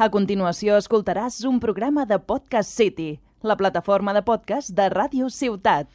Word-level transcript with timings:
A 0.00 0.06
continuació 0.08 0.78
escoltaràs 0.80 1.42
un 1.44 1.58
programa 1.60 2.06
de 2.08 2.16
Podcast 2.24 2.70
City, 2.72 3.18
la 3.44 3.52
plataforma 3.60 4.14
de 4.16 4.22
podcast 4.24 4.70
de 4.72 4.86
Ràdio 4.88 5.26
Ciutat. 5.28 5.90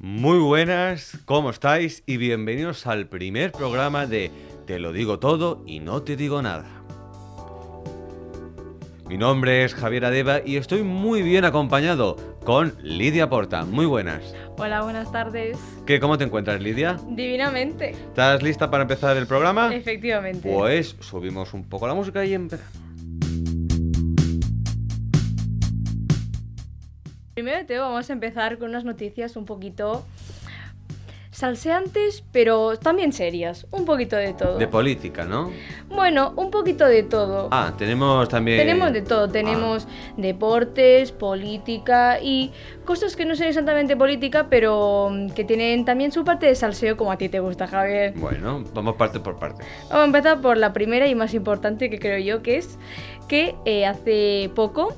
Muy 0.00 0.40
buenas, 0.40 1.20
¿cómo 1.24 1.50
estáis? 1.50 2.02
Y 2.04 2.16
bienvenidos 2.16 2.88
al 2.88 3.06
primer 3.06 3.52
programa 3.52 4.06
de 4.06 4.32
Te 4.66 4.80
lo 4.80 4.90
digo 4.90 5.20
todo 5.20 5.62
y 5.68 5.78
no 5.78 6.02
te 6.02 6.16
digo 6.16 6.42
nada. 6.42 6.77
Mi 9.08 9.16
nombre 9.16 9.64
es 9.64 9.74
Javier 9.74 10.04
Adeba 10.04 10.42
y 10.44 10.58
estoy 10.58 10.82
muy 10.82 11.22
bien 11.22 11.46
acompañado 11.46 12.16
con 12.44 12.74
Lidia 12.82 13.30
Porta. 13.30 13.64
Muy 13.64 13.86
buenas. 13.86 14.34
Hola, 14.58 14.82
buenas 14.82 15.10
tardes. 15.10 15.56
¿Qué, 15.86 15.98
¿Cómo 15.98 16.18
te 16.18 16.24
encuentras, 16.24 16.60
Lidia? 16.60 16.98
Divinamente. 17.08 17.92
¿Estás 17.92 18.42
lista 18.42 18.70
para 18.70 18.82
empezar 18.82 19.16
el 19.16 19.26
programa? 19.26 19.74
Efectivamente. 19.74 20.52
Pues 20.52 20.94
subimos 21.00 21.54
un 21.54 21.66
poco 21.66 21.88
la 21.88 21.94
música 21.94 22.22
y 22.26 22.34
empezamos. 22.34 22.70
Primero 27.32 27.56
de 27.56 27.64
todo 27.64 27.80
vamos 27.80 28.10
a 28.10 28.12
empezar 28.12 28.58
con 28.58 28.68
unas 28.68 28.84
noticias 28.84 29.36
un 29.36 29.46
poquito 29.46 30.04
salseantes, 31.38 32.24
pero 32.32 32.76
también 32.78 33.12
serias. 33.12 33.66
Un 33.70 33.84
poquito 33.84 34.16
de 34.16 34.32
todo. 34.32 34.58
De 34.58 34.66
política, 34.66 35.24
¿no? 35.24 35.52
Bueno, 35.88 36.32
un 36.36 36.50
poquito 36.50 36.84
de 36.84 37.04
todo. 37.04 37.46
Ah, 37.52 37.74
tenemos 37.78 38.28
también... 38.28 38.58
Tenemos 38.58 38.92
de 38.92 39.02
todo, 39.02 39.28
tenemos 39.28 39.86
Ah. 39.86 40.12
deportes, 40.16 41.12
política 41.12 42.18
y 42.20 42.50
cosas 42.84 43.14
que 43.14 43.24
no 43.24 43.36
son 43.36 43.46
exactamente 43.46 43.96
política, 43.96 44.48
pero 44.50 45.10
mm, 45.12 45.30
que 45.30 45.44
tienen 45.44 45.84
también 45.84 46.10
su 46.10 46.24
parte 46.24 46.46
de 46.46 46.56
salseo 46.56 46.96
como 46.96 47.12
a 47.12 47.16
ti 47.16 47.28
te 47.28 47.38
gusta, 47.38 47.68
Javier. 47.68 48.14
Bueno, 48.16 48.64
vamos 48.74 48.96
parte 48.96 49.20
por 49.20 49.38
parte. 49.38 49.62
Vamos 49.90 50.02
a 50.02 50.04
empezar 50.06 50.40
por 50.40 50.56
la 50.56 50.72
primera 50.72 51.06
y 51.06 51.14
más 51.14 51.34
importante 51.34 51.88
que 51.88 52.00
creo 52.00 52.18
yo, 52.18 52.42
que 52.42 52.56
es 52.56 52.78
que 53.28 53.54
eh, 53.64 53.86
hace 53.86 54.50
poco, 54.56 54.94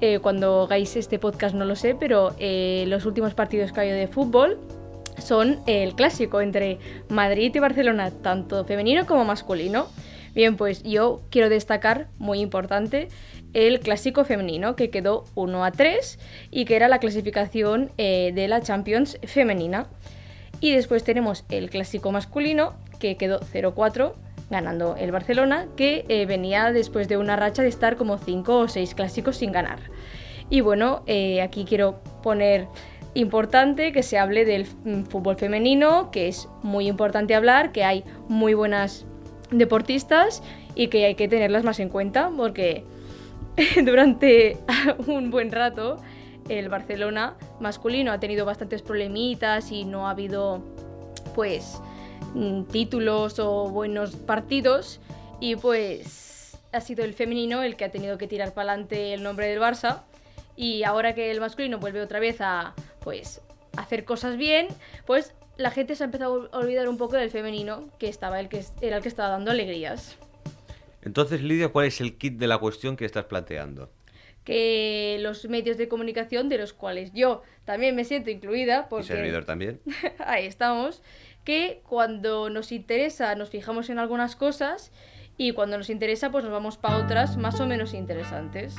eh, 0.00 0.20
cuando 0.20 0.62
hagáis 0.62 0.94
este 0.94 1.18
podcast 1.18 1.54
no 1.56 1.64
lo 1.64 1.74
sé, 1.74 1.96
pero 1.98 2.32
eh, 2.38 2.84
los 2.86 3.06
últimos 3.06 3.34
partidos 3.34 3.72
que 3.72 3.80
ha 3.80 3.82
habido 3.82 3.96
de 3.96 4.06
fútbol 4.06 4.56
son 5.20 5.60
el 5.66 5.94
clásico 5.94 6.40
entre 6.40 6.78
Madrid 7.08 7.52
y 7.54 7.58
Barcelona, 7.58 8.10
tanto 8.10 8.64
femenino 8.64 9.06
como 9.06 9.24
masculino. 9.24 9.88
Bien, 10.34 10.56
pues 10.56 10.82
yo 10.82 11.22
quiero 11.30 11.48
destacar, 11.48 12.08
muy 12.18 12.40
importante, 12.40 13.08
el 13.52 13.80
clásico 13.80 14.24
femenino 14.24 14.76
que 14.76 14.90
quedó 14.90 15.24
1 15.34 15.64
a 15.64 15.72
3 15.72 16.18
y 16.50 16.64
que 16.64 16.76
era 16.76 16.88
la 16.88 16.98
clasificación 16.98 17.90
eh, 17.98 18.32
de 18.34 18.48
la 18.48 18.60
Champions 18.60 19.18
femenina. 19.24 19.88
Y 20.60 20.72
después 20.72 21.04
tenemos 21.04 21.44
el 21.48 21.70
clásico 21.70 22.12
masculino 22.12 22.74
que 22.98 23.16
quedó 23.16 23.40
0-4 23.40 24.14
ganando 24.50 24.96
el 24.96 25.12
Barcelona, 25.12 25.66
que 25.76 26.04
eh, 26.08 26.26
venía 26.26 26.72
después 26.72 27.08
de 27.08 27.16
una 27.16 27.36
racha 27.36 27.62
de 27.62 27.68
estar 27.68 27.96
como 27.96 28.18
5 28.18 28.58
o 28.58 28.68
6 28.68 28.94
clásicos 28.94 29.36
sin 29.36 29.52
ganar. 29.52 29.78
Y 30.50 30.60
bueno, 30.60 31.02
eh, 31.06 31.40
aquí 31.40 31.64
quiero 31.64 32.00
poner 32.22 32.66
importante 33.14 33.92
que 33.92 34.02
se 34.02 34.18
hable 34.18 34.44
del 34.44 34.66
mm, 34.84 35.04
fútbol 35.04 35.36
femenino, 35.36 36.10
que 36.10 36.28
es 36.28 36.48
muy 36.62 36.88
importante 36.88 37.34
hablar, 37.34 37.72
que 37.72 37.84
hay 37.84 38.04
muy 38.28 38.54
buenas 38.54 39.04
deportistas 39.50 40.42
y 40.74 40.88
que 40.88 41.06
hay 41.06 41.14
que 41.14 41.28
tenerlas 41.28 41.64
más 41.64 41.80
en 41.80 41.88
cuenta 41.88 42.30
porque 42.36 42.84
durante 43.84 44.58
un 45.06 45.30
buen 45.30 45.50
rato 45.50 45.96
el 46.48 46.68
Barcelona 46.68 47.34
masculino 47.60 48.12
ha 48.12 48.20
tenido 48.20 48.44
bastantes 48.44 48.82
problemitas 48.82 49.70
y 49.72 49.84
no 49.84 50.06
ha 50.06 50.10
habido 50.10 50.62
pues 51.34 51.80
mm, 52.34 52.64
títulos 52.64 53.38
o 53.38 53.68
buenos 53.68 54.16
partidos 54.16 55.00
y 55.40 55.56
pues 55.56 56.56
ha 56.72 56.80
sido 56.80 57.04
el 57.04 57.14
femenino 57.14 57.62
el 57.62 57.76
que 57.76 57.84
ha 57.84 57.90
tenido 57.90 58.18
que 58.18 58.26
tirar 58.26 58.52
para 58.52 58.72
adelante 58.72 59.14
el 59.14 59.22
nombre 59.22 59.48
del 59.48 59.60
Barça 59.60 60.02
y 60.56 60.82
ahora 60.82 61.14
que 61.14 61.30
el 61.30 61.40
masculino 61.40 61.78
vuelve 61.78 62.02
otra 62.02 62.20
vez 62.20 62.40
a 62.40 62.74
pues 63.02 63.40
hacer 63.76 64.04
cosas 64.04 64.36
bien 64.36 64.68
pues 65.06 65.34
la 65.56 65.70
gente 65.70 65.94
se 65.94 66.04
ha 66.04 66.06
empezado 66.06 66.48
a 66.52 66.58
olvidar 66.58 66.88
un 66.88 66.96
poco 66.96 67.16
del 67.16 67.30
femenino 67.30 67.88
que 67.98 68.08
estaba 68.08 68.40
el 68.40 68.48
que 68.48 68.64
era 68.80 68.96
el 68.96 69.02
que 69.02 69.08
estaba 69.08 69.30
dando 69.30 69.50
alegrías 69.50 70.16
Entonces, 71.02 71.42
Lidia, 71.42 71.68
¿cuál 71.68 71.86
es 71.86 72.00
el 72.00 72.16
kit 72.16 72.38
de 72.38 72.46
la 72.46 72.58
cuestión 72.58 72.96
que 72.96 73.04
estás 73.04 73.24
planteando? 73.24 73.90
que 74.44 75.18
los 75.20 75.48
medios 75.48 75.76
de 75.76 75.88
comunicación 75.88 76.48
de 76.48 76.58
los 76.58 76.72
cuales 76.72 77.12
yo 77.12 77.42
también 77.64 77.94
me 77.94 78.04
siento 78.04 78.30
incluida 78.30 78.86
¿Y 78.86 78.90
porque 78.90 79.06
servidor 79.06 79.44
también? 79.44 79.80
ahí 80.18 80.46
estamos, 80.46 81.02
que 81.44 81.82
cuando 81.88 82.50
nos 82.50 82.72
interesa 82.72 83.34
nos 83.34 83.50
fijamos 83.50 83.90
en 83.90 83.98
algunas 83.98 84.36
cosas 84.36 84.92
y 85.36 85.52
cuando 85.52 85.78
nos 85.78 85.90
interesa 85.90 86.30
pues 86.30 86.44
nos 86.44 86.52
vamos 86.52 86.76
para 86.76 86.96
otras 86.96 87.36
más 87.36 87.60
o 87.60 87.66
menos 87.66 87.94
interesantes. 87.94 88.74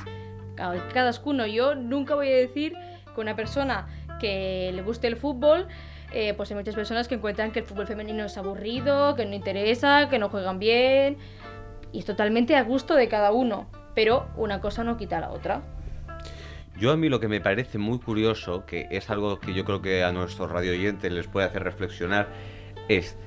Cada, 0.55 0.87
cada 0.89 1.11
uno, 1.23 1.47
yo 1.47 1.75
nunca 1.75 2.15
voy 2.15 2.27
a 2.27 2.35
decir 2.35 2.73
que 3.15 3.21
una 3.21 3.35
persona 3.35 3.87
que 4.21 4.71
le 4.73 4.81
guste 4.83 5.07
el 5.07 5.17
fútbol, 5.17 5.67
eh, 6.13 6.33
pues 6.35 6.51
hay 6.51 6.57
muchas 6.57 6.75
personas 6.75 7.07
que 7.07 7.15
encuentran 7.15 7.51
que 7.51 7.59
el 7.59 7.65
fútbol 7.65 7.87
femenino 7.87 8.25
es 8.25 8.37
aburrido, 8.37 9.15
que 9.15 9.25
no 9.25 9.33
interesa, 9.33 10.07
que 10.09 10.19
no 10.19 10.29
juegan 10.29 10.59
bien 10.59 11.17
y 11.91 11.99
es 11.99 12.05
totalmente 12.05 12.55
a 12.55 12.63
gusto 12.63 12.95
de 12.95 13.07
cada 13.07 13.31
uno, 13.31 13.67
pero 13.95 14.27
una 14.37 14.61
cosa 14.61 14.83
no 14.83 14.97
quita 14.97 15.19
la 15.19 15.31
otra. 15.31 15.61
Yo 16.77 16.91
a 16.91 16.97
mí 16.97 17.09
lo 17.09 17.19
que 17.19 17.27
me 17.27 17.41
parece 17.41 17.77
muy 17.77 17.99
curioso, 17.99 18.65
que 18.65 18.87
es 18.91 19.09
algo 19.09 19.39
que 19.39 19.53
yo 19.53 19.65
creo 19.65 19.81
que 19.81 20.03
a 20.03 20.11
nuestros 20.11 20.51
radio 20.51 20.71
oyentes 20.71 21.11
les 21.11 21.27
puede 21.27 21.47
hacer 21.47 21.63
reflexionar, 21.63 22.27
es 22.87 23.17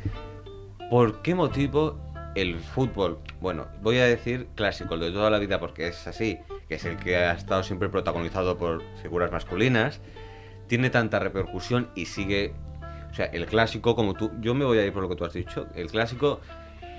¿por 0.91 1.23
qué 1.23 1.35
motivo 1.35 1.99
el 2.35 2.59
fútbol, 2.59 3.19
bueno, 3.41 3.67
voy 3.81 3.99
a 3.99 4.07
decir 4.07 4.49
clásico, 4.57 4.95
el 4.95 5.01
de 5.01 5.13
toda 5.13 5.31
la 5.31 5.39
vida 5.39 5.61
porque 5.61 5.89
es 5.89 6.07
así, 6.07 6.39
que 6.69 6.77
es 6.77 6.85
el 6.85 6.97
que 6.97 7.17
ha 7.17 7.33
estado 7.33 7.63
siempre 7.63 7.89
protagonizado 7.89 8.59
por 8.59 8.83
figuras 9.03 9.31
masculinas, 9.31 10.01
tiene 10.67 10.91
tanta 10.91 11.19
repercusión 11.19 11.91
y 11.95 12.07
sigue, 12.07 12.53
o 13.11 13.15
sea, 13.15 13.27
el 13.27 13.47
clásico 13.47 13.95
como 13.95 14.15
tú, 14.15 14.31
yo 14.41 14.55
me 14.55 14.65
voy 14.65 14.79
a 14.79 14.87
ir 14.87 14.93
por 14.93 15.03
lo 15.03 15.09
que 15.09 15.17
tú 15.17 15.25
has 15.25 15.33
dicho, 15.33 15.67
el 15.75 15.91
clásico 15.91 16.41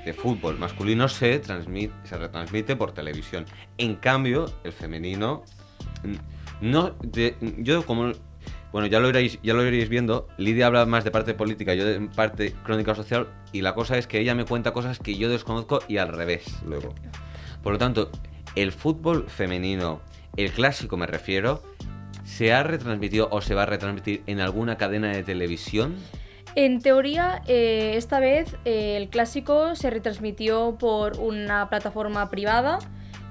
de 0.06 0.14
fútbol 0.14 0.58
masculino 0.60 1.08
se 1.10 1.40
transmite, 1.40 1.94
se 2.04 2.18
retransmite 2.18 2.76
por 2.76 2.92
televisión. 2.92 3.46
En 3.78 3.96
cambio, 3.96 4.46
el 4.64 4.72
femenino 4.72 5.44
no 6.62 6.92
de- 7.02 7.36
yo 7.58 7.86
como 7.86 8.12
bueno, 8.72 8.88
ya 8.88 9.00
lo 9.00 9.08
iréis 9.08 9.40
ya 9.42 9.54
lo 9.54 9.66
iréis 9.66 9.88
viendo, 9.88 10.28
Lidia 10.38 10.68
habla 10.68 10.86
más 10.86 11.06
de 11.06 11.12
parte 11.12 11.34
política, 11.34 11.74
yo 11.76 11.86
de 11.86 12.02
parte 12.02 12.54
crónica 12.64 12.94
social 12.94 13.30
y 13.54 13.62
la 13.62 13.74
cosa 13.74 13.98
es 13.98 14.06
que 14.06 14.20
ella 14.20 14.36
me 14.36 14.44
cuenta 14.44 14.74
cosas 14.74 15.00
que 15.00 15.16
yo 15.18 15.30
desconozco 15.30 15.80
y 15.88 15.98
al 15.98 16.10
revés 16.10 16.44
luego. 16.68 16.94
Por 17.64 17.74
lo 17.74 17.80
tanto, 17.80 18.12
el 18.56 18.74
fútbol 18.74 19.30
femenino, 19.30 20.02
el 20.36 20.52
clásico 20.52 20.98
me 20.98 21.08
refiero, 21.08 21.64
se 22.26 22.52
ha 22.52 22.64
retransmitido 22.64 23.30
o 23.32 23.40
se 23.40 23.56
va 23.56 23.64
a 23.64 23.66
retransmitir 23.66 24.24
en 24.28 24.42
alguna 24.42 24.78
cadena 24.78 25.10
de 25.10 25.24
televisión. 25.24 25.96
En 26.56 26.82
teoría, 26.82 27.42
eh, 27.48 27.94
esta 27.96 28.20
vez 28.20 28.56
eh, 28.66 28.98
el 28.98 29.10
clásico 29.10 29.76
se 29.76 29.90
retransmitió 29.90 30.78
por 30.78 31.20
una 31.20 31.70
plataforma 31.70 32.30
privada 32.30 32.80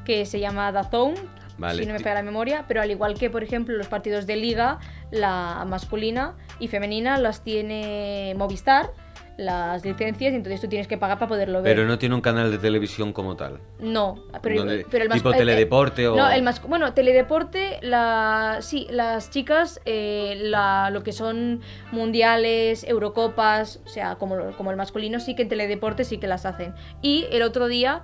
que 0.05 0.27
se 0.27 0.41
llama 0.41 0.71
DAZN, 0.73 1.15
Vale. 1.59 1.83
si 1.83 1.87
no 1.87 1.95
me 1.95 2.01
pega 2.01 2.15
la 2.15 2.23
memoria, 2.23 2.65
pero 2.69 2.83
al 2.83 2.91
igual 2.91 3.15
que, 3.15 3.31
por 3.31 3.43
ejemplo, 3.43 3.77
los 3.77 3.87
partidos 3.87 4.27
de 4.27 4.37
liga, 4.37 4.79
la 5.11 5.65
masculina 5.67 6.37
y 6.59 6.69
femenina 6.69 7.17
las 7.19 7.43
tiene 7.43 8.35
Movistar, 8.37 8.91
las 9.37 9.85
licencias, 9.85 10.33
y 10.33 10.37
entonces 10.37 10.61
tú 10.61 10.69
tienes 10.69 10.87
que 10.87 10.97
pagar 10.97 11.19
para 11.19 11.29
poderlo 11.29 11.61
ver. 11.63 11.75
Pero 11.75 11.87
no 11.89 11.99
tiene 11.99 12.15
un 12.15 12.21
canal 12.21 12.51
de 12.51 12.59
televisión 12.59 13.13
como 13.13 13.37
tal. 13.37 13.59
No, 13.81 14.23
pero, 14.43 14.59
Donde- 14.65 14.87
pero 14.91 15.05
el 15.05 15.11
tipo 15.11 15.33
teledeporte 15.33 16.07
o- 16.09 16.17
No, 16.17 16.31
el 16.31 16.43
mascu- 16.45 16.67
bueno, 16.69 16.93
teledeporte, 16.95 17.79
la, 17.83 18.59
sí, 18.61 18.87
las 18.91 19.31
chicas, 19.31 19.81
eh, 19.87 20.37
la, 20.41 20.91
lo 20.91 21.03
que 21.03 21.13
son 21.13 21.61
mundiales, 21.91 22.85
eurocopas, 22.85 23.81
o 23.85 23.89
sea, 23.89 24.17
como, 24.17 24.53
como 24.57 24.71
el 24.71 24.77
masculino, 24.77 25.19
sí 25.21 25.35
que 25.35 25.43
en 25.43 25.49
teledeporte 25.49 26.05
sí 26.05 26.19
que 26.19 26.27
las 26.27 26.47
hacen. 26.47 26.75
Y 27.03 27.27
el 27.31 27.43
otro 27.43 27.67
día, 27.67 28.03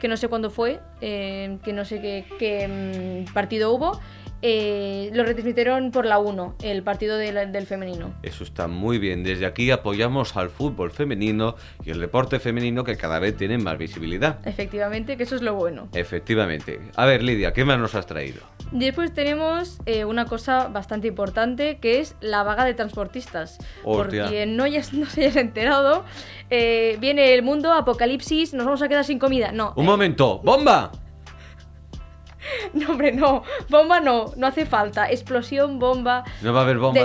que 0.00 0.06
no 0.08 0.16
sé 0.16 0.28
cuándo 0.28 0.50
fue, 0.50 0.78
eh, 1.00 1.58
que 1.64 1.72
no 1.72 1.84
sé 1.84 2.00
qué, 2.00 2.24
qué, 2.38 3.24
mm, 3.26 3.32
partido 3.34 3.72
hubo, 3.72 3.98
eh, 4.42 5.10
lo 5.14 5.24
retransmitieron 5.24 5.90
por 5.90 6.06
la 6.06 6.18
1, 6.18 6.54
el 6.62 6.82
partido 6.82 7.16
del- 7.16 7.50
del 7.52 7.66
femenino. 7.66 8.12
Eso 8.22 8.44
está 8.44 8.68
muy 8.68 8.98
bien. 8.98 9.24
Desde 9.24 9.46
aquí 9.46 9.70
apoyamos 9.70 10.36
al 10.36 10.50
fútbol 10.50 10.90
femenino 10.92 11.56
y 11.84 11.90
el 11.90 12.00
deporte 12.00 12.38
femenino 12.38 12.84
que 12.84 12.96
cada 12.96 13.18
vez 13.18 13.36
tiene 13.36 13.58
más 13.58 13.76
visibilidad. 13.78 14.38
Efectivamente, 14.46 15.16
que 15.16 15.24
eso 15.24 15.34
es 15.36 15.42
lo 15.42 15.54
bueno. 15.54 15.88
Efectivamente. 15.94 16.80
A 16.96 17.06
ver, 17.06 17.22
Lidia, 17.22 17.52
¿qué 17.52 17.64
más 17.64 17.78
nos 17.78 17.94
has 17.94 18.06
traído? 18.06 18.40
Después 18.70 19.12
tenemos 19.14 19.78
eh, 19.86 20.04
una 20.04 20.26
cosa 20.26 20.68
bastante 20.68 21.08
importante 21.08 21.78
que 21.78 22.00
es 22.00 22.14
la 22.20 22.42
vaga 22.42 22.64
de 22.64 22.74
transportistas. 22.74 23.58
Por 23.82 24.06
Hostia. 24.06 24.26
quien 24.28 24.56
no, 24.56 24.66
ya, 24.66 24.82
no 24.92 25.06
se 25.06 25.26
haya 25.26 25.40
enterado, 25.40 26.04
eh, 26.50 26.96
viene 27.00 27.34
el 27.34 27.42
mundo, 27.42 27.72
apocalipsis, 27.72 28.54
nos 28.54 28.66
vamos 28.66 28.82
a 28.82 28.88
quedar 28.88 29.04
sin 29.04 29.18
comida. 29.18 29.52
No, 29.52 29.72
Un 29.76 29.84
momento, 29.86 30.38
¡bomba! 30.44 30.92
No, 32.74 32.90
hombre, 32.90 33.12
no. 33.12 33.42
Bomba 33.68 34.00
no, 34.00 34.32
no 34.36 34.46
hace 34.46 34.66
falta. 34.66 35.10
Explosión, 35.10 35.78
bomba. 35.78 36.24
No 36.42 36.52
va 36.52 36.60
a 36.60 36.62
haber 36.64 36.78
bomba. 36.78 37.00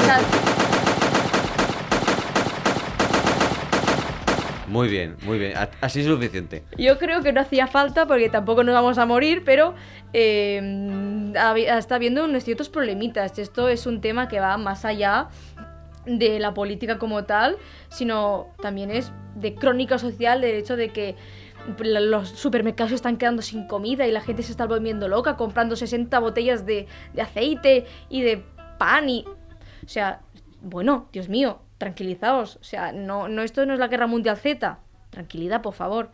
Muy 4.67 4.87
bien, 4.87 5.17
muy 5.23 5.37
bien. 5.37 5.53
Así 5.81 5.99
es 5.99 6.07
suficiente. 6.07 6.63
Yo 6.77 6.97
creo 6.97 7.21
que 7.21 7.31
no 7.31 7.41
hacía 7.41 7.67
falta 7.67 8.07
porque 8.07 8.29
tampoco 8.29 8.63
nos 8.63 8.73
vamos 8.73 8.97
a 8.97 9.05
morir, 9.05 9.43
pero 9.45 9.75
eh, 10.13 10.59
habi- 11.35 11.67
está 11.69 11.95
habiendo 11.95 12.23
unos 12.25 12.43
ciertos 12.43 12.69
problemitas. 12.69 13.37
Esto 13.37 13.67
es 13.69 13.85
un 13.85 14.01
tema 14.01 14.27
que 14.27 14.39
va 14.39 14.57
más 14.57 14.83
allá 14.85 15.27
de 16.05 16.39
la 16.39 16.53
política 16.55 16.97
como 16.97 17.23
tal, 17.25 17.57
sino 17.89 18.47
también 18.61 18.89
es 18.89 19.11
de 19.35 19.53
crónica 19.53 19.99
social, 19.99 20.41
del 20.41 20.55
hecho 20.55 20.75
de 20.75 20.89
que 20.89 21.15
los 21.79 22.29
supermercados 22.29 22.89
se 22.89 22.95
están 22.95 23.17
quedando 23.17 23.41
sin 23.41 23.67
comida 23.67 24.05
y 24.07 24.11
la 24.11 24.21
gente 24.21 24.43
se 24.43 24.51
está 24.51 24.65
volviendo 24.65 25.07
loca 25.07 25.37
comprando 25.37 25.75
60 25.75 26.19
botellas 26.19 26.65
de, 26.65 26.87
de 27.13 27.21
aceite 27.21 27.85
y 28.09 28.21
de 28.21 28.43
pan 28.77 29.09
y... 29.09 29.25
O 29.85 29.87
sea, 29.87 30.21
bueno, 30.61 31.07
Dios 31.11 31.29
mío, 31.29 31.59
tranquilizaos. 31.77 32.57
O 32.57 32.63
sea, 32.63 32.91
no, 32.91 33.27
no 33.27 33.41
esto 33.41 33.65
no 33.65 33.73
es 33.73 33.79
la 33.79 33.87
guerra 33.87 34.07
mundial 34.07 34.37
Z. 34.37 34.79
Tranquilidad, 35.09 35.61
por 35.61 35.73
favor. 35.73 36.09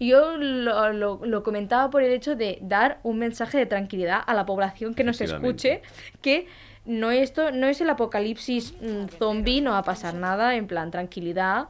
Yo 0.00 0.36
lo, 0.36 0.92
lo- 0.92 1.20
lo 1.24 1.42
comentaba 1.42 1.90
por 1.90 2.02
el 2.02 2.12
hecho 2.12 2.34
de 2.34 2.58
dar 2.62 2.98
un 3.02 3.18
mensaje 3.18 3.58
de 3.58 3.66
tranquilidad 3.66 4.20
a 4.26 4.34
la 4.34 4.46
población 4.46 4.94
que 4.94 5.04
nos 5.04 5.18
escuche, 5.20 5.82
que 6.22 6.46
no 6.86 7.10
esto 7.10 7.50
no 7.52 7.66
es 7.66 7.80
el 7.82 7.90
apocalipsis 7.90 8.74
mm, 8.80 9.08
zombie, 9.18 9.60
no 9.60 9.72
va 9.72 9.78
a 9.78 9.82
pasar 9.82 10.14
nada, 10.14 10.54
en 10.56 10.66
plan 10.66 10.90
tranquilidad, 10.90 11.68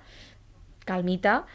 calmita 0.84 1.46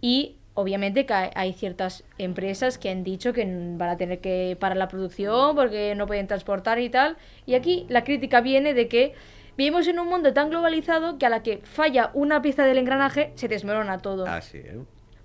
y 0.00 0.36
obviamente 0.54 1.06
que 1.06 1.14
hay, 1.14 1.52
ciertas 1.52 2.04
empresas 2.18 2.78
que 2.78 2.90
han 2.90 3.04
dicho 3.04 3.32
que 3.32 3.44
van 3.44 3.88
a 3.88 3.96
tener 3.96 4.20
que 4.20 4.56
parar 4.58 4.76
la 4.76 4.88
producción 4.88 5.56
porque 5.56 5.94
no 5.94 6.06
pueden 6.06 6.26
transportar 6.26 6.78
y 6.78 6.90
tal. 6.90 7.16
Y 7.46 7.54
aquí 7.54 7.86
la 7.88 8.04
crítica 8.04 8.40
viene 8.40 8.74
de 8.74 8.88
que 8.88 9.14
vivimos 9.56 9.88
en 9.88 9.98
un 9.98 10.08
mundo 10.08 10.32
tan 10.32 10.50
globalizado 10.50 11.18
que 11.18 11.26
a 11.26 11.30
la 11.30 11.42
que 11.42 11.58
falla 11.58 12.10
una 12.14 12.42
pieza 12.42 12.64
del 12.64 12.78
engranaje 12.78 13.32
se 13.34 13.48
desmorona 13.48 13.98
todo. 13.98 14.26
¿eh? 14.58 14.80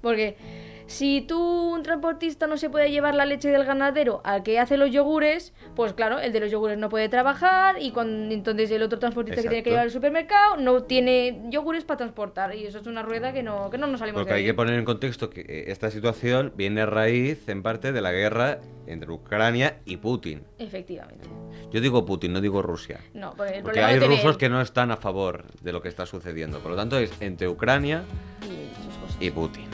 Porque 0.08 0.38
si 0.86 1.20
tú, 1.20 1.74
un 1.74 1.84
transportista, 1.84 2.48
no 2.48 2.56
se 2.56 2.70
puede 2.70 2.90
llevar 2.90 3.14
la 3.14 3.26
leche 3.26 3.50
del 3.50 3.66
ganadero 3.66 4.22
al 4.24 4.42
que 4.42 4.58
hace 4.58 4.78
los 4.78 4.90
yogures, 4.90 5.52
pues 5.76 5.92
claro, 5.92 6.18
el 6.18 6.32
de 6.32 6.40
los 6.40 6.50
yogures 6.50 6.78
no 6.78 6.88
puede 6.88 7.10
trabajar 7.10 7.76
y 7.82 7.92
cuando, 7.92 8.34
entonces 8.34 8.72
el 8.72 8.82
otro 8.82 8.98
transportista 8.98 9.42
que 9.42 9.50
tiene 9.50 9.64
que 9.64 9.72
llevar 9.72 9.84
al 9.84 9.92
supermercado 9.92 10.56
no 10.56 10.84
tiene 10.84 11.42
yogures 11.50 11.84
para 11.84 11.98
transportar. 11.98 12.56
Y 12.56 12.66
eso 12.66 12.80
es 12.80 12.88
una 12.88 13.04
rueda 13.04 13.34
que 13.34 13.44
no, 13.44 13.70
que 13.70 13.78
no 13.78 13.86
nos 13.88 14.00
salimos 14.00 14.22
Porque 14.22 14.32
de 14.32 14.36
hay 14.38 14.44
ahí. 14.44 14.48
que 14.48 14.54
poner 14.54 14.76
en 14.80 14.86
contexto 14.86 15.30
que 15.30 15.42
eh, 15.42 15.66
esta 15.68 15.92
situación 15.92 16.54
viene 16.56 16.80
a 16.80 16.86
raíz, 16.86 17.50
en 17.50 17.64
parte, 17.64 17.92
de 17.92 18.00
la 18.00 18.14
guerra 18.14 18.60
entre 18.86 19.12
Ucrania 19.12 19.80
y 19.84 19.98
Putin. 19.98 20.44
Efectivamente. 20.58 21.28
Yo 21.70 21.82
digo 21.82 22.06
Putin, 22.06 22.32
no 22.32 22.40
digo 22.40 22.62
Rusia. 22.62 23.02
No, 23.14 23.34
porque 23.36 23.58
el 23.58 23.62
Porque 23.62 23.82
problema 23.82 23.88
hay 23.88 24.00
tiene 24.00 24.16
rusos 24.16 24.38
que 24.38 24.48
no 24.48 24.62
están 24.62 24.92
a 24.92 24.96
favor 24.96 25.44
de 25.62 25.74
lo 25.74 25.82
que 25.82 25.90
está 25.90 26.06
sucediendo. 26.06 26.60
Por 26.60 26.72
lo 26.72 26.78
tanto, 26.78 26.98
es 26.98 27.12
entre 27.22 27.50
Ucrania 27.50 28.04
y 29.20 29.32
Putin. 29.32 29.66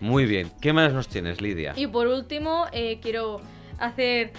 Muy 0.00 0.26
bien. 0.26 0.50
¿Qué 0.60 0.72
más 0.72 0.92
nos 0.92 1.08
tienes, 1.08 1.40
Lidia? 1.40 1.72
Y 1.76 1.86
por 1.86 2.06
último, 2.06 2.66
eh, 2.72 2.98
quiero 3.00 3.40
hacer 3.78 4.32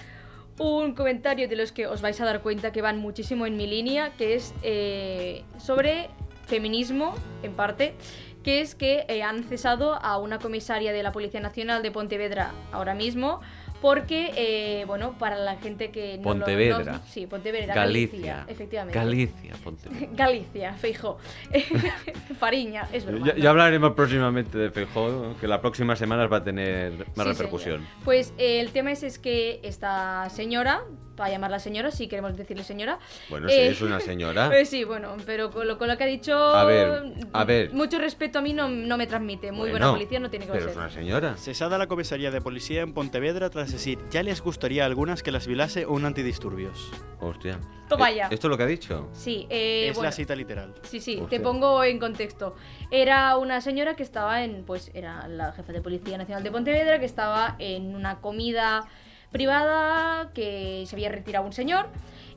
un 0.58 0.94
comentario 0.94 1.48
de 1.48 1.56
los 1.56 1.72
que 1.72 1.86
os 1.86 2.02
vais 2.02 2.20
a 2.20 2.24
dar 2.24 2.42
cuenta 2.42 2.72
que 2.72 2.82
van 2.82 2.98
muchísimo 2.98 3.46
en 3.46 3.56
mi 3.56 3.66
línea, 3.66 4.10
que 4.16 4.34
es 4.34 4.54
eh, 4.62 5.42
sobre 5.58 6.10
feminismo, 6.46 7.14
en 7.42 7.52
parte, 7.54 7.94
que 8.42 8.60
es 8.60 8.74
que 8.74 9.04
eh, 9.08 9.22
han 9.22 9.44
cesado 9.44 9.94
a 9.94 10.18
una 10.18 10.38
comisaria 10.38 10.92
de 10.92 11.02
la 11.02 11.12
Policía 11.12 11.40
Nacional 11.40 11.82
de 11.82 11.90
Pontevedra 11.90 12.52
ahora 12.72 12.94
mismo. 12.94 13.40
Porque, 13.80 14.32
eh, 14.36 14.84
bueno, 14.86 15.14
para 15.18 15.36
la 15.36 15.56
gente 15.56 15.90
que 15.90 16.16
no 16.18 16.22
lo- 16.22 16.22
Pontevedra. 16.40 16.92
no- 16.92 17.00
sí, 17.08 17.26
Pontevedra, 17.26 17.74
Galicia. 17.74 18.18
Galicia, 18.36 18.44
efectivamente. 18.52 18.98
Galicia, 18.98 19.54
Pontevedra. 19.64 20.08
Galicia, 20.12 20.74
Feijó. 20.74 21.18
Fariña, 22.38 22.88
es 22.92 23.04
verdad. 23.06 23.26
Ya, 23.26 23.36
ya 23.36 23.50
hablaremos 23.50 23.92
próximamente 23.92 24.56
de 24.58 24.70
Feijóo, 24.70 25.34
que 25.40 25.46
la 25.48 25.60
próxima 25.60 25.96
semana 25.96 26.26
va 26.26 26.38
a 26.38 26.44
tener 26.44 26.92
más 27.16 27.26
Sí, 27.26 27.32
repercusión. 27.32 27.76
señor. 27.80 28.04
Pues 28.04 28.34
eh, 28.38 28.60
el 28.60 28.70
tema 28.70 28.92
es, 28.92 29.02
es 29.02 29.18
que 29.18 29.60
esta 29.62 30.28
señora, 30.30 30.82
para 31.20 31.30
llamarla 31.30 31.58
señora, 31.58 31.90
si 31.90 32.08
queremos 32.08 32.34
decirle 32.34 32.64
señora. 32.64 32.98
Bueno, 33.28 33.46
si 33.50 33.54
eh, 33.54 33.68
es 33.68 33.82
una 33.82 34.00
señora. 34.00 34.48
pues 34.48 34.68
sí, 34.70 34.84
bueno, 34.84 35.16
pero 35.26 35.50
con 35.50 35.68
lo, 35.68 35.76
con 35.76 35.86
lo 35.86 35.98
que 35.98 36.04
ha 36.04 36.06
dicho. 36.06 36.34
A 36.34 36.64
ver, 36.64 37.12
a 37.34 37.44
ver. 37.44 37.74
Mucho 37.74 37.98
respeto 37.98 38.38
a 38.38 38.42
mí 38.42 38.54
no, 38.54 38.70
no 38.70 38.96
me 38.96 39.06
transmite. 39.06 39.52
Muy 39.52 39.68
buena 39.68 39.90
policía 39.92 40.18
no 40.18 40.30
tiene 40.30 40.46
que 40.46 40.52
Pero 40.52 40.64
ser. 40.64 40.70
es 40.70 40.76
una 40.78 40.88
señora. 40.88 41.36
Cesada 41.36 41.76
la 41.76 41.88
comisaría 41.88 42.30
de 42.30 42.40
policía 42.40 42.80
en 42.80 42.94
Pontevedra 42.94 43.50
tras 43.50 43.70
decir 43.70 43.98
ya 44.10 44.22
les 44.22 44.40
gustaría 44.40 44.84
a 44.84 44.86
algunas 44.86 45.22
que 45.22 45.30
las 45.30 45.46
violase 45.46 45.84
un 45.84 46.06
antidisturbios. 46.06 46.90
Hostia. 47.20 47.60
Toma 47.90 48.10
Eh, 48.10 48.16
ya. 48.16 48.28
¿Esto 48.30 48.46
es 48.46 48.50
lo 48.50 48.56
que 48.56 48.62
ha 48.62 48.66
dicho? 48.66 49.10
Sí, 49.12 49.46
eh, 49.50 49.88
es 49.88 49.96
bueno, 49.96 50.08
la 50.08 50.12
cita 50.12 50.34
literal. 50.34 50.72
Sí, 50.84 51.00
sí, 51.00 51.18
Hostia. 51.20 51.38
te 51.38 51.40
pongo 51.44 51.84
en 51.84 51.98
contexto. 51.98 52.54
Era 52.90 53.36
una 53.36 53.60
señora 53.60 53.94
que 53.94 54.04
estaba 54.04 54.42
en, 54.42 54.64
pues 54.64 54.90
era 54.94 55.28
la 55.28 55.52
jefa 55.52 55.70
de 55.72 55.82
Policía 55.82 56.16
Nacional 56.16 56.42
de 56.42 56.50
Pontevedra, 56.50 56.98
que 56.98 57.04
estaba 57.04 57.56
en 57.58 57.94
una 57.94 58.20
comida 58.22 58.86
privada 59.30 60.30
que 60.34 60.84
se 60.86 60.96
había 60.96 61.08
retirado 61.08 61.46
un 61.46 61.52
señor 61.52 61.86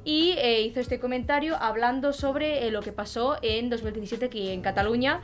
y 0.05 0.31
eh, 0.37 0.61
hizo 0.61 0.79
este 0.79 0.99
comentario 0.99 1.55
hablando 1.59 2.13
sobre 2.13 2.67
eh, 2.67 2.71
lo 2.71 2.81
que 2.81 2.91
pasó 2.91 3.37
en 3.41 3.69
2017 3.69 4.25
aquí 4.25 4.49
en 4.49 4.61
Cataluña 4.61 5.21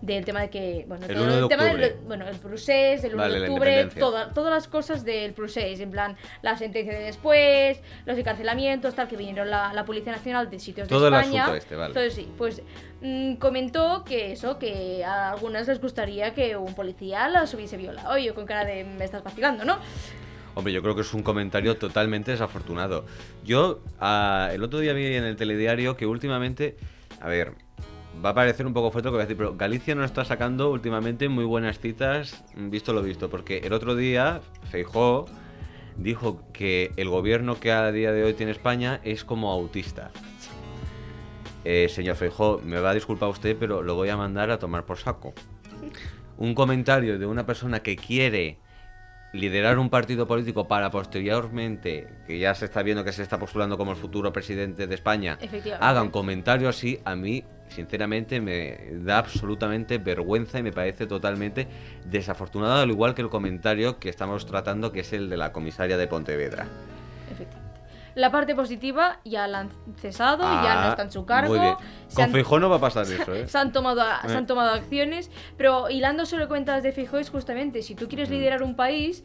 del 0.00 0.24
tema 0.24 0.40
de 0.40 0.50
que 0.50 0.84
bueno 0.88 1.06
El 1.06 1.14
todo 1.14 1.24
1 1.24 1.32
de 1.34 1.38
el 1.42 1.48
tema 1.48 1.64
del 1.66 1.94
bueno 2.06 2.26
el 2.26 2.36
procés 2.38 3.04
el 3.04 3.14
1 3.14 3.22
Vale, 3.22 3.38
de 3.40 3.48
octubre 3.48 3.84
toda- 4.00 4.32
todas 4.32 4.52
las 4.52 4.66
cosas 4.66 5.04
del 5.04 5.32
procés 5.32 5.78
en 5.78 5.92
plan 5.92 6.16
la 6.40 6.56
sentencia 6.56 6.92
de 6.92 7.04
después 7.04 7.80
los 8.04 8.18
encarcelamientos 8.18 8.96
tal 8.96 9.06
que 9.06 9.16
vinieron 9.16 9.48
la, 9.48 9.72
la 9.72 9.84
policía 9.84 10.10
nacional 10.10 10.50
de 10.50 10.58
sitios 10.58 10.88
Todo 10.88 11.02
de 11.02 11.08
el 11.08 11.14
España 11.14 11.42
asunto 11.44 11.56
este, 11.56 11.76
vale. 11.76 11.88
entonces 11.90 12.14
sí, 12.14 12.28
pues 12.36 12.62
mm, 13.00 13.34
comentó 13.36 14.02
que 14.02 14.32
eso, 14.32 14.58
que 14.58 15.04
a 15.04 15.30
algunas 15.30 15.68
les 15.68 15.80
gustaría 15.80 16.34
que 16.34 16.56
un 16.56 16.74
policía 16.74 17.28
las 17.28 17.54
hubiese 17.54 17.76
violado. 17.76 18.18
Y 18.18 18.24
yo 18.24 18.34
con 18.34 18.44
cara 18.44 18.64
de 18.64 18.82
me 18.82 19.04
estás 19.04 19.22
vacilando, 19.22 19.64
¿no? 19.64 19.78
Hombre, 20.54 20.72
yo 20.72 20.82
creo 20.82 20.94
que 20.94 21.00
es 21.00 21.14
un 21.14 21.22
comentario 21.22 21.76
totalmente 21.76 22.30
desafortunado. 22.30 23.06
Yo 23.44 23.80
ah, 24.00 24.50
el 24.52 24.62
otro 24.62 24.80
día 24.80 24.92
vi 24.92 25.06
en 25.06 25.24
el 25.24 25.36
telediario 25.36 25.96
que 25.96 26.06
últimamente, 26.06 26.76
a 27.20 27.28
ver, 27.28 27.54
va 28.24 28.30
a 28.30 28.34
parecer 28.34 28.66
un 28.66 28.74
poco 28.74 28.90
fuerte 28.90 29.06
lo 29.06 29.12
que 29.12 29.16
voy 29.16 29.22
a 29.22 29.26
decir, 29.26 29.36
pero 29.36 29.56
Galicia 29.56 29.94
no 29.94 30.04
está 30.04 30.24
sacando 30.24 30.70
últimamente 30.70 31.28
muy 31.28 31.44
buenas 31.44 31.78
citas, 31.78 32.44
visto 32.54 32.92
lo 32.92 33.02
visto, 33.02 33.30
porque 33.30 33.58
el 33.58 33.72
otro 33.72 33.96
día 33.96 34.40
Feijó 34.70 35.26
dijo 35.96 36.42
que 36.52 36.92
el 36.96 37.08
gobierno 37.08 37.58
que 37.58 37.72
a 37.72 37.90
día 37.92 38.12
de 38.12 38.24
hoy 38.24 38.34
tiene 38.34 38.52
España 38.52 39.00
es 39.04 39.24
como 39.24 39.50
autista. 39.50 40.10
Eh, 41.64 41.88
señor 41.88 42.16
Feijó, 42.16 42.60
me 42.64 42.80
va 42.80 42.90
a 42.90 42.94
disculpar 42.94 43.28
usted, 43.28 43.56
pero 43.58 43.82
lo 43.82 43.94
voy 43.94 44.08
a 44.08 44.16
mandar 44.16 44.50
a 44.50 44.58
tomar 44.58 44.84
por 44.84 44.98
saco. 44.98 45.32
Un 46.36 46.54
comentario 46.54 47.18
de 47.18 47.26
una 47.26 47.46
persona 47.46 47.82
que 47.82 47.96
quiere 47.96 48.58
liderar 49.32 49.78
un 49.78 49.88
partido 49.88 50.26
político 50.26 50.68
para 50.68 50.90
posteriormente, 50.90 52.08
que 52.26 52.38
ya 52.38 52.54
se 52.54 52.66
está 52.66 52.82
viendo 52.82 53.02
que 53.04 53.12
se 53.12 53.22
está 53.22 53.38
postulando 53.38 53.78
como 53.78 53.92
el 53.92 53.96
futuro 53.96 54.32
presidente 54.32 54.86
de 54.86 54.94
España, 54.94 55.38
Efectivamente. 55.40 55.84
haga 55.84 56.02
un 56.02 56.10
comentario 56.10 56.68
así, 56.68 57.00
a 57.04 57.16
mí, 57.16 57.44
sinceramente, 57.68 58.40
me 58.40 58.78
da 59.04 59.18
absolutamente 59.18 59.98
vergüenza 59.98 60.58
y 60.58 60.62
me 60.62 60.72
parece 60.72 61.06
totalmente 61.06 61.66
desafortunado, 62.04 62.82
al 62.82 62.90
igual 62.90 63.14
que 63.14 63.22
el 63.22 63.30
comentario 63.30 63.98
que 63.98 64.10
estamos 64.10 64.44
tratando, 64.44 64.92
que 64.92 65.00
es 65.00 65.12
el 65.12 65.30
de 65.30 65.38
la 65.38 65.52
comisaria 65.52 65.96
de 65.96 66.06
Pontevedra. 66.06 66.66
La 68.14 68.30
parte 68.30 68.54
positiva 68.54 69.20
ya 69.24 69.46
la 69.48 69.60
han 69.60 69.70
cesado, 69.96 70.42
ya 70.42 70.74
no 70.74 70.80
Ah, 70.80 70.88
está 70.90 71.02
en 71.02 71.10
su 71.12 71.24
cargo. 71.24 71.50
Muy 71.54 71.60
bien. 71.60 71.74
se 72.08 72.16
Con 72.16 72.24
han- 72.24 72.32
Feijóo 72.32 72.60
no 72.60 72.68
va 72.68 72.76
a 72.76 72.80
pasar 72.80 73.04
eso, 73.04 73.34
¿eh? 73.34 73.46
Se 73.48 73.56
han, 73.58 73.72
tomado, 73.72 74.02
se 74.26 74.32
Eh. 74.32 74.36
han 74.36 74.46
tomado 74.46 74.70
acciones, 74.72 75.30
pero 75.56 75.88
hilando 75.88 76.26
solo 76.26 76.46
cuentas 76.48 76.82
de 76.82 76.92
Fijo 76.92 77.18
es 77.18 77.30
justamente, 77.30 77.82
si 77.82 77.94
tú 77.94 78.08
quieres 78.08 78.28
liderar 78.30 78.62
un 78.62 78.76
país, 78.76 79.24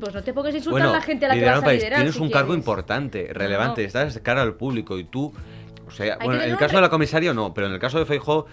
pues 0.00 0.14
no 0.14 0.22
te 0.22 0.32
pongas 0.32 0.54
insultar 0.54 0.88
a 0.88 0.92
la 0.92 1.00
gente 1.02 1.26
a 1.26 1.28
la 1.28 1.34
que 1.34 1.44
vas 1.44 1.58
a 1.58 1.62
país, 1.62 1.80
liderar. 1.80 1.98
Tienes 1.98 2.14
si 2.14 2.22
un 2.22 2.30
cargo 2.30 2.54
importante, 2.54 3.28
relevante, 3.32 3.82
no. 3.82 3.86
estás 3.86 4.18
cara 4.20 4.40
al 4.40 4.54
público 4.54 4.98
y 4.98 5.04
tú, 5.04 5.32
o 5.86 5.90
sea, 5.90 6.16
bueno, 6.24 6.40
en 6.42 6.50
el 6.52 6.56
caso 6.56 6.72
re- 6.72 6.76
de 6.78 6.82
la 6.82 6.88
comisaria 6.88 7.34
no, 7.34 7.52
pero 7.52 7.66
en 7.66 7.74
el 7.74 7.78
caso 7.78 7.98
de 7.98 8.06
Feijóo, 8.06 8.46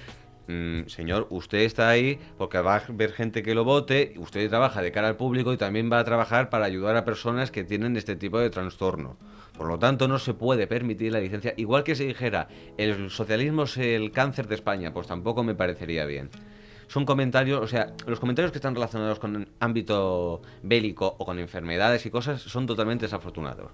mm, 0.50 0.88
señor, 0.88 1.28
usted 1.30 1.60
está 1.60 1.90
ahí 1.90 2.20
porque 2.38 2.60
va 2.60 2.76
a 2.76 2.84
ver 2.90 3.14
gente 3.14 3.44
que 3.44 3.56
lo 3.56 3.64
vote, 3.64 4.14
usted 4.18 4.50
trabaja 4.50 4.82
de 4.82 4.92
cara 4.92 5.08
al 5.08 5.16
público 5.16 5.54
y 5.54 5.58
también 5.58 5.92
va 5.92 6.00
a 6.00 6.04
trabajar 6.04 6.50
para 6.50 6.66
ayudar 6.66 6.98
a 6.98 7.06
personas 7.06 7.52
que 7.52 7.64
tienen 7.64 7.96
este 7.96 8.16
tipo 8.16 8.40
de 8.40 8.50
trastorno. 8.50 9.18
Por 9.58 9.68
lo 9.68 9.78
tanto, 9.78 10.08
no 10.08 10.20
se 10.20 10.34
puede 10.34 10.68
permitir 10.68 11.12
la 11.12 11.20
licencia. 11.20 11.54
Igual 11.58 11.84
que 11.84 11.96
se 11.96 12.06
dijera, 12.06 12.48
el 12.78 13.10
socialismo 13.10 13.64
es 13.64 13.78
el 13.78 14.12
cáncer 14.12 14.48
de 14.48 14.56
España, 14.56 14.94
pues 14.94 15.08
tampoco 15.08 15.44
me 15.44 15.56
parecería 15.56 16.06
bien 16.06 16.30
son 16.90 17.06
comentarios, 17.06 17.62
o 17.62 17.68
sea, 17.68 17.94
los 18.08 18.20
comentarios 18.20 18.52
que 18.52 18.58
están 18.58 18.74
relacionados 18.74 19.20
con 19.20 19.36
el 19.36 19.48
ámbito 19.60 20.42
bélico 20.64 21.16
o 21.20 21.24
con 21.24 21.38
enfermedades 21.38 22.06
y 22.06 22.10
cosas 22.10 22.42
son 22.42 22.66
totalmente 22.66 23.06
desafortunados. 23.06 23.72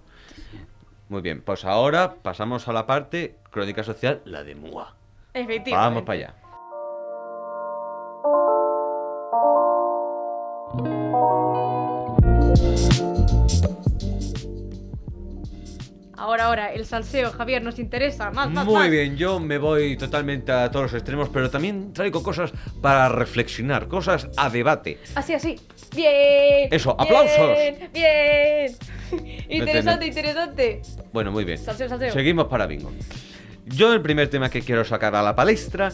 Muy 1.08 1.22
bien, 1.22 1.42
pues 1.42 1.66
ahora 1.66 2.16
pasamos 2.16 2.68
a 2.68 2.74
la 2.74 2.86
parte 2.86 3.38
crónica 3.52 3.84
social, 3.84 4.22
la 4.26 4.44
de 4.44 4.56
MUA. 4.56 4.96
Efectivamente. 5.34 5.72
Vamos 5.72 6.04
para 6.04 6.20
allá. 6.20 6.36
Ahora. 16.46 16.74
El 16.74 16.86
salseo, 16.86 17.32
Javier, 17.32 17.62
nos 17.62 17.80
interesa. 17.80 18.32
Más, 18.32 18.50
más, 18.50 18.66
Muy 18.66 18.76
más. 18.76 18.90
bien, 18.90 19.18
yo 19.18 19.40
me 19.40 19.58
voy 19.58 19.98
totalmente 19.98 20.52
a 20.52 20.70
todos 20.72 20.92
los 20.92 20.94
extremos, 20.94 21.30
pero 21.30 21.50
también 21.50 21.94
traigo 21.94 22.24
cosas 22.24 22.52
para 22.82 23.10
reflexionar, 23.10 23.88
cosas 23.88 24.30
a 24.38 24.50
debate. 24.50 25.00
Así, 25.16 25.34
así. 25.34 25.60
Bien. 25.96 26.70
Eso, 26.72 26.96
bien, 26.96 27.08
aplausos. 27.08 27.58
Bien. 27.94 28.76
interesante, 29.50 30.08
interesante. 30.08 30.82
Bueno, 31.12 31.32
muy 31.32 31.44
bien. 31.44 31.58
Salseo, 31.58 31.90
salseo. 31.90 32.12
Seguimos 32.12 32.48
para 32.48 32.68
bingo. 32.68 32.92
Yo 33.66 33.94
el 33.94 34.02
primer 34.02 34.30
tema 34.30 34.50
que 34.50 34.62
quiero 34.62 34.86
sacar 34.86 35.16
a 35.16 35.24
la 35.24 35.36
palestra 35.36 35.92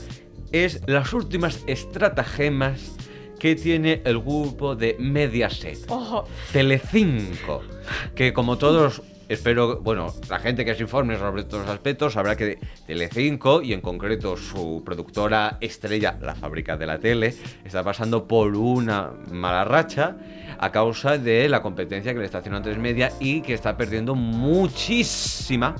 es 0.51 0.81
las 0.87 1.13
últimas 1.13 1.63
estratagemas 1.67 2.95
que 3.39 3.55
tiene 3.55 4.01
el 4.05 4.19
grupo 4.19 4.75
de 4.75 4.95
Mediaset. 4.99 5.89
Ojo. 5.89 6.27
Telecinco, 6.51 7.63
que 8.13 8.33
como 8.33 8.57
todos 8.57 9.01
espero, 9.31 9.79
bueno, 9.79 10.13
la 10.29 10.39
gente 10.39 10.65
que 10.65 10.75
se 10.75 10.83
informe 10.83 11.17
sobre 11.17 11.41
estos 11.41 11.67
aspectos 11.69 12.13
sabrá 12.13 12.35
que 12.35 12.59
Telecinco 12.85 13.61
y 13.61 13.71
en 13.73 13.79
concreto 13.79 14.35
su 14.35 14.83
productora 14.85 15.57
estrella, 15.61 16.17
la 16.21 16.35
fábrica 16.35 16.75
de 16.75 16.85
la 16.85 16.99
tele, 16.99 17.33
está 17.63 17.83
pasando 17.83 18.27
por 18.27 18.55
una 18.55 19.11
mala 19.31 19.63
racha 19.63 20.17
a 20.59 20.71
causa 20.71 21.17
de 21.17 21.47
la 21.47 21.61
competencia 21.61 22.13
que 22.13 22.19
le 22.19 22.25
está 22.25 22.39
haciendo 22.39 22.59
a 22.59 22.61
3 22.61 22.77
Media 22.77 23.11
y 23.19 23.41
que 23.41 23.53
está 23.53 23.77
perdiendo 23.77 24.15
muchísima 24.15 25.75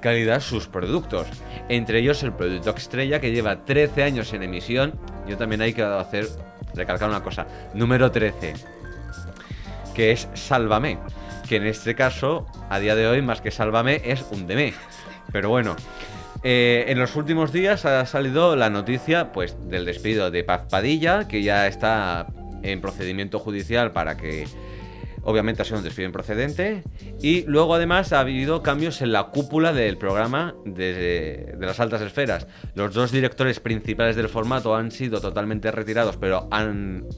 calidad 0.00 0.40
sus 0.40 0.66
productos. 0.66 1.28
Entre 1.68 2.00
ellos 2.00 2.22
el 2.24 2.32
producto 2.32 2.74
estrella 2.76 3.20
que 3.20 3.30
lleva 3.30 3.64
13 3.64 4.02
años 4.02 4.32
en 4.32 4.42
emisión. 4.42 4.94
Yo 5.28 5.36
también 5.36 5.62
hay 5.62 5.72
que 5.72 5.82
hacer 5.82 6.28
recalcar 6.74 7.08
una 7.08 7.22
cosa. 7.22 7.46
Número 7.72 8.10
13 8.10 8.76
que 9.96 10.12
es 10.12 10.28
Sálvame, 10.34 10.98
que 11.46 11.56
en 11.56 11.66
este 11.66 11.94
caso, 11.94 12.46
a 12.68 12.78
día 12.78 12.94
de 12.94 13.06
hoy, 13.06 13.22
más 13.22 13.40
que 13.40 13.50
Sálvame, 13.50 14.02
es 14.04 14.24
un 14.30 14.46
Deme. 14.46 14.74
Pero 15.32 15.48
bueno, 15.48 15.76
eh, 16.42 16.84
en 16.88 16.98
los 16.98 17.16
últimos 17.16 17.52
días 17.52 17.84
ha 17.84 18.04
salido 18.06 18.56
la 18.56 18.70
noticia 18.70 19.32
pues, 19.32 19.56
del 19.68 19.84
despido 19.84 20.30
de 20.30 20.44
Paz 20.44 20.62
Padilla, 20.70 21.28
que 21.28 21.42
ya 21.42 21.66
está 21.66 22.26
en 22.62 22.80
procedimiento 22.80 23.38
judicial 23.38 23.92
para 23.92 24.16
que... 24.16 24.46
Obviamente 25.28 25.60
ha 25.60 25.64
sido 25.64 25.78
un 25.78 25.82
despido 25.82 26.06
improcedente. 26.06 26.84
Y 27.20 27.42
luego 27.48 27.74
además 27.74 28.12
ha 28.12 28.20
habido 28.20 28.62
cambios 28.62 29.02
en 29.02 29.10
la 29.10 29.24
cúpula 29.24 29.72
del 29.72 29.98
programa 29.98 30.54
de 30.64 31.56
las 31.58 31.80
altas 31.80 32.00
esferas. 32.00 32.46
Los 32.76 32.94
dos 32.94 33.10
directores 33.10 33.58
principales 33.58 34.14
del 34.14 34.28
formato 34.28 34.76
han 34.76 34.92
sido 34.92 35.20
totalmente 35.20 35.72
retirados, 35.72 36.16
pero 36.16 36.46
han 36.52 37.08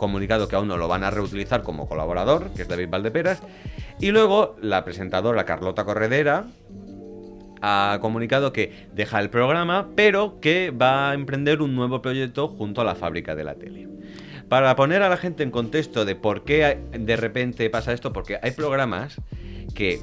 comunicado 0.00 0.48
que 0.48 0.56
aún 0.56 0.66
no 0.66 0.78
lo 0.78 0.88
van 0.88 1.04
a 1.04 1.10
reutilizar 1.10 1.62
como 1.62 1.86
colaborador, 1.86 2.48
que 2.56 2.62
es 2.62 2.68
David 2.68 2.88
Valdeperas. 2.88 3.42
Y 4.00 4.12
luego 4.12 4.56
la 4.62 4.82
presentadora 4.82 5.44
Carlota 5.44 5.84
Corredera 5.84 6.46
ha 7.60 7.98
comunicado 8.00 8.50
que 8.50 8.88
deja 8.94 9.20
el 9.20 9.28
programa, 9.28 9.88
pero 9.94 10.40
que 10.40 10.70
va 10.70 11.10
a 11.10 11.14
emprender 11.14 11.60
un 11.60 11.76
nuevo 11.76 12.00
proyecto 12.00 12.48
junto 12.48 12.80
a 12.80 12.84
la 12.84 12.94
fábrica 12.94 13.34
de 13.34 13.44
la 13.44 13.56
tele. 13.56 13.88
Para 14.48 14.74
poner 14.74 15.02
a 15.02 15.10
la 15.10 15.18
gente 15.18 15.42
en 15.42 15.50
contexto 15.50 16.06
de 16.06 16.16
por 16.16 16.44
qué 16.44 16.78
de 16.92 17.16
repente 17.16 17.68
pasa 17.68 17.92
esto, 17.92 18.10
porque 18.10 18.38
hay 18.42 18.52
programas 18.52 19.20
que, 19.74 20.00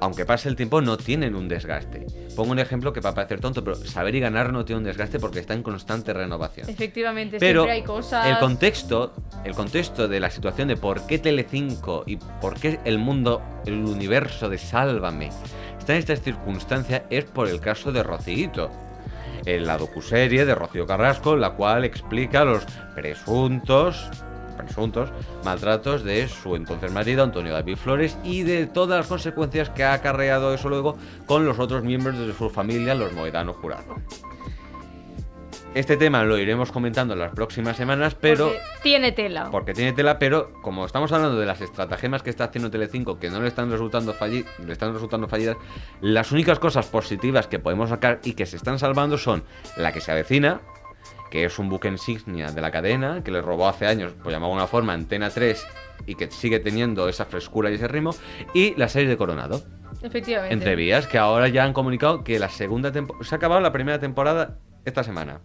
aunque 0.00 0.24
pase 0.24 0.48
el 0.48 0.56
tiempo, 0.56 0.80
no 0.80 0.96
tienen 0.96 1.34
un 1.34 1.48
desgaste. 1.48 2.06
Pongo 2.34 2.52
un 2.52 2.58
ejemplo 2.58 2.92
que 2.92 3.00
va 3.00 3.10
a 3.10 3.14
parecer 3.14 3.40
tonto, 3.40 3.62
pero 3.62 3.76
saber 3.76 4.14
y 4.14 4.20
ganar 4.20 4.52
no 4.52 4.64
tiene 4.64 4.78
un 4.78 4.84
desgaste 4.84 5.18
porque 5.18 5.40
está 5.40 5.54
en 5.54 5.62
constante 5.62 6.12
renovación. 6.12 6.68
Efectivamente, 6.68 7.38
Pero 7.38 7.62
siempre 7.62 7.72
hay 7.72 7.84
cosas. 7.84 8.26
el 8.26 8.38
contexto, 8.38 9.12
el 9.44 9.54
contexto 9.54 10.08
de 10.08 10.20
la 10.20 10.30
situación 10.30 10.68
de 10.68 10.76
por 10.76 11.06
qué 11.06 11.18
Telecinco 11.18 12.04
y 12.06 12.16
por 12.16 12.58
qué 12.58 12.80
el 12.84 12.98
mundo, 12.98 13.42
el 13.66 13.84
universo 13.84 14.48
de 14.48 14.58
Sálvame 14.58 15.30
está 15.78 15.94
en 15.94 15.98
estas 15.98 16.22
circunstancias 16.22 17.02
es 17.10 17.24
por 17.24 17.48
el 17.48 17.60
caso 17.60 17.90
de 17.92 18.02
Rocito. 18.02 18.70
En 19.46 19.66
la 19.66 19.78
docuserie 19.78 20.44
de 20.44 20.54
Rocío 20.54 20.86
Carrasco, 20.86 21.34
la 21.34 21.52
cual 21.52 21.84
explica 21.84 22.44
los 22.44 22.64
presuntos 22.94 24.10
presuntos 24.74 25.10
maltratos 25.44 26.04
de 26.04 26.28
su 26.28 26.54
entonces 26.54 26.92
marido 26.92 27.24
Antonio 27.24 27.52
David 27.52 27.76
Flores 27.76 28.16
y 28.22 28.42
de 28.44 28.66
todas 28.66 28.98
las 29.00 29.06
consecuencias 29.08 29.68
que 29.70 29.82
ha 29.82 29.92
acarreado 29.94 30.54
eso 30.54 30.68
luego 30.68 30.96
con 31.26 31.44
los 31.44 31.58
otros 31.58 31.82
miembros 31.82 32.16
de 32.18 32.32
su 32.32 32.48
familia, 32.50 32.94
los 32.94 33.12
Moedano 33.12 33.52
Jurado. 33.52 33.96
Este 35.74 35.96
tema 35.96 36.24
lo 36.24 36.36
iremos 36.36 36.72
comentando 36.72 37.14
en 37.14 37.20
las 37.20 37.32
próximas 37.32 37.76
semanas, 37.76 38.16
pero 38.20 38.46
Porque 38.48 38.60
tiene 38.82 39.12
tela. 39.12 39.48
porque 39.52 39.72
tiene 39.72 39.92
tela, 39.92 40.18
pero 40.18 40.52
como 40.62 40.84
estamos 40.84 41.12
hablando 41.12 41.38
de 41.38 41.46
las 41.46 41.60
estratagemas 41.60 42.22
que 42.24 42.30
está 42.30 42.44
haciendo 42.44 42.70
Telecinco 42.72 43.18
que 43.20 43.30
no 43.30 43.40
le 43.40 43.46
están 43.48 43.70
resultando 43.70 44.12
falli- 44.14 44.44
le 44.64 44.72
están 44.72 44.92
resultando 44.94 45.28
fallidas, 45.28 45.56
las 46.00 46.32
únicas 46.32 46.58
cosas 46.58 46.86
positivas 46.86 47.46
que 47.46 47.58
podemos 47.60 47.90
sacar 47.90 48.20
y 48.24 48.32
que 48.32 48.46
se 48.46 48.56
están 48.56 48.78
salvando 48.80 49.16
son 49.18 49.44
la 49.76 49.92
que 49.92 50.00
se 50.00 50.10
avecina, 50.10 50.60
que 51.30 51.44
es 51.44 51.58
un 51.58 51.68
buque 51.68 51.88
insignia 51.88 52.50
de 52.50 52.60
la 52.60 52.70
cadena, 52.70 53.22
que 53.24 53.30
le 53.30 53.40
robó 53.40 53.68
hace 53.68 53.86
años, 53.86 54.12
por 54.12 54.32
llamar 54.32 54.48
de 54.48 54.52
alguna 54.52 54.66
forma, 54.66 54.92
Antena 54.92 55.30
3 55.30 55.66
y 56.06 56.14
que 56.14 56.30
sigue 56.30 56.60
teniendo 56.60 57.08
esa 57.08 57.24
frescura 57.24 57.70
y 57.70 57.74
ese 57.74 57.88
ritmo, 57.88 58.14
y 58.54 58.74
la 58.76 58.88
serie 58.88 59.08
de 59.08 59.16
Coronado. 59.16 59.62
Efectivamente. 60.02 60.52
Entre 60.52 60.76
vías, 60.76 61.06
que 61.06 61.18
ahora 61.18 61.48
ya 61.48 61.64
han 61.64 61.72
comunicado 61.72 62.24
que 62.24 62.38
la 62.38 62.48
segunda 62.48 62.90
temporada. 62.90 63.24
Se 63.24 63.34
ha 63.34 63.36
acabado 63.36 63.60
la 63.60 63.72
primera 63.72 63.98
temporada 63.98 64.58
esta 64.84 65.04
semana. 65.04 65.40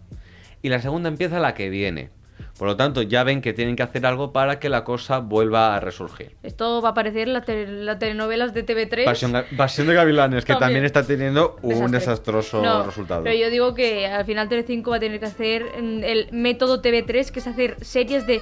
Y 0.61 0.69
la 0.69 0.79
segunda 0.81 1.09
empieza 1.09 1.39
la 1.39 1.53
que 1.53 1.69
viene. 1.69 2.09
Por 2.57 2.69
lo 2.69 2.77
tanto, 2.77 3.01
ya 3.01 3.23
ven 3.25 3.41
que 3.41 3.51
tienen 3.51 3.75
que 3.75 3.83
hacer 3.83 4.05
algo 4.05 4.31
para 4.31 4.59
que 4.59 4.69
la 4.69 4.85
cosa 4.85 5.19
vuelva 5.19 5.75
a 5.75 5.79
resurgir. 5.81 6.37
Esto 6.41 6.81
va 6.81 6.89
a 6.89 6.91
aparecer 6.91 7.27
en 7.27 7.41
te- 7.43 7.67
las 7.67 7.99
telenovelas 7.99 8.53
de 8.53 8.65
TV3. 8.65 9.03
Pasión, 9.57 9.87
de 9.87 9.93
Gavilanes, 9.93 10.45
que 10.45 10.53
también, 10.53 10.59
También. 10.59 10.85
está 10.85 11.05
teniendo 11.05 11.57
un 11.61 11.69
Desastre. 11.91 11.99
desastroso 11.99 12.61
No, 12.61 12.83
resultado. 12.83 13.23
Pero 13.23 13.35
yo 13.35 13.49
digo 13.49 13.73
que 13.73 14.07
al 14.07 14.23
final 14.23 14.47
Telecinco 14.47 14.91
va 14.91 14.97
a 14.97 14.99
tener 15.01 15.19
que 15.19 15.25
hacer 15.25 15.63
mm, 15.81 16.03
el 16.03 16.29
método 16.31 16.81
TV3, 16.81 17.29
que 17.31 17.39
es 17.39 17.47
hacer 17.47 17.75
series 17.83 18.25
de 18.25 18.41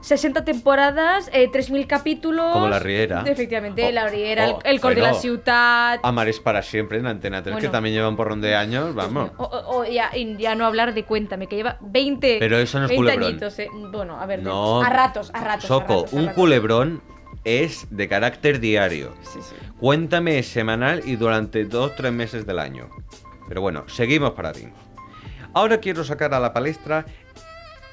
60 0.00 0.44
temporadas, 0.44 1.28
eh, 1.32 1.48
3.000 1.52 1.86
capítulos. 1.86 2.52
Como 2.52 2.68
La 2.68 2.78
Riera. 2.78 3.22
Efectivamente, 3.26 3.92
La 3.92 4.08
Riera, 4.08 4.48
o- 4.48 4.60
El, 4.64 4.70
el 4.76 4.80
Cor 4.80 4.94
de 4.94 5.02
la 5.02 5.14
Ciudad. 5.14 6.00
Amar 6.02 6.28
es 6.28 6.40
para 6.40 6.62
siempre 6.62 6.98
en 6.98 7.06
Antena 7.06 7.42
3, 7.42 7.56
que 7.58 7.68
también 7.68 7.94
llevan 7.94 8.16
por 8.16 8.34
de 8.40 8.54
años, 8.56 8.94
vamos. 8.94 9.30
O, 9.36 9.44
o- 9.44 9.78
o 9.80 9.84
ya, 9.84 10.10
y 10.16 10.36
ya 10.36 10.54
no 10.54 10.64
hablar 10.64 10.94
de 10.94 11.04
Cuéntame, 11.04 11.46
que 11.48 11.56
lleva 11.56 11.76
20, 11.80 12.36
Pero 12.38 12.56
eso 12.58 12.78
no 12.78 12.84
es 12.86 12.90
20 12.90 12.96
culebrón. 13.04 13.28
añitos. 13.28 13.58
eh. 13.58 13.68
Bueno, 13.92 14.18
a 14.20 14.26
ver, 14.26 14.42
No. 14.42 14.80
a 14.82 14.88
ratos, 14.88 15.30
a 15.34 15.40
ratos. 15.44 15.64
a 15.64 15.68
Soco, 15.68 15.94
ratos, 16.02 16.12
a 16.12 16.16
un 16.16 16.22
ratos. 16.26 16.34
culebrón 16.36 17.02
es 17.44 17.86
de 17.90 18.08
carácter 18.08 18.60
diario. 18.60 19.14
Sí, 19.22 19.40
sí. 19.42 19.54
Cuéntame 19.78 20.38
es 20.38 20.48
semanal 20.48 21.02
y 21.04 21.16
durante 21.16 21.64
dos 21.64 21.94
tres 21.96 22.12
meses 22.12 22.46
del 22.46 22.58
año. 22.58 22.88
Pero 23.48 23.60
bueno, 23.60 23.84
seguimos 23.88 24.30
para 24.32 24.52
ti. 24.52 24.68
Ahora 25.52 25.78
quiero 25.78 26.04
sacar 26.04 26.32
a 26.34 26.38
la 26.40 26.52
palestra 26.52 27.04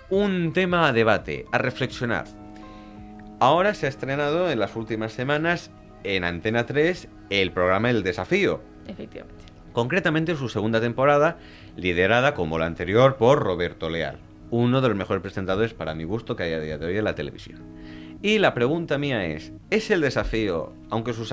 un 0.10 0.54
tema 0.54 0.88
a 0.88 0.94
debate, 0.94 1.46
a 1.52 1.58
reflexionar. 1.58 2.26
Ahora 3.40 3.74
se 3.74 3.86
ha 3.86 3.90
estrenado 3.90 4.50
en 4.50 4.60
las 4.60 4.76
últimas 4.76 5.12
semanas 5.14 5.72
en 6.04 6.24
Antena 6.24 6.66
3 6.66 7.08
el 7.30 7.52
programa 7.52 7.90
El 7.90 8.04
Desafío. 8.04 8.62
Efectivamente. 8.88 9.44
Concretamente 9.74 10.36
su 10.36 10.50
segunda 10.50 10.82
temporada, 10.82 11.38
liderada 11.76 12.34
como 12.34 12.58
la 12.58 12.66
anterior 12.66 13.18
por 13.18 13.40
Roberto 13.44 13.90
Leal, 13.90 14.18
uno 14.50 14.82
de 14.82 14.90
los 14.90 14.98
mejores 14.98 15.22
presentadores 15.22 15.74
para 15.74 15.94
mi 15.94 16.04
gusto 16.04 16.36
que 16.36 16.44
hay 16.44 16.54
a 16.54 16.60
día 16.60 16.78
de 16.78 16.88
hoy 16.88 16.98
en 16.98 17.04
la 17.04 17.14
televisión. 17.14 17.62
Y 18.24 18.40
la 18.40 18.56
pregunta 18.56 18.98
mía 18.98 19.26
es, 19.26 19.54
¿es 19.70 19.92
el 19.92 20.02
desafío, 20.02 20.74
aunque 20.90 21.14
sus, 21.14 21.32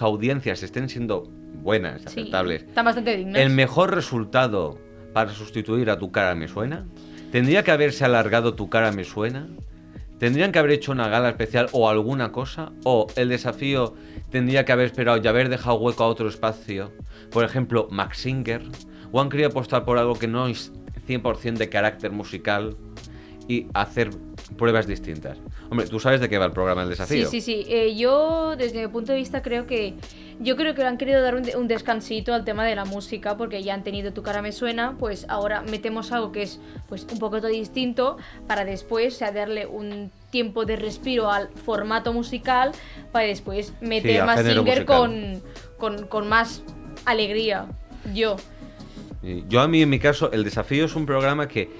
audiencias 0.00 0.62
estén 0.62 0.88
siendo 0.88 1.24
buenas, 1.62 2.00
Sí, 2.02 2.20
aceptables, 2.20 2.62
están 2.62 2.86
bastante 2.86 3.14
dignas. 3.16 3.42
el 3.42 3.50
mejor 3.50 3.94
resultado 3.94 4.78
para 5.12 5.30
sustituir 5.30 5.90
a 5.90 5.98
Tu 5.98 6.10
cara 6.10 6.34
me 6.34 6.48
suena? 6.48 6.86
¿Tendría 7.32 7.64
que 7.64 7.70
haberse 7.72 8.04
alargado 8.04 8.54
Tu 8.54 8.68
cara 8.68 8.92
me 8.92 9.04
suena? 9.04 9.48
¿Tendrían 10.18 10.52
que 10.52 10.58
haber 10.58 10.70
hecho 10.70 10.92
una 10.92 11.08
gala 11.08 11.28
especial 11.28 11.68
o 11.72 11.90
alguna 11.90 12.32
cosa? 12.32 12.72
¿O 12.84 13.06
el 13.16 13.28
desafío 13.28 13.94
tendría 14.30 14.64
que 14.64 14.72
haber 14.72 14.86
esperado 14.86 15.18
y 15.22 15.26
haber 15.26 15.48
dejado 15.48 15.76
hueco 15.76 16.04
a 16.04 16.08
otro 16.08 16.28
espacio? 16.28 16.92
Por 17.30 17.44
ejemplo, 17.44 17.88
Max 17.90 18.18
Singer. 18.18 18.62
¿O 19.12 19.20
han 19.20 19.28
querido 19.28 19.50
apostar 19.50 19.84
por 19.84 19.98
algo 19.98 20.14
que 20.14 20.28
no 20.28 20.46
es 20.46 20.72
100% 21.06 21.58
de 21.58 21.68
carácter 21.68 22.12
musical 22.12 22.76
y 23.48 23.66
hacer 23.74 24.10
pruebas 24.48 24.86
distintas? 24.86 25.38
Hombre, 25.70 25.86
tú 25.86 26.00
sabes 26.00 26.20
de 26.20 26.28
qué 26.28 26.38
va 26.38 26.46
el 26.46 26.52
programa 26.52 26.82
El 26.82 26.88
Desafío. 26.88 27.28
Sí, 27.28 27.40
sí, 27.40 27.64
sí. 27.64 27.66
Eh, 27.68 27.96
yo, 27.96 28.56
desde 28.56 28.82
mi 28.82 28.88
punto 28.88 29.12
de 29.12 29.18
vista, 29.18 29.42
creo 29.42 29.66
que. 29.66 29.94
Yo 30.38 30.54
creo 30.56 30.74
que 30.74 30.82
le 30.82 30.88
han 30.88 30.98
querido 30.98 31.22
dar 31.22 31.34
un, 31.34 31.44
un 31.56 31.66
descansito 31.66 32.34
al 32.34 32.44
tema 32.44 32.66
de 32.66 32.74
la 32.74 32.84
música, 32.84 33.38
porque 33.38 33.62
ya 33.62 33.72
han 33.72 33.82
tenido 33.82 34.12
Tu 34.12 34.22
cara 34.22 34.42
me 34.42 34.52
suena, 34.52 34.94
pues 34.98 35.24
ahora 35.30 35.62
metemos 35.62 36.12
algo 36.12 36.30
que 36.30 36.42
es 36.42 36.60
pues 36.90 37.06
un 37.10 37.18
poquito 37.18 37.46
distinto 37.46 38.18
para 38.46 38.66
después 38.66 39.14
o 39.14 39.18
sea, 39.18 39.32
darle 39.32 39.66
un 39.66 40.10
tiempo 40.30 40.66
de 40.66 40.76
respiro 40.76 41.30
al 41.30 41.48
formato 41.48 42.12
musical 42.12 42.72
para 43.12 43.26
después 43.26 43.72
meter 43.80 44.26
más 44.26 44.44
singer 44.44 44.84
con, 44.84 45.42
con, 45.78 46.06
con 46.06 46.28
más 46.28 46.62
alegría. 47.06 47.66
Yo. 48.12 48.36
Yo 49.48 49.60
a 49.60 49.68
mí, 49.68 49.82
en 49.82 49.88
mi 49.88 49.98
caso, 49.98 50.30
el 50.32 50.44
desafío 50.44 50.84
es 50.84 50.94
un 50.94 51.06
programa 51.06 51.48
que 51.48 51.70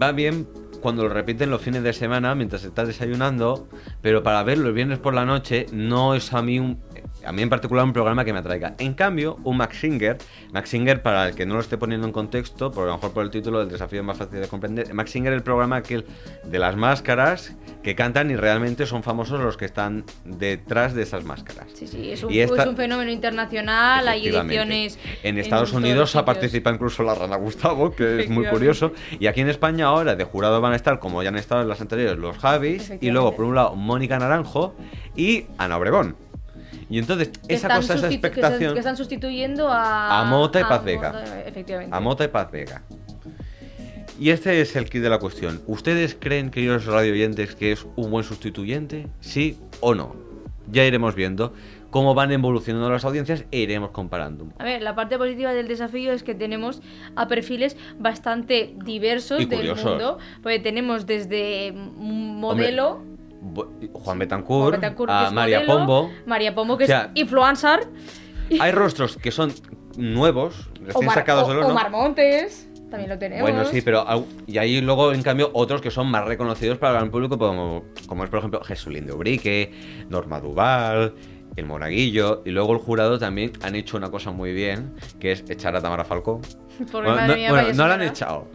va 0.00 0.12
bien 0.12 0.46
cuando 0.80 1.02
lo 1.02 1.08
repiten 1.08 1.50
los 1.50 1.62
fines 1.62 1.82
de 1.82 1.92
semana 1.92 2.34
mientras 2.34 2.64
estás 2.64 2.88
desayunando, 2.88 3.68
pero 4.02 4.22
para 4.22 4.42
verlo 4.42 4.68
el 4.68 4.74
viernes 4.74 4.98
por 4.98 5.14
la 5.14 5.24
noche 5.24 5.66
no 5.72 6.14
es 6.14 6.32
a 6.32 6.42
mí 6.42 6.58
un... 6.58 6.78
a 7.26 7.32
mí 7.32 7.42
en 7.42 7.48
particular 7.50 7.84
un 7.84 7.92
programa 7.92 8.24
que 8.24 8.32
me 8.32 8.38
atraiga. 8.38 8.74
En 8.78 8.94
cambio, 8.94 9.38
un 9.44 9.56
Max 9.56 9.78
Singer, 9.80 10.18
Max 10.52 10.70
Singer, 10.70 11.02
para 11.02 11.28
el 11.28 11.34
que 11.34 11.44
no 11.46 11.54
lo 11.54 11.60
esté 11.60 11.76
poniendo 11.78 12.06
en 12.06 12.12
contexto, 12.12 12.70
por 12.70 12.84
a 12.84 12.86
lo 12.92 12.94
mejor 12.94 13.12
por 13.12 13.24
el 13.24 13.30
título 13.30 13.58
del 13.60 13.68
desafío 13.68 14.00
es 14.00 14.06
más 14.06 14.16
fácil 14.18 14.40
de 14.40 14.48
comprender, 14.48 14.92
Max 14.94 15.10
Singer 15.10 15.32
es 15.32 15.36
el 15.38 15.42
programa 15.42 15.76
aquel 15.76 16.04
de 16.44 16.58
las 16.58 16.76
máscaras 16.76 17.54
que 17.82 17.94
cantan 17.94 18.30
y 18.30 18.36
realmente 18.36 18.86
son 18.86 19.02
famosos 19.02 19.40
los 19.40 19.56
que 19.56 19.64
están 19.64 20.04
detrás 20.24 20.94
de 20.94 21.02
esas 21.02 21.24
máscaras. 21.24 21.66
Sí, 21.74 21.86
sí, 21.86 22.10
es 22.12 22.22
un, 22.24 22.32
Y 22.32 22.40
esta- 22.40 22.62
es 22.62 22.68
un 22.68 22.76
fenómeno 22.76 23.10
internacional, 23.10 24.06
hay 24.08 24.28
ediciones. 24.28 24.98
En 25.22 25.38
Estados 25.38 25.72
Unidos 25.72 26.16
ha 26.16 26.24
participado 26.24 26.74
incluso 26.74 27.02
la 27.02 27.14
Rana 27.14 27.36
Gustavo, 27.36 27.94
que 27.94 28.20
es 28.22 28.28
muy 28.30 28.44
curioso. 28.46 28.92
Y 29.20 29.26
aquí 29.26 29.40
en 29.40 29.48
España 29.48 29.86
ahora 29.86 30.16
de 30.16 30.24
jurado 30.24 30.60
van 30.60 30.72
a 30.72 30.76
estar, 30.76 30.98
como 30.98 31.22
ya 31.22 31.28
han 31.28 31.36
estado 31.36 31.62
en 31.62 31.68
las 31.68 31.80
anteriores, 31.80 32.18
los 32.18 32.38
Javis. 32.38 32.92
Y 33.00 33.10
luego, 33.10 33.34
por 33.36 33.44
un 33.44 33.54
lado, 33.54 33.74
Mónica 33.76 34.18
Naranjo 34.18 34.74
y 35.14 35.46
Ana 35.58 35.76
Obregón. 35.76 36.16
Y 36.88 36.98
entonces, 36.98 37.30
esa 37.48 37.68
cosa, 37.74 37.94
esa 37.94 38.08
que 38.08 38.14
expectación... 38.14 38.72
Que 38.74 38.78
están 38.78 38.96
sustituyendo 38.96 39.68
a. 39.68 40.20
A 40.20 40.24
Mota 40.24 40.60
y 40.60 40.64
Paz 40.64 40.84
Vega. 40.84 41.12
Mota, 41.12 41.40
efectivamente. 41.46 41.96
A 41.96 42.00
Mota 42.00 42.24
y 42.24 42.28
Paz 42.28 42.50
Vega. 42.50 42.82
Y 44.18 44.30
este 44.30 44.60
es 44.60 44.76
el 44.76 44.88
kit 44.88 45.02
de 45.02 45.10
la 45.10 45.18
cuestión. 45.18 45.60
¿Ustedes 45.66 46.16
creen, 46.18 46.50
queridos 46.50 46.86
radioyentes, 46.86 47.54
que 47.54 47.72
es 47.72 47.86
un 47.96 48.10
buen 48.10 48.24
sustituyente? 48.24 49.08
¿Sí 49.20 49.58
o 49.80 49.94
no? 49.94 50.16
Ya 50.70 50.84
iremos 50.84 51.14
viendo 51.14 51.52
cómo 51.90 52.14
van 52.14 52.32
evolucionando 52.32 52.90
las 52.90 53.04
audiencias 53.04 53.44
e 53.50 53.58
iremos 53.58 53.90
comparando. 53.90 54.46
A 54.58 54.64
ver, 54.64 54.82
la 54.82 54.94
parte 54.94 55.18
positiva 55.18 55.52
del 55.52 55.68
desafío 55.68 56.12
es 56.12 56.22
que 56.22 56.34
tenemos 56.34 56.82
a 57.14 57.28
perfiles 57.28 57.76
bastante 57.98 58.74
diversos 58.84 59.40
Y 59.40 59.46
del 59.46 59.58
curiosos. 59.60 59.84
mundo. 59.84 60.18
Porque 60.42 60.60
tenemos 60.60 61.06
desde 61.06 61.72
un 61.72 62.40
modelo. 62.40 63.02
Juan 63.92 64.18
Betancourt, 64.18 64.70
Juan 64.70 64.80
Betancourt, 64.80 65.10
que 65.10 65.16
a 65.16 65.26
es 65.26 65.32
María 65.32 65.60
modelo, 65.60 65.78
Pombo. 65.78 66.10
María 66.26 66.54
Pombo, 66.54 66.76
que 66.76 66.84
O 66.84 66.86
sea, 66.86 67.10
es 67.14 67.20
influencer. 67.20 67.80
Hay 68.60 68.72
rostros 68.72 69.16
que 69.16 69.30
son 69.30 69.52
nuevos, 69.96 70.70
recién 70.80 71.04
Omar, 71.04 71.14
sacados 71.14 71.48
del 71.48 71.58
horno. 71.58 71.70
Omar 71.70 71.90
Montes, 71.90 72.68
también 72.90 73.10
lo 73.10 73.18
tenemos. 73.18 73.42
Bueno, 73.42 73.64
sí, 73.64 73.82
pero 73.82 74.04
y 74.46 74.58
hay 74.58 74.80
luego, 74.80 75.12
en 75.12 75.22
cambio, 75.22 75.50
otros 75.52 75.80
que 75.80 75.90
son 75.90 76.08
más 76.08 76.24
reconocidos 76.24 76.78
para 76.78 76.92
el 76.92 76.98
gran 76.98 77.10
público, 77.10 77.38
como, 77.38 77.84
como 78.06 78.24
es, 78.24 78.30
por 78.30 78.38
ejemplo, 78.38 78.62
Jesulín 78.62 79.06
de 79.06 79.12
Ubrique, 79.12 79.72
Norma 80.08 80.40
Duval, 80.40 81.14
el 81.56 81.64
Monaguillo, 81.64 82.42
y 82.44 82.50
luego 82.50 82.74
el 82.74 82.78
jurado 82.78 83.18
también 83.18 83.52
han 83.62 83.74
hecho 83.74 83.96
una 83.96 84.10
cosa 84.10 84.30
muy 84.30 84.52
bien, 84.52 84.94
que 85.18 85.32
es 85.32 85.44
echar 85.48 85.74
a 85.74 85.80
Tamara 85.80 86.04
Falcó. 86.04 86.40
Bueno, 86.92 87.26
no, 87.26 87.34
mía, 87.34 87.48
bueno, 87.48 87.68
vaya 87.68 87.72
no 87.72 87.88
la 87.88 87.94
han 87.94 88.02
echado. 88.02 88.48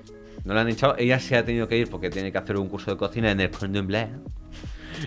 No 0.44 0.54
la 0.54 0.62
han 0.62 0.70
echado. 0.70 0.96
Ella 1.00 1.20
se 1.20 1.36
ha 1.36 1.44
tenido 1.44 1.68
que 1.68 1.78
ir 1.78 1.90
porque 1.90 2.12
tiene 2.12 2.32
que 2.32 2.38
hacer 2.38 2.56
un 2.56 2.68
curso 2.68 2.92
de 2.92 2.98
cocina 2.98 3.32
en 3.32 3.40
el 3.40 3.50
Condom 3.50 3.88
Blanc. 3.88 4.12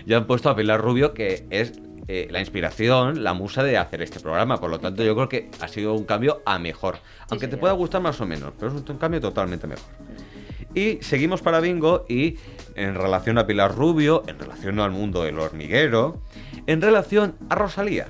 Ya 0.05 0.17
han 0.17 0.27
puesto 0.27 0.49
a 0.49 0.55
Pilar 0.55 0.81
Rubio, 0.81 1.13
que 1.13 1.45
es 1.49 1.73
eh, 2.07 2.27
la 2.29 2.39
inspiración, 2.39 3.23
la 3.23 3.33
musa 3.33 3.63
de 3.63 3.77
hacer 3.77 4.01
este 4.01 4.19
programa. 4.19 4.59
Por 4.59 4.69
lo 4.69 4.79
tanto, 4.79 5.03
yo 5.03 5.15
creo 5.15 5.29
que 5.29 5.49
ha 5.59 5.67
sido 5.67 5.93
un 5.93 6.05
cambio 6.05 6.41
a 6.45 6.59
mejor. 6.59 6.97
Aunque 7.29 7.47
te 7.47 7.57
pueda 7.57 7.73
gustar 7.73 8.01
más 8.01 8.21
o 8.21 8.25
menos, 8.25 8.53
pero 8.59 8.75
es 8.75 8.89
un 8.89 8.97
cambio 8.97 9.21
totalmente 9.21 9.67
mejor. 9.67 9.85
Y 10.75 10.99
seguimos 11.01 11.41
para 11.41 11.61
Bingo 11.61 12.05
y 12.09 12.37
en 12.75 12.95
relación 12.95 13.37
a 13.37 13.47
Pilar 13.47 13.73
Rubio, 13.73 14.23
en 14.27 14.37
relación 14.37 14.79
al 14.79 14.91
mundo 14.91 15.23
del 15.23 15.39
hormiguero, 15.39 16.21
en 16.67 16.81
relación 16.81 17.35
a 17.49 17.55
Rosalía. 17.55 18.07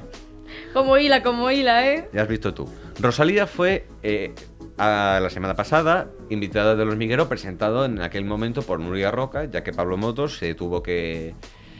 Como 0.73 0.97
hila, 0.97 1.21
como 1.23 1.49
hila, 1.51 1.87
¿eh? 1.87 2.09
Ya 2.11 2.23
has 2.23 2.27
visto 2.27 2.53
tú. 2.53 2.67
Rosalía 2.99 3.47
fue 3.47 3.87
eh, 4.03 4.33
a 4.77 5.19
la 5.21 5.29
semana 5.29 5.55
pasada 5.55 6.09
invitada 6.29 6.75
del 6.75 6.89
hormiguero 6.89 7.29
presentado 7.29 7.85
en 7.85 8.01
aquel 8.01 8.25
momento 8.25 8.61
por 8.61 8.79
Nuria 8.79 9.11
Roca, 9.11 9.45
ya 9.45 9.63
que 9.63 9.71
Pablo 9.71 9.95
Motos 9.95 10.37
se 10.37 10.53
tuvo 10.55 10.83
que 10.83 11.33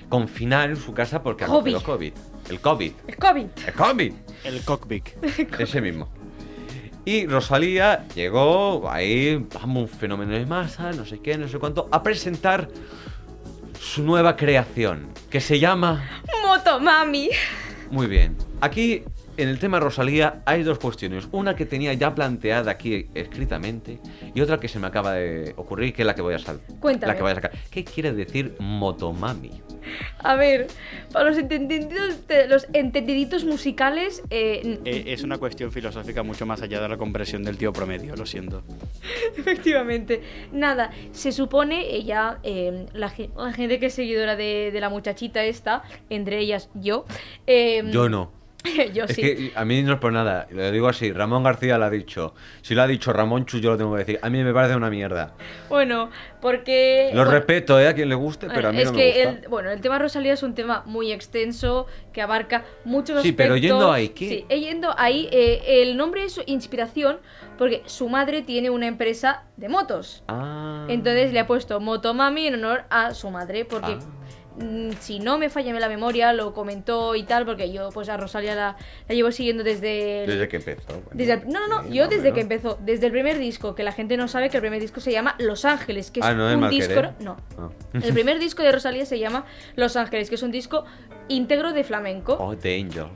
confinar 0.10 0.70
en 0.70 0.78
su 0.78 0.94
casa 0.94 1.22
porque 1.22 1.44
ha 1.44 1.48
COVID. 1.48 1.74
cogido 1.74 1.84
COVID. 1.84 2.14
El 2.50 2.60
COVID. 2.60 2.92
Es 3.08 3.16
COVID. 3.18 3.46
El 3.66 3.74
COVID. 3.74 4.14
El 4.44 4.62
cockpit. 4.64 5.08
Ese 5.60 5.82
mismo. 5.82 6.10
Y 7.06 7.28
Rosalía 7.28 8.08
llegó 8.16 8.90
ahí, 8.90 9.36
vamos, 9.54 9.84
un 9.84 9.88
fenómeno 9.90 10.34
de 10.34 10.46
masa, 10.46 10.92
no 10.92 11.06
sé 11.06 11.20
qué, 11.20 11.38
no 11.38 11.48
sé 11.48 11.60
cuánto, 11.60 11.88
a 11.92 12.02
presentar 12.02 12.68
su 13.80 14.04
nueva 14.04 14.36
creación, 14.36 15.10
que 15.30 15.40
se 15.40 15.60
llama... 15.60 16.04
Motomami. 16.46 17.30
Muy 17.92 18.08
bien. 18.08 18.36
Aquí, 18.62 19.04
en 19.38 19.50
el 19.50 19.60
tema 19.60 19.80
Rosalía, 19.80 20.42
hay 20.46 20.64
dos 20.64 20.80
cuestiones. 20.80 21.28
Una 21.32 21.56
que 21.56 21.66
tenía 21.66 21.94
ya 21.94 22.14
planteada 22.16 22.72
aquí 22.72 23.08
escritamente 23.14 24.00
y 24.34 24.42
otra 24.42 24.60
que 24.60 24.68
se 24.68 24.80
me 24.80 24.88
acaba 24.88 25.14
de 25.14 25.54
ocurrir, 25.58 25.94
que 25.94 26.02
es 26.02 26.06
la 26.06 26.16
que 26.16 26.22
voy 26.22 26.34
a 26.34 26.40
saltar. 26.40 26.66
Cuéntame. 26.80 27.12
La 27.14 27.18
que 27.18 27.24
voy 27.24 27.32
a 27.32 27.36
sacar. 27.36 27.52
¿Qué 27.70 27.84
quiere 27.84 28.14
decir 28.14 28.56
motomami? 28.60 29.52
A 30.20 30.36
ver, 30.36 30.68
para 31.12 31.30
los 31.30 31.38
entendiditos, 31.38 32.18
los 32.50 32.68
entendiditos 32.74 33.46
musicales, 33.46 34.24
eh, 34.32 34.80
Eh, 34.84 35.04
es 35.08 35.22
una 35.24 35.38
cuestión 35.38 35.72
filosófica 35.72 36.24
mucho 36.24 36.46
más 36.48 36.62
allá 36.64 36.82
de 36.82 36.90
la 36.90 36.98
comprensión 36.98 37.44
del 37.44 37.58
tío 37.58 37.72
promedio, 37.72 38.16
lo 38.16 38.26
siento. 38.26 38.64
efectivamente. 39.38 40.22
Nada, 40.52 40.92
se 41.12 41.32
supone, 41.32 41.94
ella, 41.96 42.40
eh, 42.44 42.88
la, 42.94 43.10
ge- 43.10 43.30
la 43.38 43.54
gente 43.54 43.80
que 43.80 43.88
es 43.88 43.94
seguidora 43.94 44.36
de, 44.36 44.72
de 44.72 44.80
la 44.80 44.90
muchachita 44.90 45.44
esta, 45.44 45.84
entre 46.10 46.40
ellas 46.40 46.70
yo. 46.74 47.06
eh, 47.48 47.84
Yo 47.92 48.10
no. 48.10 48.32
yo 48.94 49.06
Es 49.06 49.16
sí. 49.16 49.22
que 49.22 49.52
a 49.56 49.66
mí 49.66 49.82
no 49.84 49.94
es 49.94 50.00
por 50.00 50.12
nada. 50.12 50.48
Lo 50.52 50.72
digo 50.72 50.88
así. 50.88 51.12
Ramón 51.12 51.44
García 51.44 51.78
lo 51.78 51.86
ha 51.86 51.90
dicho. 51.90 52.34
Si 52.62 52.76
lo 52.76 52.82
ha 52.82 52.88
dicho 52.88 53.14
Ramón 53.14 53.46
Chu, 53.46 53.60
yo 53.60 53.72
lo 53.72 53.78
tengo 53.78 53.94
que 53.94 54.00
decir. 54.00 54.20
A 54.22 54.30
mí 54.30 54.44
me 54.44 54.54
parece 54.54 54.76
una 54.76 54.90
mierda. 54.90 55.34
Bueno, 55.70 56.10
porque... 56.42 57.10
Lo 57.14 57.18
bueno, 57.24 57.32
respeto, 57.32 57.80
¿eh? 57.80 57.88
A 57.88 57.94
quien 57.94 58.10
le 58.10 58.16
guste, 58.16 58.48
pero 58.54 58.70
a 58.70 58.72
mí 58.72 58.80
es 58.82 58.92
no 58.92 58.98
que 58.98 59.14
me 59.14 59.26
gusta. 59.26 59.42
El, 59.44 59.48
bueno, 59.50 59.72
el 59.72 59.82
tema 59.82 60.00
Rosalía 60.00 60.34
es 60.34 60.44
un 60.44 60.54
tema 60.56 60.84
muy 60.86 61.12
extenso 61.12 61.88
que 62.14 62.22
abarca 62.22 62.64
muchos 62.84 63.22
Sí, 63.22 63.32
pero 63.32 63.56
aspectos. 63.56 63.70
yendo 63.78 63.92
ahí, 63.92 64.10
¿qué? 64.10 64.28
Sí, 64.30 64.46
eh, 64.50 64.60
yendo 64.60 64.94
ahí, 64.98 65.28
eh, 65.32 65.82
el 65.82 65.98
nombre 65.98 66.24
es 66.26 66.40
inspiración 66.46 67.18
porque 67.58 67.84
su 67.86 68.10
madre 68.10 68.42
tiene 68.42 68.70
una 68.70 68.88
empresa 68.88 69.44
de 69.58 69.70
motos. 69.70 70.24
Ah. 70.28 70.86
Entonces 70.90 71.32
le 71.34 71.40
ha 71.40 71.48
puesto 71.48 71.80
Motomami 71.80 72.48
en 72.48 72.56
honor 72.56 72.84
a 72.90 73.14
su 73.14 73.30
madre 73.32 73.66
porque 73.66 73.94
Ah. 73.94 74.00
Mm, 74.60 74.92
si 75.00 75.20
no 75.20 75.38
me 75.38 75.50
falla 75.50 75.74
la 75.80 75.90
memoria 75.90 76.32
lo 76.34 76.54
comentó 76.54 77.16
y 77.16 77.24
tal 77.24 77.46
porque 77.46 77.72
yo 77.72 77.90
pues 77.94 78.10
a 78.10 78.18
Rosalía 78.18 78.56
la, 78.56 78.78
la 79.08 79.16
llevo 79.16 79.32
siguiendo 79.32 79.64
desde 79.64 80.24
el- 80.24 80.30
Desde 80.30 80.48
que 80.48 80.58
empezó. 80.58 80.82
bueno, 80.88 81.10
desde 81.14 81.34
el- 81.34 81.48
no, 81.48 81.68
no, 81.68 81.82
no, 81.84 81.90
yo 81.90 82.08
desde 82.08 82.32
que 82.34 82.42
empezó, 82.42 82.78
desde 82.82 83.08
el 83.08 83.12
primer 83.12 83.38
disco, 83.40 83.76
que 83.76 83.84
la 83.84 83.92
gente 83.92 84.18
no 84.18 84.28
sabe 84.28 84.50
que 84.50 84.58
el 84.58 84.62
primer 84.62 84.80
disco 84.82 85.00
se 85.02 85.12
llama 85.12 85.36
Los 85.40 85.66
Ángeles, 85.66 86.12
que 86.12 86.20
es 86.22 86.26
Ah, 86.26 86.34
¿no 86.34 86.46
un 86.58 86.70
disco... 86.70 87.02
No, 87.20 87.38
Ah. 87.58 87.70
el 87.94 88.14
primer 88.14 88.40
disco 88.40 88.64
de 88.64 88.72
Rosalía 88.72 89.06
se 89.06 89.20
llama 89.20 89.46
Los 89.76 89.96
Ángeles, 89.96 90.30
que 90.30 90.36
es 90.36 90.44
un 90.44 90.52
disco 90.52 90.86
íntegro 91.28 91.74
de 91.74 91.84
flamenco. 91.84 92.38
Oh, 92.40 92.56
The 92.56 92.76
Angels. 92.80 93.10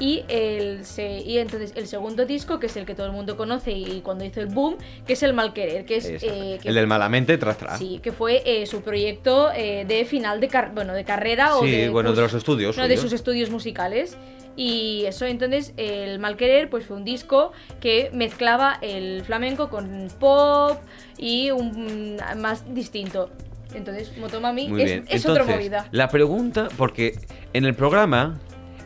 Y, 0.00 0.24
el, 0.28 0.84
se- 0.84 1.20
y 1.20 1.38
entonces 1.38 1.72
el 1.76 1.86
segundo 1.86 2.26
disco, 2.26 2.58
que 2.58 2.66
es 2.66 2.76
el 2.76 2.84
que 2.84 2.96
todo 2.96 3.06
el 3.06 3.12
mundo 3.12 3.36
conoce 3.36 3.70
y 3.70 4.00
cuando 4.00 4.24
hizo 4.24 4.40
el 4.40 4.46
boom, 4.46 4.76
que 5.06 5.12
es 5.12 5.22
el 5.22 5.34
Malquerer, 5.34 5.84
que 5.84 5.96
es... 5.96 6.06
Eh, 6.06 6.58
que- 6.60 6.68
el 6.68 6.74
del 6.74 6.86
malamente 6.88 7.38
tras 7.38 7.56
tras. 7.58 7.78
Sí, 7.78 8.00
que 8.02 8.10
fue 8.10 8.42
eh, 8.44 8.66
su 8.66 8.82
proyecto 8.82 9.52
eh, 9.54 9.84
de 9.86 10.04
final 10.04 10.40
de, 10.40 10.48
car- 10.48 10.72
bueno, 10.74 10.94
de 10.94 11.04
carrera 11.04 11.56
o 11.56 11.62
Sí, 11.64 11.70
de... 11.70 11.88
bueno, 11.90 12.10
de 12.10 12.16
pues, 12.16 12.32
los 12.32 12.34
estudios. 12.40 12.76
no, 12.76 12.82
de 12.88 12.88
suyos. 12.96 13.02
sus 13.02 13.12
estudios 13.12 13.50
musicales. 13.50 14.16
Y 14.56 15.04
eso, 15.06 15.26
entonces, 15.26 15.72
el 15.76 16.18
Malquerer, 16.20 16.70
pues 16.70 16.86
fue 16.86 16.96
un 16.96 17.04
disco 17.04 17.52
que 17.80 18.10
mezclaba 18.12 18.78
el 18.82 19.22
flamenco 19.24 19.68
con 19.68 20.08
pop 20.20 20.78
y 21.18 21.50
un 21.50 22.16
más 22.36 22.72
distinto. 22.74 23.30
Entonces, 23.74 24.16
Motomami 24.18 24.68
Muy 24.68 24.82
es, 24.82 24.86
bien. 24.86 25.04
es 25.08 25.24
otra 25.26 25.42
Entonces, 25.42 25.56
movida. 25.56 25.88
La 25.90 26.08
pregunta, 26.08 26.68
porque 26.76 27.18
en 27.52 27.64
el 27.64 27.74
programa, 27.74 28.38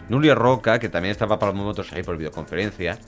Nuria 0.08 0.34
Roca, 0.34 0.78
que 0.78 0.88
también 0.88 1.12
estaba 1.12 1.38
para 1.38 1.52
los 1.52 1.62
motos 1.62 1.92
ahí 1.92 2.02
por 2.02 2.16
videoconferencia, 2.16 2.98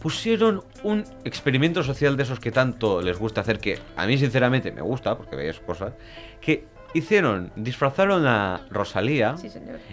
pusieron 0.00 0.64
un 0.82 1.04
experimento 1.24 1.82
social 1.82 2.16
de 2.16 2.22
esos 2.22 2.40
que 2.40 2.50
tanto 2.50 3.02
les 3.02 3.18
gusta 3.18 3.42
hacer, 3.42 3.58
que 3.58 3.78
a 3.96 4.06
mí 4.06 4.16
sinceramente 4.18 4.72
me 4.72 4.80
gusta, 4.80 5.16
porque 5.16 5.36
veis 5.36 5.60
cosas, 5.60 5.92
que 6.40 6.66
hicieron, 6.94 7.52
disfrazaron 7.56 8.26
a 8.26 8.62
Rosalía 8.70 9.36
Sí, 9.36 9.48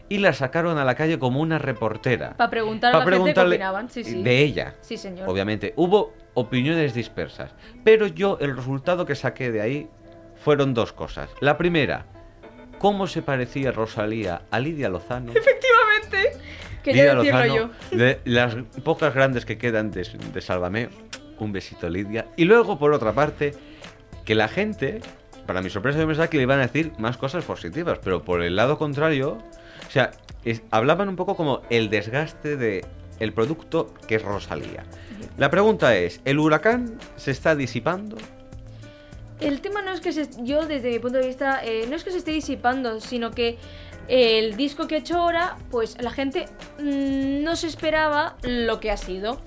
y 0.09 0.17
la 0.17 0.33
sacaron 0.33 0.77
a 0.77 0.85
la 0.85 0.95
calle 0.95 1.19
como 1.19 1.41
una 1.41 1.59
reportera. 1.59 2.35
Para 2.37 2.49
preguntar 2.49 2.89
a 2.89 2.93
Pa' 2.93 2.99
la 2.99 3.03
gente 3.03 3.11
qué 3.11 3.17
preguntarle 3.17 3.55
opinaban. 3.55 3.89
Sí, 3.89 4.03
sí. 4.03 4.23
De 4.23 4.41
ella. 4.41 4.75
Sí, 4.81 4.97
señor. 4.97 5.29
Obviamente, 5.29 5.73
hubo 5.75 6.13
opiniones 6.33 6.93
dispersas. 6.93 7.53
Pero 7.83 8.07
yo, 8.07 8.37
el 8.39 8.55
resultado 8.55 9.05
que 9.05 9.15
saqué 9.15 9.51
de 9.51 9.61
ahí 9.61 9.89
fueron 10.35 10.73
dos 10.73 10.93
cosas. 10.93 11.29
La 11.41 11.57
primera, 11.57 12.05
cómo 12.79 13.07
se 13.07 13.21
parecía 13.21 13.71
Rosalía 13.71 14.43
a 14.51 14.59
Lidia 14.59 14.89
Lozano. 14.89 15.31
Efectivamente. 15.33 16.37
Quería 16.83 17.13
Lidia 17.15 17.37
decirlo 17.37 17.63
Lozano, 17.65 17.73
yo. 17.91 17.97
de 17.97 18.19
las 18.25 18.55
pocas 18.83 19.13
grandes 19.13 19.45
que 19.45 19.57
quedan 19.57 19.91
de, 19.91 20.03
de 20.33 20.41
Sálvame. 20.41 20.89
Un 21.39 21.51
besito, 21.51 21.89
Lidia. 21.89 22.27
Y 22.35 22.45
luego, 22.45 22.79
por 22.79 22.93
otra 22.93 23.13
parte, 23.13 23.53
que 24.25 24.33
la 24.35 24.47
gente, 24.47 25.01
para 25.45 25.61
mi 25.61 25.69
sorpresa, 25.69 25.99
yo 25.99 26.07
pensaba 26.07 26.29
que 26.29 26.37
le 26.37 26.43
iban 26.43 26.59
a 26.59 26.63
decir 26.63 26.91
más 26.97 27.17
cosas 27.17 27.43
positivas. 27.45 27.99
Pero 28.03 28.23
por 28.23 28.41
el 28.41 28.55
lado 28.55 28.77
contrario, 28.77 29.37
o 29.87 29.91
sea, 29.91 30.11
es- 30.45 30.63
hablaban 30.71 31.09
un 31.09 31.15
poco 31.15 31.35
como 31.35 31.61
el 31.69 31.89
desgaste 31.89 32.57
de 32.57 32.85
el 33.19 33.33
producto 33.33 33.93
que 34.07 34.15
es 34.15 34.21
Rosalía. 34.23 34.83
La 35.37 35.49
pregunta 35.51 35.95
es, 35.95 36.21
¿el 36.25 36.39
huracán 36.39 36.97
se 37.17 37.31
está 37.31 37.55
disipando? 37.55 38.15
El 39.39 39.61
tema 39.61 39.81
no 39.81 39.91
es 39.91 40.01
que 40.01 40.11
se, 40.11 40.27
yo 40.43 40.65
desde 40.65 40.89
mi 40.89 40.99
punto 40.99 41.19
de 41.19 41.27
vista, 41.27 41.61
eh, 41.63 41.85
no 41.87 41.95
es 41.95 42.03
que 42.03 42.11
se 42.11 42.17
esté 42.17 42.31
disipando, 42.31 42.99
sino 42.99 43.31
que 43.31 43.57
el 44.07 44.55
disco 44.55 44.87
que 44.87 44.95
ha 44.95 44.97
hecho 44.99 45.17
ahora, 45.17 45.57
pues 45.69 46.01
la 46.01 46.11
gente 46.11 46.45
mm, 46.79 47.43
no 47.43 47.55
se 47.55 47.67
esperaba 47.67 48.37
lo 48.41 48.79
que 48.79 48.91
ha 48.91 48.97
sido. 48.97 49.39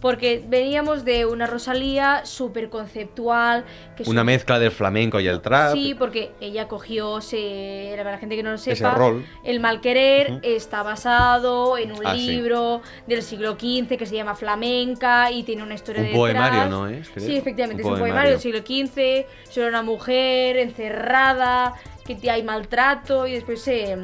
Porque 0.00 0.42
veníamos 0.46 1.04
de 1.04 1.26
una 1.26 1.46
Rosalía 1.46 2.22
súper 2.24 2.70
conceptual. 2.70 3.64
Que 3.96 4.04
Una 4.08 4.22
su- 4.22 4.24
mezcla 4.26 4.58
del 4.58 4.70
flamenco 4.70 5.20
y 5.20 5.26
el 5.28 5.40
trap. 5.42 5.74
Sí, 5.74 5.94
porque 5.98 6.30
ella 6.40 6.68
cogió, 6.68 7.20
se, 7.20 7.92
para 7.98 8.12
la 8.12 8.18
gente 8.18 8.34
que 8.36 8.42
no 8.42 8.52
lo 8.52 8.58
sepa, 8.58 8.94
rol. 8.94 9.26
El 9.44 9.60
mal 9.60 9.80
querer 9.82 10.30
Ujú. 10.30 10.40
está 10.42 10.82
basado 10.82 11.76
en 11.76 11.92
un 11.92 12.06
Ah, 12.06 12.14
sí. 12.14 12.26
libro 12.28 12.80
del 13.06 13.22
siglo 13.22 13.52
XV 13.58 13.98
que 13.98 14.06
se 14.06 14.14
llama 14.16 14.34
Flamenca 14.34 15.30
y 15.30 15.42
tiene 15.42 15.62
una 15.62 15.74
historia 15.74 16.00
Un 16.00 16.06
detrás. 16.06 16.18
poemario, 16.18 16.66
¿no 16.70 16.88
es? 16.88 17.08
Creo. 17.10 17.26
Sí, 17.26 17.36
efectivamente, 17.36 17.82
Un 17.82 17.88
es 17.88 17.92
un 17.92 17.98
poemario 18.00 18.30
del 18.32 18.40
siglo 18.40 18.60
XV 18.60 19.26
sobre 19.50 19.68
una 19.68 19.82
mujer 19.82 20.56
encerrada, 20.56 21.74
que 22.06 22.30
hay 22.30 22.42
maltrato 22.42 23.26
y 23.26 23.32
después 23.34 23.60
se, 23.62 23.96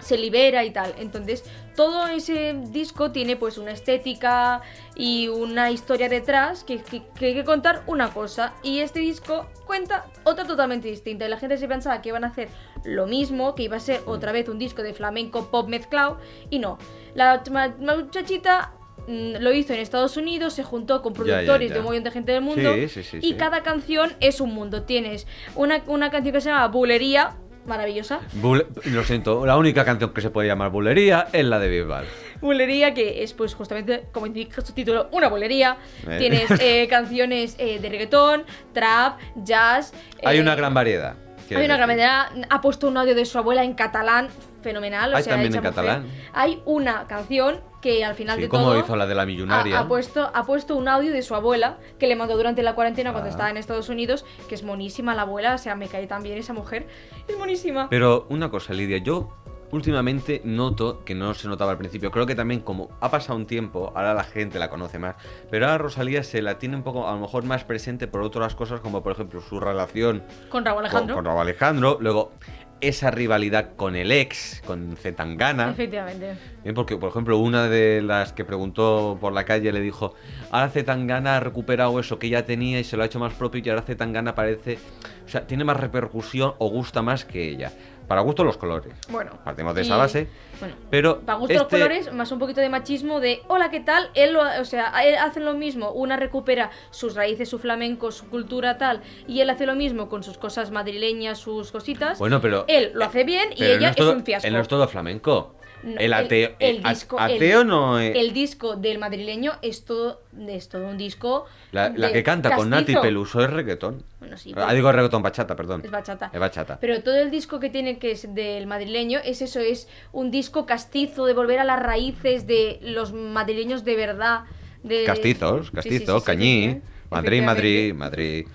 se 0.00 0.16
libera 0.18 0.64
y 0.64 0.70
tal. 0.70 0.94
Entonces, 0.98 1.44
todo 1.76 2.06
ese 2.08 2.54
disco 2.68 3.10
tiene 3.12 3.36
pues 3.36 3.56
una 3.58 3.70
estética 3.72 4.60
y 4.96 5.28
una 5.28 5.70
historia 5.70 6.08
detrás 6.08 6.64
que, 6.64 6.78
que- 6.82 7.02
que 7.18 7.26
hay 7.26 7.34
que 7.34 7.44
contar 7.44 7.82
una 7.86 8.12
cosa. 8.12 8.52
Y 8.62 8.80
este 8.80 9.00
disco 9.00 9.46
cuenta 9.66 10.06
otra 10.24 10.44
totalmente 10.46 10.88
distinta. 10.88 11.26
Y 11.26 11.28
la 11.28 11.38
gente 11.38 11.56
se 11.56 11.68
pensaba 11.68 12.02
que 12.02 12.10
iban 12.10 12.24
a 12.24 12.28
hacer 12.28 12.48
lo 12.84 13.06
mismo, 13.06 13.54
que 13.54 13.62
iba 13.64 13.76
a 13.76 13.80
ser 13.80 14.00
otra 14.06 14.32
vez 14.32 14.48
un 14.48 14.58
disco 14.58 14.82
de 14.82 14.92
flamenco 14.94 15.50
pop 15.50 15.68
mezclado. 15.68 16.18
Y 16.50 16.58
no. 16.58 16.78
La 17.14 17.42
muchachita 17.78 18.72
mm, 19.08 19.36
lo 19.40 19.52
hizo 19.52 19.72
en 19.72 19.80
Estados 19.80 20.16
Unidos, 20.16 20.52
se 20.54 20.62
juntó 20.62 21.02
con 21.02 21.12
Ya, 21.14 21.18
ya, 21.18 21.24
productores 21.24 21.68
ya. 21.68 21.74
de 21.74 21.80
un 21.80 21.86
montón 21.86 22.04
de 22.04 22.10
gente 22.10 22.32
del 22.32 22.42
mundo. 22.42 22.74
Sí, 22.74 22.88
sí, 22.88 23.02
sí, 23.02 23.18
y 23.22 23.34
cada 23.34 23.62
canción 23.62 24.12
es 24.20 24.40
un 24.40 24.52
mundo. 24.54 24.82
Tienes 24.82 25.26
una, 25.54 25.82
una 25.86 26.10
canción 26.10 26.32
que 26.34 26.40
se 26.40 26.50
llama 26.50 26.68
Bulería, 26.68 27.36
maravillosa. 27.70 28.20
Bule- 28.42 28.66
Lo 28.84 29.02
siento, 29.04 29.46
la 29.46 29.56
única 29.56 29.84
canción 29.86 30.12
que 30.12 30.20
se 30.20 30.28
puede 30.28 30.48
llamar 30.48 30.70
bulería 30.70 31.28
es 31.32 31.44
la 31.46 31.58
de 31.58 31.68
Bisbal. 31.70 32.04
Bulería, 32.42 32.92
que 32.92 33.22
es 33.22 33.32
pues 33.32 33.54
justamente, 33.54 34.04
como 34.12 34.26
indica 34.26 34.60
su 34.60 34.72
título, 34.74 35.08
una 35.12 35.28
bulería. 35.28 35.78
Eh. 36.08 36.16
Tienes 36.18 36.50
eh, 36.60 36.86
canciones 36.88 37.54
eh, 37.58 37.78
de 37.78 37.88
reggaetón, 37.88 38.44
trap, 38.74 39.18
jazz. 39.36 39.92
Hay 40.24 40.38
una 40.40 40.54
gran 40.54 40.74
variedad. 40.74 41.14
Hay 41.50 41.64
una 41.64 41.76
gran 41.76 41.88
variedad. 41.88 42.26
Ha 42.48 42.60
puesto 42.60 42.86
un 42.88 42.96
audio 42.96 43.14
de 43.14 43.24
su 43.24 43.36
abuela 43.38 43.64
en 43.64 43.74
catalán, 43.74 44.28
fenomenal. 44.62 45.12
o 45.12 45.16
Hay 45.16 45.22
sea, 45.24 45.32
también 45.32 45.52
en 45.54 45.58
mujer. 45.60 45.70
catalán. 45.74 46.06
Hay 46.32 46.62
una 46.64 47.06
canción 47.08 47.60
que 47.80 48.04
al 48.04 48.14
final 48.14 48.36
Sí, 48.36 48.42
de 48.42 48.48
como 48.48 48.64
todo... 48.66 48.78
hizo 48.78 48.96
la 48.96 49.06
de 49.06 49.14
la 49.14 49.24
millonaria. 49.26 49.78
Ha, 49.78 49.82
ha 49.82 49.88
puesto, 49.88 50.30
ha 50.34 50.44
puesto 50.44 50.76
un 50.76 50.88
audio 50.88 51.12
de 51.12 51.22
su 51.22 51.34
abuela 51.34 51.78
que 51.98 52.06
le 52.06 52.16
mandó 52.16 52.36
durante 52.36 52.62
la 52.62 52.74
cuarentena 52.74 53.12
cuando 53.12 53.28
Ah. 53.28 53.30
estaba 53.30 53.50
en 53.50 53.56
Estados 53.56 53.88
Unidos, 53.88 54.24
que 54.48 54.54
es 54.54 54.62
monísima 54.62 55.14
la 55.14 55.22
abuela, 55.22 55.54
o 55.54 55.58
sea, 55.58 55.74
me 55.76 55.88
cae 55.88 56.06
tan 56.06 56.22
bien 56.22 56.38
esa 56.38 56.52
mujer. 56.52 56.86
Es 57.28 57.38
monísima. 57.38 57.88
Pero 57.88 58.26
una 58.28 58.50
cosa, 58.50 58.72
Lidia, 58.74 58.98
yo 58.98 59.28
últimamente 59.72 60.40
noto 60.44 61.04
que 61.04 61.14
no 61.14 61.32
se 61.32 61.46
notaba 61.46 61.70
al 61.72 61.78
principio. 61.78 62.10
Creo 62.10 62.26
que 62.26 62.34
también 62.34 62.60
como 62.60 62.88
ha 63.00 63.08
pasado 63.10 63.36
un 63.38 63.46
tiempo, 63.46 63.92
ahora 63.94 64.14
la 64.14 64.24
gente 64.24 64.58
la 64.58 64.68
conoce 64.68 64.98
más. 64.98 65.14
Pero 65.48 65.66
ahora 65.66 65.78
Rosalía 65.78 66.22
se 66.24 66.42
la 66.42 66.58
tiene 66.58 66.76
un 66.76 66.82
poco, 66.82 67.08
a 67.08 67.12
lo 67.12 67.20
mejor 67.20 67.44
más 67.44 67.62
presente 67.64 68.08
por 68.08 68.22
otras 68.22 68.54
cosas, 68.56 68.80
como 68.80 69.02
por 69.02 69.12
ejemplo 69.12 69.40
su 69.40 69.60
relación 69.60 70.24
Con 70.48 70.64
Raúl 70.64 70.78
con, 70.78 70.84
Alejandro. 70.86 71.14
con 71.14 71.24
Raúl 71.24 71.40
Alejandro. 71.40 71.98
Luego 72.00 72.32
esa 72.80 73.10
rivalidad 73.10 73.70
con 73.76 73.96
el 73.96 74.12
ex, 74.12 74.62
con 74.66 74.96
Zetangana. 74.96 75.70
Efectivamente. 75.70 76.34
Porque, 76.74 76.96
por 76.96 77.10
ejemplo, 77.10 77.38
una 77.38 77.68
de 77.68 78.02
las 78.02 78.32
que 78.32 78.44
preguntó 78.44 79.18
por 79.20 79.32
la 79.32 79.44
calle 79.44 79.72
le 79.72 79.80
dijo, 79.80 80.14
ahora 80.50 80.68
Zetangana 80.68 81.36
ha 81.36 81.40
recuperado 81.40 81.98
eso 81.98 82.18
que 82.18 82.28
ya 82.28 82.44
tenía 82.44 82.80
y 82.80 82.84
se 82.84 82.96
lo 82.96 83.02
ha 83.02 83.06
hecho 83.06 83.18
más 83.18 83.34
propio 83.34 83.62
y 83.64 83.68
ahora 83.70 83.82
Zetangana 83.82 84.34
parece, 84.34 84.78
o 85.24 85.28
sea, 85.28 85.46
tiene 85.46 85.64
más 85.64 85.78
repercusión 85.78 86.54
o 86.58 86.68
gusta 86.68 87.02
más 87.02 87.24
que 87.24 87.48
ella. 87.48 87.72
Para 88.10 88.22
gusto 88.22 88.42
los 88.42 88.56
colores. 88.56 88.92
Bueno. 89.08 89.38
Partimos 89.44 89.72
de 89.72 89.82
esa 89.82 89.96
base. 89.96 90.26
Bueno. 90.58 90.74
Pero 90.90 91.20
Para 91.20 91.38
gusto 91.38 91.54
los 91.54 91.62
este- 91.62 91.76
colores, 91.76 92.12
más 92.12 92.32
un 92.32 92.40
poquito 92.40 92.60
de 92.60 92.68
machismo 92.68 93.20
de 93.20 93.40
hola, 93.46 93.70
¿qué 93.70 93.78
tal? 93.78 94.10
Él 94.14 94.32
lo, 94.32 94.40
o 94.60 94.64
sea, 94.64 94.92
él 95.04 95.14
hace 95.14 95.38
lo 95.38 95.54
mismo, 95.54 95.92
una 95.92 96.16
recupera 96.16 96.72
sus 96.90 97.14
raíces, 97.14 97.48
su 97.48 97.60
flamenco, 97.60 98.10
su 98.10 98.28
cultura 98.28 98.78
tal, 98.78 99.00
y 99.28 99.42
él 99.42 99.48
hace 99.48 99.64
lo 99.64 99.76
mismo 99.76 100.08
con 100.08 100.24
sus 100.24 100.38
cosas 100.38 100.72
madrileñas, 100.72 101.38
sus 101.38 101.70
cositas. 101.70 102.18
Bueno, 102.18 102.40
pero... 102.40 102.64
él 102.66 102.90
lo 102.94 103.04
hace 103.04 103.22
bien 103.22 103.50
y 103.54 103.62
ella 103.62 103.78
no 103.78 103.86
es, 103.90 103.94
todo- 103.96 104.12
un 104.14 104.24
fiasco. 104.24 104.48
Él 104.48 104.54
no 104.54 104.60
es 104.60 104.66
todo 104.66 104.88
flamenco. 104.88 105.54
No, 105.84 105.98
el 106.00 106.12
ateo... 106.12 106.50
el 106.58 106.78
eh, 106.78 106.82
disco- 106.88 107.16
el- 107.16 107.36
ateo 107.36 107.62
no 107.64 108.00
es... 108.00 108.16
El 108.16 108.32
disco 108.32 108.74
del 108.74 108.98
madrileño 108.98 109.52
es 109.62 109.84
todo, 109.84 110.20
es 110.48 110.68
todo 110.68 110.86
un 110.86 110.96
disco. 110.96 111.46
La, 111.72 111.92
que 111.92 112.22
canta 112.22 112.54
con 112.54 112.70
Nati. 112.70 112.94
Peluso 112.96 113.42
es 113.42 113.50
reggaetón. 113.50 114.04
Bueno, 114.18 114.36
sí, 114.36 114.52
Ah, 114.56 114.72
digo 114.72 114.90
reggaetón 114.92 115.22
bachata, 115.22 115.56
perdón. 115.56 115.82
Es 115.84 115.90
bachata. 115.90 116.30
Es 116.32 116.40
bachata. 116.40 116.78
Pero 116.80 117.02
todo 117.02 117.16
el 117.16 117.30
disco 117.30 117.60
que 117.60 117.70
tiene 117.70 117.98
que 117.98 118.12
es 118.12 118.32
del 118.34 118.66
madrileño 118.66 119.20
es 119.24 119.42
eso, 119.42 119.60
es 119.60 119.88
un 120.12 120.30
disco 120.30 120.66
castizo 120.66 121.26
de 121.26 121.34
volver 121.34 121.58
a 121.58 121.64
las 121.64 121.80
raíces 121.80 122.46
de 122.46 122.78
los 122.82 123.12
madrileños 123.12 123.84
de 123.84 123.96
verdad. 123.96 124.44
De... 124.82 125.04
Castizos, 125.04 125.70
castizo, 125.70 126.14
sí, 126.14 126.20
sí, 126.20 126.26
cañí. 126.26 126.80
Madrid, 127.10 127.42
Madrid, 127.42 127.94
Madrid. 127.94 128.46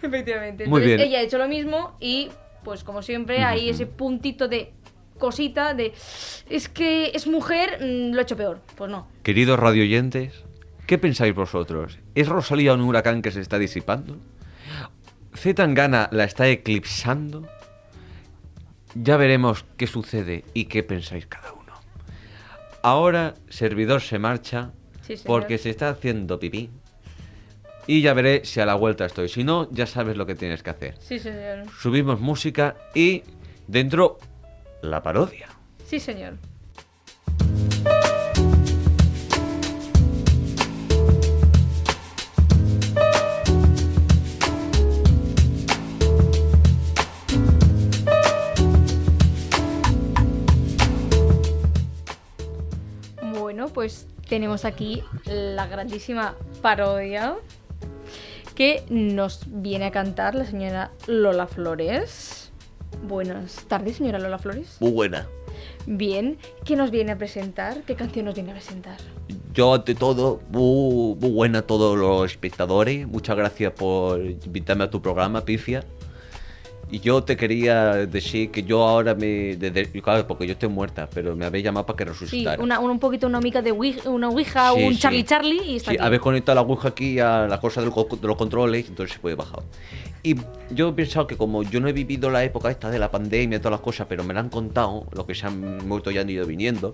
Efectivamente. 0.00 0.66
Muy 0.66 0.82
bien. 0.82 1.00
ella 1.00 1.18
ha 1.18 1.22
hecho 1.22 1.38
lo 1.38 1.48
mismo 1.48 1.96
y, 2.00 2.30
pues 2.64 2.84
como 2.84 3.02
siempre, 3.02 3.42
hay 3.42 3.68
ese 3.68 3.86
puntito 3.86 4.48
de 4.48 4.72
cosita 5.18 5.74
de... 5.74 5.92
Es 6.48 6.68
que 6.68 7.10
es 7.14 7.26
mujer, 7.26 7.78
mm, 7.80 8.12
lo 8.12 8.20
ha 8.20 8.22
hecho 8.22 8.36
peor. 8.36 8.60
Pues 8.76 8.90
no. 8.90 9.08
Queridos 9.22 9.58
radioyentes, 9.58 10.44
¿qué 10.86 10.98
pensáis 10.98 11.34
vosotros? 11.34 11.98
¿Es 12.14 12.28
Rosalía 12.28 12.74
un 12.74 12.80
huracán 12.80 13.22
que 13.22 13.30
se 13.30 13.40
está 13.40 13.58
disipando? 13.58 14.18
¿Z 15.34 15.54
Tangana 15.54 16.08
la 16.12 16.24
está 16.24 16.48
eclipsando? 16.48 17.46
Ya 18.94 19.16
veremos 19.16 19.64
qué 19.76 19.86
sucede 19.86 20.44
y 20.54 20.66
qué 20.66 20.82
pensáis 20.82 21.26
cada 21.26 21.52
uno. 21.52 21.74
Ahora, 22.82 23.34
servidor 23.48 24.00
se 24.00 24.18
marcha 24.18 24.70
Sí, 25.02 25.14
porque 25.24 25.58
se 25.58 25.70
está 25.70 25.90
haciendo 25.90 26.40
pipí. 26.40 26.70
Y 27.86 28.00
ya 28.00 28.14
veré 28.14 28.44
si 28.44 28.58
a 28.60 28.66
la 28.66 28.74
vuelta 28.74 29.06
estoy. 29.06 29.28
Si 29.28 29.44
no, 29.44 29.68
ya 29.70 29.86
sabes 29.86 30.16
lo 30.16 30.26
que 30.26 30.34
tienes 30.34 30.62
que 30.62 30.70
hacer. 30.70 30.96
Sí, 30.98 31.20
señor. 31.20 31.66
Subimos 31.78 32.18
música 32.18 32.74
y 32.94 33.22
dentro 33.68 34.18
la 34.82 35.02
parodia. 35.02 35.48
Sí, 35.86 36.00
señor. 36.00 36.34
Pues 53.86 54.08
tenemos 54.28 54.64
aquí 54.64 55.04
la 55.26 55.68
grandísima 55.68 56.34
parodia 56.60 57.36
que 58.56 58.82
nos 58.88 59.42
viene 59.46 59.84
a 59.84 59.90
cantar 59.92 60.34
la 60.34 60.44
señora 60.44 60.90
Lola 61.06 61.46
Flores. 61.46 62.50
Buenas 63.06 63.64
tardes, 63.68 63.98
señora 63.98 64.18
Lola 64.18 64.38
Flores. 64.38 64.78
Muy 64.80 64.90
buena. 64.90 65.28
Bien, 65.86 66.36
¿qué 66.64 66.74
nos 66.74 66.90
viene 66.90 67.12
a 67.12 67.16
presentar? 67.16 67.82
¿Qué 67.82 67.94
canción 67.94 68.24
nos 68.24 68.34
viene 68.34 68.50
a 68.50 68.54
presentar? 68.54 68.96
Yo, 69.54 69.72
ante 69.72 69.94
todo, 69.94 70.40
muy, 70.50 71.14
muy 71.14 71.30
buena 71.30 71.60
a 71.60 71.62
todos 71.62 71.96
los 71.96 72.28
espectadores. 72.28 73.06
Muchas 73.06 73.36
gracias 73.36 73.72
por 73.72 74.20
invitarme 74.20 74.82
a 74.82 74.90
tu 74.90 75.00
programa, 75.00 75.44
Pifia. 75.44 75.84
Y 76.88 77.00
yo 77.00 77.22
te 77.24 77.36
quería 77.36 77.94
decir 78.06 78.50
que 78.52 78.62
yo 78.62 78.82
ahora 78.84 79.14
me. 79.14 79.56
desde- 79.56 79.90
claro, 80.00 80.24
porque 80.26 80.46
yo 80.46 80.52
estoy 80.52 80.68
muerta, 80.68 81.08
pero 81.12 81.34
me 81.34 81.44
habéis 81.44 81.64
llamado 81.64 81.84
para 81.84 81.96
que 81.96 82.04
Sí, 82.04 82.10
resucitara. 82.10 82.62
una, 82.62 82.78
un 82.78 83.00
poquito 83.00 83.26
una 83.26 83.40
mica 83.40 83.60
de 83.60 83.72
Ouija, 83.72 84.08
una 84.08 84.28
Ouija, 84.28 84.72
Sí, 84.72 84.84
un 84.84 84.94
sí. 84.94 85.00
Charlie 85.00 85.24
Charlie 85.24 85.62
y 85.64 85.76
está 85.76 85.90
Sí, 85.90 85.96
aquí. 85.96 86.06
habéis 86.06 86.22
conectado 86.22 86.54
la 86.54 86.60
aguja 86.60 86.88
aquí 86.88 87.18
a 87.18 87.48
la 87.48 87.60
cosa 87.60 87.80
del 87.80 87.90
de 87.90 88.26
los 88.28 88.36
controles, 88.36 88.88
entonces 88.88 89.14
se 89.14 89.20
puede 89.20 89.34
bajar. 89.34 89.62
Y 90.22 90.36
yo 90.70 90.88
he 90.88 90.92
pensado 90.92 91.26
que 91.26 91.36
como 91.36 91.64
yo 91.64 91.80
no 91.80 91.88
he 91.88 91.92
vivido 91.92 92.30
la 92.30 92.44
época 92.44 92.70
esta 92.70 92.88
de 92.90 93.00
la 93.00 93.10
pandemia 93.10 93.56
y 93.56 93.58
todas 93.58 93.72
las 93.72 93.80
cosas, 93.80 94.06
pero 94.08 94.22
me 94.22 94.32
la 94.32 94.40
han 94.40 94.48
contado, 94.48 95.06
lo 95.12 95.26
que 95.26 95.34
se 95.34 95.46
han 95.46 95.86
muerto 95.88 96.10
y 96.12 96.18
han 96.18 96.30
ido 96.30 96.46
viniendo, 96.46 96.92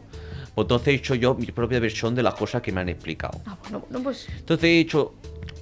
pues 0.55 0.64
entonces 0.64 0.88
he 0.88 0.92
hecho 0.94 1.14
yo 1.14 1.35
mi 1.35 1.46
propia 1.46 1.81
versión 1.81 2.14
de 2.14 2.22
las 2.22 2.35
cosas 2.35 2.62
que 2.62 2.72
me 2.72 2.81
han 2.81 2.88
explicado. 2.88 3.38
Ah, 3.46 3.57
bueno, 3.62 3.81
bueno, 3.90 4.05
pues 4.05 4.26
Entonces 4.38 4.64
he 4.64 4.81
hecho 4.81 5.12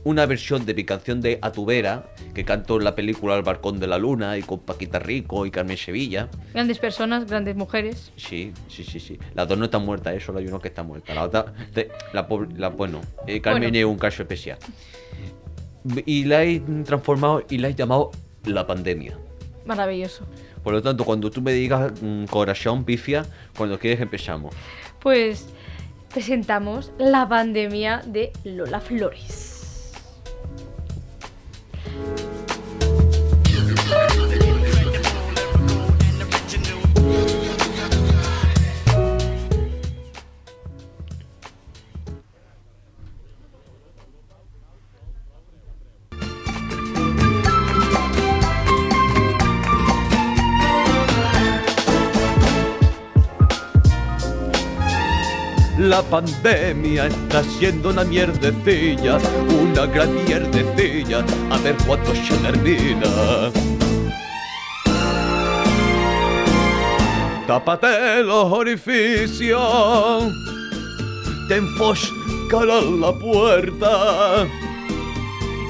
una 0.04 0.24
versión 0.26 0.64
de 0.64 0.74
mi 0.74 0.84
canción 0.84 1.20
de 1.20 1.38
A 1.42 1.52
tu 1.52 1.64
vera, 1.66 2.06
que 2.34 2.44
canto 2.44 2.76
en 2.76 2.84
la 2.84 2.94
película 2.94 3.36
El 3.36 3.42
Balcón 3.42 3.78
de 3.78 3.86
la 3.86 3.98
Luna 3.98 4.38
y 4.38 4.42
con 4.42 4.60
Paquita 4.60 4.98
Rico 4.98 5.44
y 5.46 5.50
Carmen 5.50 5.76
Sevilla. 5.76 6.28
grandes 6.54 6.78
personas, 6.78 7.26
grandes 7.26 7.54
mujeres. 7.56 8.12
Sí, 8.16 8.52
sí, 8.68 8.82
sí, 8.84 8.98
sí. 8.98 9.18
Las 9.34 9.46
dos 9.48 9.58
no 9.58 9.66
están 9.66 9.84
muertas, 9.84 10.14
¿eh? 10.14 10.20
solo 10.20 10.38
hay 10.38 10.46
uno 10.46 10.58
que 10.60 10.68
está 10.68 10.82
muerta. 10.82 11.12
La 11.14 11.24
otra, 11.24 11.52
la, 12.12 12.26
la 12.56 12.68
bueno, 12.70 13.00
eh, 13.26 13.40
Carmen 13.40 13.62
Bueno. 13.64 13.78
es 13.78 13.84
un 13.84 13.98
caso 13.98 14.22
especial. 14.22 14.58
Y 16.06 16.24
la 16.24 16.44
he 16.44 16.60
transformado 16.84 17.44
y 17.48 17.58
la 17.58 17.68
he 17.68 17.74
llamado 17.74 18.10
La 18.44 18.66
Pandemia. 18.66 19.18
Maravilloso. 19.66 20.26
Por 20.62 20.72
lo 20.74 20.82
tanto, 20.82 21.04
cuando 21.04 21.30
tú 21.30 21.40
me 21.40 21.52
digas 21.52 21.92
mm, 22.02 22.24
corazón, 22.24 22.84
pifia, 22.84 23.24
cuando 23.56 23.78
quieres 23.78 24.00
empezamos. 24.00 24.54
Pues 25.00 25.46
presentamos 26.12 26.92
la 26.98 27.28
pandemia 27.28 28.02
de 28.06 28.32
Lola 28.44 28.80
Flores. 28.80 29.59
La 56.00 56.08
pandemia 56.08 57.08
está 57.08 57.42
siendo 57.44 57.90
una 57.90 58.04
mierdecilla, 58.04 59.18
una 59.50 59.84
gran 59.84 60.14
mierdecilla. 60.24 61.22
A 61.50 61.58
ver 61.58 61.76
cuánto 61.86 62.14
se 62.14 62.34
termina. 62.38 63.52
Tápate 67.46 68.22
los 68.22 68.50
orificios, 68.50 70.32
te 71.48 71.56
enfoscarán 71.56 72.98
la 72.98 73.12
puerta 73.12 74.46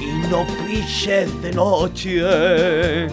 y 0.00 0.28
no 0.30 0.46
pises 0.64 1.42
de 1.42 1.52
noche 1.52 3.08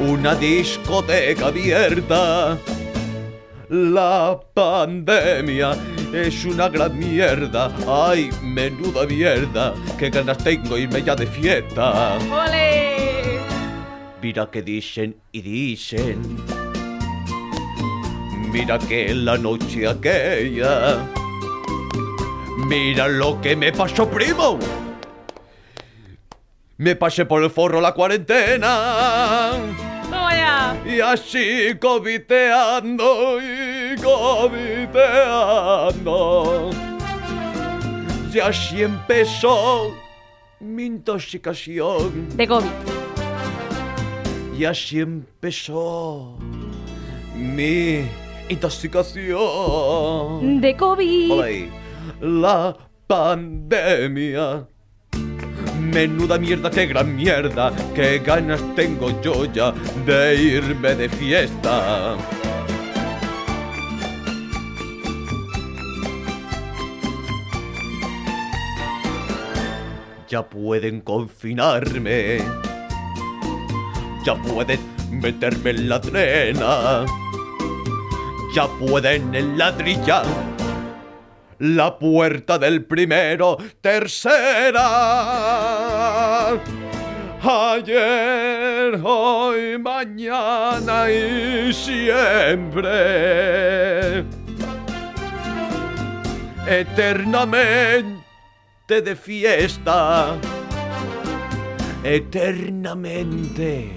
una 0.00 0.34
discoteca 0.36 1.48
abierta. 1.48 2.56
La 3.74 4.38
pandemia 4.54 5.76
es 6.12 6.44
una 6.44 6.68
gran 6.68 6.96
mierda, 6.96 7.74
ay, 7.88 8.30
menuda 8.40 9.04
mierda, 9.04 9.74
qué 9.98 10.10
ganas 10.10 10.38
tengo 10.38 10.78
irme 10.78 11.02
ya 11.02 11.16
de 11.16 11.26
fiesta. 11.26 12.16
¡Ole! 12.30 13.40
Mira 14.22 14.48
que 14.48 14.62
dicen 14.62 15.16
y 15.32 15.42
dicen. 15.42 16.36
Mira 18.52 18.78
que 18.78 19.12
la 19.12 19.36
noche 19.36 19.88
aquella. 19.88 21.10
Mira 22.68 23.08
lo 23.08 23.40
que 23.40 23.56
me 23.56 23.72
pasó, 23.72 24.08
primo. 24.08 24.56
Me 26.76 26.94
pasé 26.94 27.24
por 27.24 27.42
el 27.42 27.50
forro 27.50 27.80
la 27.80 27.92
cuarentena. 27.92 29.52
Y 30.86 31.00
así 31.00 31.74
coviteando 31.80 33.40
y 33.40 33.96
coviteando. 34.02 36.70
Y 38.32 38.38
así 38.38 38.82
empezó 38.82 39.96
mi 40.60 40.84
intoxicación. 40.84 42.28
De 42.36 42.46
COVID. 42.46 42.68
Y 44.58 44.66
así 44.66 45.00
empezó 45.00 46.36
mi 47.34 48.02
intoxicación. 48.48 50.60
De 50.60 50.76
COVID. 50.76 51.32
Hola. 51.32 51.48
La 52.20 52.76
pandemia. 53.06 54.68
Menuda 55.92 56.38
mierda, 56.38 56.70
qué 56.70 56.86
gran 56.86 57.14
mierda. 57.14 57.72
Qué 57.94 58.18
ganas 58.18 58.62
tengo 58.74 59.20
yo 59.20 59.44
ya 59.52 59.72
de 60.06 60.34
irme 60.34 60.94
de 60.94 61.08
fiesta. 61.08 62.16
Ya 70.28 70.42
pueden 70.42 71.00
confinarme. 71.02 72.38
Ya 74.24 74.34
pueden 74.34 74.80
meterme 75.10 75.70
en 75.70 75.88
la 75.88 76.00
trena. 76.00 77.04
Ya 78.54 78.66
pueden 78.78 79.34
enladrillar 79.34 80.53
la 81.58 81.98
puerta 81.98 82.58
del 82.58 82.84
primero, 82.84 83.56
tercera. 83.80 84.82
Ayer, 87.42 88.98
hoy, 89.04 89.78
mañana 89.78 91.10
y 91.10 91.72
siempre. 91.72 92.90
Eternamente 96.66 98.22
de 98.88 99.14
fiesta. 99.14 100.36
Eternamente. 102.02 103.90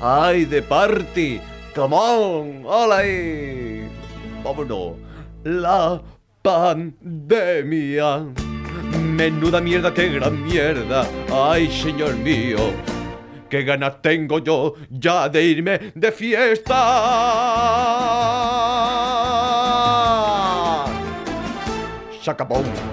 Ay, 0.00 0.44
de 0.44 0.62
party. 0.62 1.40
Come 1.74 1.96
on, 1.96 2.62
hola. 2.64 3.02
Vámonos. 4.44 4.94
La 5.44 6.00
pandemia. 6.42 8.26
Menuda 9.00 9.60
mierda, 9.60 9.94
qué 9.94 10.08
gran 10.08 10.42
mierda. 10.42 11.06
Ay, 11.32 11.70
señor 11.70 12.16
mío. 12.16 12.58
Qué 13.48 13.62
ganas 13.62 14.02
tengo 14.02 14.38
yo 14.38 14.74
ya 14.90 15.28
de 15.28 15.44
irme 15.44 15.92
de 15.94 16.12
fiesta. 16.12 16.82
¡Ole, 22.48 22.91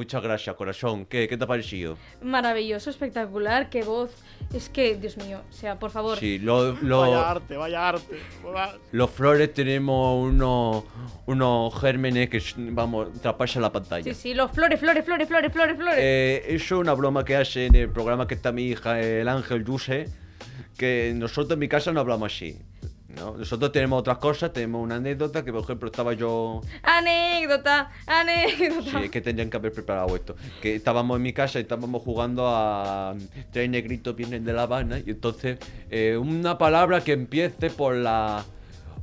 Muchas 0.00 0.22
gracias, 0.22 0.56
corazón. 0.56 1.04
¿Qué, 1.04 1.28
qué 1.28 1.36
te 1.36 1.44
ha 1.44 1.46
parecido? 1.46 1.98
Maravilloso, 2.22 2.88
espectacular, 2.88 3.68
qué 3.68 3.82
voz. 3.82 4.10
Es 4.54 4.70
que, 4.70 4.96
Dios 4.96 5.18
mío, 5.18 5.42
o 5.46 5.52
sea, 5.52 5.78
por 5.78 5.90
favor. 5.90 6.16
Sí, 6.16 6.38
lo, 6.38 6.72
lo- 6.80 7.00
Vaya 7.02 7.30
arte, 7.30 7.56
vaya 7.58 7.88
arte. 7.90 8.18
Los 8.92 9.10
flores 9.10 9.52
tenemos 9.52 10.26
unos, 10.26 10.84
unos 11.26 11.78
gérmenes 11.78 12.30
que, 12.30 12.42
vamos, 12.56 13.12
traspasan 13.20 13.60
la 13.60 13.70
pantalla. 13.70 14.04
Sí, 14.14 14.18
sí, 14.18 14.32
los 14.32 14.50
flores, 14.52 14.80
flores, 14.80 15.04
flores, 15.04 15.28
flores, 15.28 15.52
flores, 15.52 15.76
flores. 15.76 15.98
Eh, 15.98 16.44
eso 16.48 16.76
es 16.76 16.80
una 16.80 16.94
broma 16.94 17.22
que 17.22 17.36
hace 17.36 17.66
en 17.66 17.74
el 17.74 17.90
programa 17.90 18.26
que 18.26 18.32
está 18.36 18.52
mi 18.52 18.68
hija, 18.68 18.98
el 19.02 19.28
Ángel 19.28 19.66
Yuse, 19.66 20.06
que 20.78 21.12
nosotros 21.14 21.52
en 21.52 21.58
mi 21.58 21.68
casa 21.68 21.92
no 21.92 22.00
hablamos 22.00 22.32
así. 22.32 22.56
¿No? 23.20 23.36
Nosotros 23.36 23.70
tenemos 23.70 24.00
otras 24.00 24.18
cosas, 24.18 24.52
tenemos 24.52 24.82
una 24.82 24.96
anécdota 24.96 25.44
que, 25.44 25.52
por 25.52 25.62
ejemplo, 25.62 25.88
estaba 25.88 26.14
yo... 26.14 26.62
Anécdota, 26.82 27.90
anécdota. 28.06 28.90
Sí, 28.90 29.04
es 29.04 29.10
que 29.10 29.20
tendrían 29.20 29.50
que 29.50 29.56
haber 29.56 29.72
preparado 29.72 30.16
esto. 30.16 30.34
Que 30.60 30.74
estábamos 30.74 31.16
en 31.16 31.22
mi 31.22 31.32
casa 31.32 31.58
y 31.58 31.62
estábamos 31.62 32.02
jugando 32.02 32.48
a 32.48 33.14
Tres 33.52 33.68
negritos 33.68 34.16
vienen 34.16 34.44
de 34.44 34.52
La 34.52 34.62
Habana 34.62 34.98
y 34.98 35.10
entonces 35.10 35.58
eh, 35.90 36.16
una 36.16 36.58
palabra 36.58 37.04
que 37.04 37.12
empiece 37.12 37.70
por 37.70 37.94
la... 37.94 38.44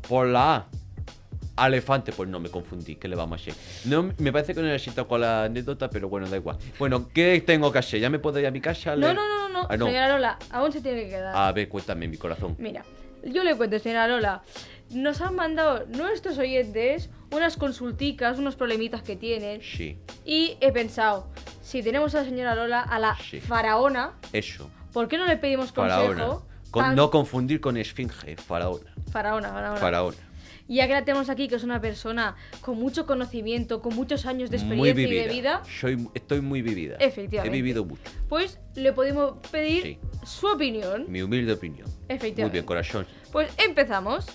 por 0.07 0.27
la 0.27 0.55
A. 0.55 1.67
Elefante, 1.67 2.11
pues 2.11 2.29
no, 2.29 2.39
me 2.39 2.49
confundí, 2.49 2.97
¿qué 2.97 3.07
le 3.07 3.15
vamos 3.15 3.39
a 3.39 3.41
hacer? 3.41 3.55
No, 3.85 4.11
me 4.19 4.31
parece 4.31 4.53
que 4.53 4.61
no 4.61 4.67
necesito 4.67 5.07
con 5.07 5.21
la 5.21 5.45
anécdota, 5.45 5.89
pero 5.89 6.07
bueno, 6.07 6.27
da 6.29 6.37
igual. 6.37 6.57
Bueno, 6.77 7.09
¿qué 7.11 7.41
tengo 7.43 7.71
que 7.71 7.79
hacer? 7.79 7.99
¿Ya 7.99 8.11
me 8.11 8.19
puedo 8.19 8.39
ir 8.39 8.45
a 8.45 8.51
mi 8.51 8.61
casa? 8.61 8.95
No, 8.95 9.11
no, 9.11 9.27
no, 9.27 9.49
no, 9.49 9.49
no. 9.49 9.67
Ah, 9.67 9.75
no. 9.75 9.87
Señora 9.87 10.07
Lola, 10.09 10.37
aún 10.51 10.71
se 10.71 10.81
tiene 10.81 11.05
que 11.05 11.09
quedar. 11.09 11.35
A 11.35 11.51
ver, 11.51 11.67
cuéntame, 11.67 12.07
mi 12.07 12.17
corazón. 12.17 12.55
Mira, 12.59 12.83
yo 13.27 13.43
le 13.43 13.55
cuento, 13.55 13.79
señora 13.79 14.07
Lola. 14.07 14.41
Nos 14.89 15.21
han 15.21 15.35
mandado 15.35 15.85
nuestros 15.87 16.37
oyentes 16.37 17.09
unas 17.31 17.57
consulticas, 17.57 18.39
unos 18.39 18.55
problemitas 18.55 19.01
que 19.01 19.15
tienen. 19.17 19.61
Sí, 19.61 19.97
Y 20.25 20.57
he 20.61 20.71
pensado, 20.71 21.27
si 21.61 21.83
tenemos 21.83 22.15
a 22.15 22.19
la 22.19 22.25
señora 22.25 22.55
Lola, 22.55 22.81
a 22.81 22.99
la 22.99 23.15
Sí. 23.17 23.39
faraona, 23.41 24.13
eso. 24.33 24.69
¿por 24.93 25.07
qué 25.09 25.17
no 25.17 25.25
le 25.25 25.37
pedimos 25.37 25.71
consejo? 25.73 26.13
Faraona. 26.13 26.39
Con- 26.71 26.83
Tan- 26.83 26.95
no 26.95 27.09
confundir 27.11 27.59
con 27.61 27.77
esfinge, 27.77 28.35
faraona. 28.37 28.93
Faraona, 29.11 29.49
faraona. 29.49 29.77
Faraona. 29.79 30.17
Y 30.67 30.75
ya 30.77 30.87
que 30.87 30.93
la 30.93 31.05
tenemos 31.05 31.29
aquí, 31.29 31.47
que 31.47 31.55
es 31.55 31.63
una 31.63 31.79
persona 31.79 32.35
con 32.61 32.77
mucho 32.77 33.05
conocimiento, 33.05 33.81
con 33.81 33.95
muchos 33.95 34.25
años 34.25 34.49
de 34.49 34.57
experiencia 34.57 35.07
y 35.07 35.15
de 35.15 35.27
vida, 35.29 35.61
Soy, 35.79 36.09
estoy 36.13 36.41
muy 36.41 36.61
vivida. 36.61 36.97
Efectivamente. 36.99 37.57
He 37.57 37.61
vivido 37.61 37.85
mucho. 37.85 38.01
pues 38.27 38.59
le 38.75 38.91
podemos 38.93 39.35
pedir 39.49 39.83
Sí. 39.83 39.99
su 40.25 40.47
opinión. 40.47 41.05
Mi 41.07 41.21
humilde 41.21 41.53
opinión. 41.53 41.87
Efectivamente. 42.09 42.43
Muy 42.43 42.51
bien, 42.51 42.65
corazón. 42.65 43.07
Pues 43.31 43.49
empezamos. 43.57 44.25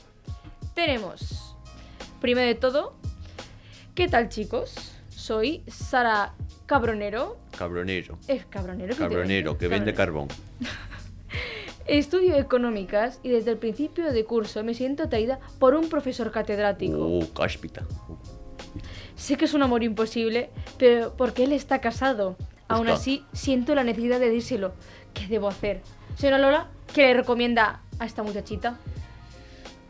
Tenemos, 0.75 1.55
primero 2.21 2.47
de 2.47 2.55
todo, 2.55 2.97
¿qué 3.95 4.09
tal 4.09 4.31
chicos? 4.31 4.75
Soy 5.11 5.63
Sara 5.69 6.35
Cabronero. 6.65 7.37
Cabronero. 7.59 8.19
Es 8.27 8.47
cabronero. 8.47 8.97
Cabronero, 8.97 9.59
que 9.59 9.69
vende 9.69 9.93
carbón. 9.93 10.29
Estudio 11.87 12.37
económicas 12.37 13.19
y 13.23 13.31
desde 13.31 13.51
el 13.53 13.59
principio 13.59 14.13
de 14.13 14.25
curso 14.25 14.63
me 14.63 14.75
siento 14.75 15.03
atraída 15.05 15.41
por 15.59 15.75
un 15.75 15.89
profesor 15.89 16.31
catedrático. 16.31 16.97
Oh, 16.99 17.27
cáspita. 17.35 17.83
Sé 19.17 19.37
que 19.37 19.45
es 19.45 19.55
un 19.55 19.63
amor 19.63 19.83
imposible, 19.83 20.51
pero 20.79 21.15
porque 21.17 21.45
él 21.45 21.53
está 21.53 21.81
casado. 21.81 22.37
Aún 22.69 22.87
Está. 22.89 22.99
así, 23.01 23.25
siento 23.33 23.75
la 23.75 23.85
necesidad 23.85 24.21
de 24.21 24.31
dírselo. 24.31 24.73
¿Qué 25.13 25.27
debo 25.27 25.49
hacer? 25.49 25.83
Señora 26.17 26.39
Lola, 26.39 26.69
¿qué 26.95 27.03
le 27.03 27.15
recomienda 27.15 27.83
a 27.99 28.07
esta 28.07 28.23
muchachita? 28.23 28.79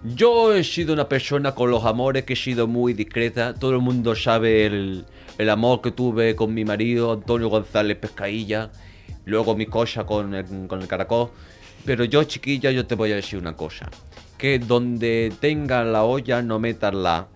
Yo 0.05 0.52
he 0.52 0.64
sido 0.64 0.92
una 0.92 1.09
persona 1.09 1.55
con 1.55 1.70
los 1.70 1.85
amores 1.85 2.24
que 2.24 2.33
he 2.33 2.37
sido 2.37 2.66
muy 2.66 2.92
discreta. 2.92 3.55
Todo 3.55 3.72
el 3.72 3.78
mundo 3.78 4.16
sabe 4.16 4.66
el, 4.66 5.05
el 5.38 5.50
amor 5.50 5.81
que 5.81 5.92
tuve 5.92 6.35
con 6.35 6.52
mi 6.52 6.64
marido, 6.64 7.12
Antonio 7.12 7.48
González 7.48 7.98
Pescailla. 7.98 8.70
Luego 9.24 9.55
mi 9.55 9.66
cosa 9.66 10.05
con 10.05 10.35
el, 10.35 10.66
con 10.66 10.83
el 10.83 10.88
caracol. 10.88 11.31
Pero 11.85 12.05
yo, 12.05 12.25
chiquilla, 12.25 12.71
yo 12.71 12.87
te 12.87 12.95
voy 12.95 13.12
a 13.12 13.16
decir 13.16 13.38
una 13.38 13.55
cosa. 13.57 13.88
Que 14.38 14.59
donde 14.59 15.33
tengas 15.40 15.87
la 15.87 16.05
olla, 16.05 16.42
no 16.42 16.59
metas 16.59 16.95
la... 16.95 17.29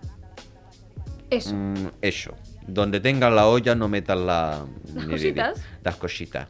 Eso. 1.29 1.53
Mm, 1.55 1.87
eso. 2.01 2.35
Donde 2.67 2.99
tengas 2.99 3.31
la 3.33 3.47
olla, 3.47 3.75
no 3.75 3.87
metas 3.87 4.17
la... 4.17 4.65
Las 4.93 5.05
cositas. 5.05 5.61
Las 5.83 5.95
cositas. 5.95 6.47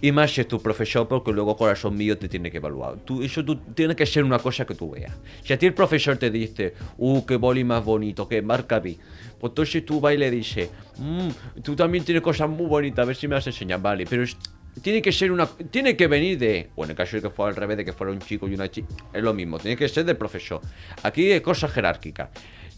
Y 0.00 0.10
más 0.10 0.32
si 0.32 0.40
es 0.40 0.48
tu 0.48 0.60
profesor, 0.60 1.06
porque 1.06 1.30
luego 1.32 1.56
corazón 1.56 1.96
mío 1.96 2.18
te 2.18 2.28
tiene 2.28 2.50
que 2.50 2.56
evaluar. 2.56 2.96
Tú, 3.04 3.22
eso 3.22 3.44
tú, 3.44 3.54
tiene 3.56 3.94
que 3.94 4.04
ser 4.04 4.24
una 4.24 4.40
cosa 4.40 4.64
que 4.66 4.74
tú 4.74 4.90
veas. 4.90 5.12
Si 5.44 5.52
a 5.52 5.58
ti 5.58 5.66
el 5.66 5.74
profesor 5.74 6.16
te 6.16 6.28
dice, 6.30 6.74
uh, 6.98 7.24
qué 7.24 7.36
boli 7.36 7.62
más 7.62 7.84
bonito, 7.84 8.26
qué 8.26 8.42
marca 8.42 8.80
vi. 8.80 8.98
Pues 9.38 9.52
entonces 9.52 9.84
tú 9.84 10.00
vas 10.00 10.14
y 10.14 10.18
le 10.18 10.28
dices, 10.30 10.70
"Mm, 10.98 11.60
tú 11.62 11.76
también 11.76 12.04
tienes 12.04 12.20
cosas 12.22 12.48
muy 12.48 12.66
bonitas, 12.66 13.04
a 13.04 13.06
ver 13.06 13.14
si 13.14 13.28
me 13.28 13.36
las 13.36 13.46
enseñas, 13.46 13.80
vale. 13.80 14.04
Pero 14.10 14.24
es- 14.24 14.36
tiene 14.80 15.02
que 15.02 15.12
ser 15.12 15.30
una. 15.32 15.46
Tiene 15.46 15.96
que 15.96 16.06
venir 16.06 16.38
de. 16.38 16.70
Bueno, 16.74 16.92
en 16.92 16.96
caso 16.96 17.16
de 17.16 17.22
que 17.22 17.30
fuera 17.30 17.50
al 17.50 17.56
revés, 17.56 17.76
de 17.76 17.84
que 17.84 17.92
fuera 17.92 18.12
un 18.12 18.20
chico 18.20 18.48
y 18.48 18.54
una 18.54 18.70
chica, 18.70 18.88
es 19.12 19.22
lo 19.22 19.34
mismo. 19.34 19.58
Tiene 19.58 19.76
que 19.76 19.88
ser 19.88 20.04
del 20.04 20.16
profesor. 20.16 20.60
Aquí 21.02 21.30
hay 21.30 21.40
cosas 21.40 21.70
jerárquicas. 21.72 22.30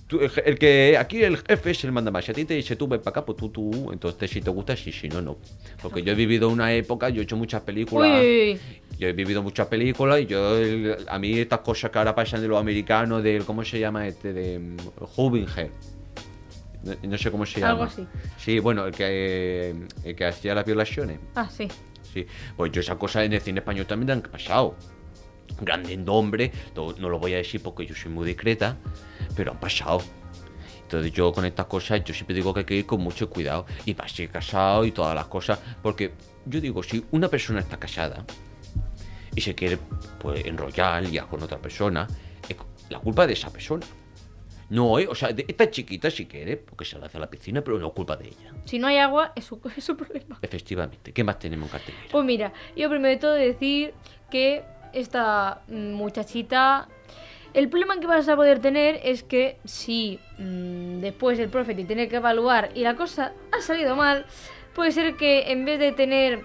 Tú- 0.07 0.21
el, 0.21 0.31
el 0.45 0.59
que 0.59 0.97
aquí 0.99 1.23
el 1.23 1.39
jefe 1.39 1.71
es 1.71 1.83
el 1.85 1.93
manda 1.93 2.11
más. 2.11 2.25
Si 2.25 2.31
a 2.33 2.35
ti 2.35 2.45
te 2.45 2.55
dice 2.55 2.77
tú 2.77 2.87
ven 2.89 3.01
para 3.01 3.11
acá, 3.11 3.25
pues 3.25 3.39
tú, 3.39 3.49
tú. 3.49 3.91
Entonces 3.93 4.31
si 4.31 4.41
te 4.43 4.51
gusta, 4.51 4.77
sí, 4.77 4.93
si 4.93 5.09
no, 5.09 5.23
no. 5.23 5.39
Porque 5.81 6.03
yo 6.03 6.13
he 6.13 6.15
vivido 6.15 6.49
una 6.51 6.73
época, 6.75 7.09
yo 7.09 7.21
he 7.21 7.25
hecho 7.25 7.37
muchas 7.37 7.63
películas. 7.63 8.21
Uy. 8.21 8.59
Yo 8.99 9.09
he 9.09 9.13
vivido 9.13 9.43
muchas 9.43 9.67
películas 9.69 10.21
y 10.21 10.27
yo, 10.27 10.59
el- 10.59 10.97
a 11.09 11.19
mí 11.19 11.39
estas 11.39 11.61
cosas 11.61 11.91
que 11.91 11.99
ahora 11.99 12.15
pasan 12.15 12.41
de 12.43 12.49
los 12.49 12.59
americanos, 12.61 13.23
del, 13.23 13.45
¿cómo 13.45 13.65
se 13.65 13.79
llama 13.81 14.07
este? 14.07 14.33
De 14.33 14.59
mm, 14.59 14.77
Hubinger. 15.17 15.71
No, 16.85 16.95
no 17.03 17.19
sé 17.19 17.31
cómo 17.31 17.47
se 17.47 17.61
llama. 17.61 17.73
Algo 17.73 17.85
así. 17.85 18.07
Sí, 18.37 18.59
bueno, 18.59 18.87
el 18.87 18.95
que, 18.95 19.71
eh, 19.71 19.87
el 20.05 20.15
que 20.15 20.25
hacía 20.27 20.55
las 20.55 20.65
violaciones. 20.65 21.19
Ah, 21.35 21.49
sí. 21.51 21.69
Sí, 22.13 22.27
pues 22.57 22.71
yo 22.71 22.81
esas 22.81 22.97
cosas 22.97 23.25
en 23.25 23.33
el 23.33 23.41
cine 23.41 23.61
español 23.61 23.87
también 23.87 24.11
han 24.11 24.23
pasado. 24.23 24.77
Grande 25.61 25.97
nombre, 25.97 26.53
no, 26.75 26.93
no 26.93 27.09
lo 27.09 27.19
voy 27.19 27.35
a 27.35 27.39
decir 27.39 27.63
porque 27.63 27.87
yo 27.87 27.95
soy 27.95 28.11
muy 28.11 28.27
discreta, 28.27 28.77
pero 29.35 29.53
han 29.53 29.61
pasado. 29.61 30.03
Entonces 30.83 31.13
yo 31.13 31.33
con 31.33 31.45
estas 31.45 31.67
cosas, 31.67 32.05
yo 32.05 32.15
siempre 32.15 32.37
digo 32.37 32.53
que 32.53 32.61
hay 32.61 32.67
que 32.67 32.75
ir 32.77 32.87
con 32.87 33.01
mucho 33.01 33.29
cuidado 33.29 33.67
y 33.85 33.95
para 33.95 34.09
ser 34.09 34.29
casado 34.31 34.85
y 34.85 34.93
todas 34.93 35.15
las 35.15 35.27
cosas, 35.27 35.59
porque 35.83 36.13
yo 36.47 36.61
digo, 36.61 36.83
si 36.83 37.05
una 37.11 37.29
persona 37.29 37.61
está 37.61 37.79
casada 37.79 38.25
y 39.35 39.41
se 39.41 39.55
quiere 39.55 39.79
pues 40.21 40.45
enrollar 40.45 41.05
ya 41.05 41.25
con 41.27 41.43
otra 41.43 41.59
persona, 41.59 42.07
es 42.49 42.57
la 42.91 42.99
culpa 42.99 43.27
de 43.27 43.33
esa 43.33 43.51
persona. 43.51 43.85
No, 44.75 44.99
¿eh? 44.99 45.07
o 45.09 45.15
sea, 45.15 45.33
de 45.33 45.45
esta 45.47 45.71
chiquita 45.71 46.11
si 46.11 46.27
quiere, 46.27 46.57
porque 46.57 46.85
se 46.85 46.99
la 46.99 47.07
hace 47.07 47.17
a 47.17 47.21
la 47.21 47.31
piscina, 47.31 47.63
pero 47.63 47.79
no 47.79 47.87
es 47.87 47.93
culpa 47.93 48.17
de 48.17 48.27
ella. 48.27 48.53
Si 48.65 48.81
no 48.81 48.89
hay 48.89 48.97
agua, 48.99 49.33
es 49.37 49.45
su, 49.45 49.61
es 49.77 49.85
su 49.85 49.97
problema. 49.97 50.37
Efectivamente. 50.43 51.13
¿Qué 51.13 51.23
más 51.23 51.39
tenemos 51.39 51.69
en 51.69 51.73
cartelera? 51.79 52.05
Pues 52.11 52.25
mira, 52.25 52.53
yo 52.75 52.89
primero 52.89 53.11
de 53.11 53.17
todo 53.17 53.35
decir 53.35 53.95
que 54.33 54.65
esta 54.93 55.63
muchachita, 55.69 56.89
el 57.53 57.69
problema 57.69 58.01
que 58.01 58.09
vas 58.09 58.29
a 58.29 58.35
poder 58.35 58.59
tener 58.59 58.99
es 59.05 59.23
que 59.23 59.59
si 59.65 60.19
mm, 60.39 60.99
después 60.99 61.39
el 61.39 61.51
profe 61.51 61.77
te 61.77 61.85
tiene 61.85 62.09
que 62.09 62.17
evaluar 62.17 62.71
y 62.75 62.81
la 62.81 62.97
cosa 62.97 63.33
ha 63.53 63.61
salido 63.61 63.95
mal, 63.95 64.27
puede 64.75 64.91
ser 64.91 65.15
que 65.17 65.53
en 65.53 65.65
vez 65.65 65.79
de 65.79 65.93
tener 65.93 66.43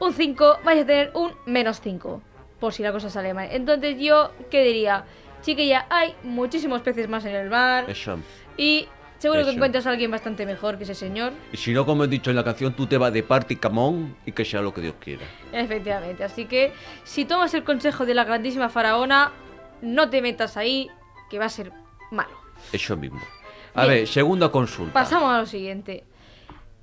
un 0.00 0.12
5, 0.12 0.58
vayas 0.64 0.82
a 0.82 0.86
tener 0.86 1.12
un 1.14 1.30
menos 1.46 1.80
5, 1.80 2.22
por 2.58 2.72
si 2.72 2.82
la 2.82 2.90
cosa 2.90 3.08
sale 3.08 3.34
mal. 3.34 3.48
Entonces 3.52 4.00
yo, 4.00 4.32
¿qué 4.50 4.64
diría? 4.64 5.04
Chiquilla, 5.42 5.86
hay 5.88 6.14
muchísimos 6.22 6.82
peces 6.82 7.08
más 7.08 7.24
en 7.24 7.34
el 7.34 7.48
mar 7.48 7.88
Eso. 7.88 8.18
y 8.56 8.86
seguro 9.18 9.44
que 9.44 9.50
encuentras 9.52 9.86
a 9.86 9.90
alguien 9.90 10.10
bastante 10.10 10.44
mejor 10.46 10.76
que 10.78 10.84
ese 10.84 10.94
señor. 10.94 11.32
Y 11.52 11.56
si 11.56 11.72
no, 11.72 11.86
como 11.86 12.04
he 12.04 12.08
dicho 12.08 12.30
en 12.30 12.36
la 12.36 12.44
canción, 12.44 12.74
tú 12.74 12.86
te 12.86 12.98
vas 12.98 13.12
de 13.12 13.22
party 13.22 13.56
camón 13.56 14.16
y 14.26 14.32
que 14.32 14.44
sea 14.44 14.60
lo 14.60 14.74
que 14.74 14.80
Dios 14.80 14.94
quiera. 15.00 15.24
Efectivamente, 15.52 16.24
así 16.24 16.46
que 16.46 16.72
si 17.04 17.24
tomas 17.24 17.54
el 17.54 17.64
consejo 17.64 18.04
de 18.04 18.14
la 18.14 18.24
grandísima 18.24 18.68
faraona, 18.68 19.32
no 19.80 20.10
te 20.10 20.20
metas 20.22 20.56
ahí, 20.56 20.90
que 21.30 21.38
va 21.38 21.46
a 21.46 21.50
ser 21.50 21.72
malo. 22.10 22.36
Eso 22.72 22.96
mismo. 22.96 23.20
A 23.74 23.82
Bien. 23.84 23.94
ver, 23.98 24.08
segunda 24.08 24.50
consulta. 24.50 24.92
Pasamos 24.92 25.30
a 25.30 25.38
lo 25.40 25.46
siguiente. 25.46 26.04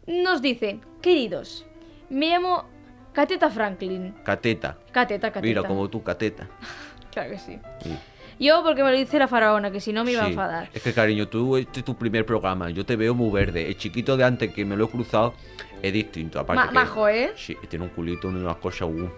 Nos 0.08 0.42
dicen, 0.42 0.82
queridos, 1.02 1.66
me 2.10 2.30
llamo 2.30 2.66
Cateta 3.12 3.50
Franklin. 3.50 4.14
Cateta. 4.24 4.78
Cateta, 4.92 5.28
Cateta. 5.32 5.42
Mira, 5.42 5.64
como 5.64 5.90
tú, 5.90 6.02
cateta. 6.04 6.48
Claro 7.12 7.30
que 7.32 7.40
sí. 7.40 7.58
Sí. 7.82 7.98
Yo 8.40 8.62
porque 8.64 8.84
me 8.84 8.92
lo 8.92 8.98
dice 8.98 9.18
la 9.20 9.28
faraona, 9.28 9.72
que 9.72 9.80
si 9.80 9.94
no 9.94 10.04
me 10.04 10.12
iba 10.12 10.22
a 10.22 10.26
Sí. 10.26 10.32
enfadar. 10.32 10.70
Es 10.74 10.82
que, 10.82 10.94
cariño, 10.94 11.28
tú, 11.28 11.58
este 11.58 11.80
es 11.80 11.86
tu 11.86 11.96
primer 11.96 12.26
programa. 12.26 12.70
Yo 12.70 12.86
te 12.86 12.96
veo 12.96 13.14
muy 13.16 13.32
verde. 13.32 13.68
El 13.68 13.78
chiquito 13.78 14.18
de 14.18 14.24
antes 14.26 14.54
que 14.54 14.66
me 14.66 14.76
lo 14.76 14.86
he 14.86 14.90
cruzado 14.90 15.34
es 15.82 15.94
distinto. 15.94 16.40
Aparte 16.40 16.62
Ma- 16.64 16.68
que- 16.68 16.74
majo, 16.74 17.08
¿eh? 17.08 17.32
Sí, 17.36 17.56
tiene 17.70 17.86
un 17.86 17.92
culito 17.92 18.28
unas 18.28 18.58
cosas. 18.58 18.90
uh, 18.90 19.10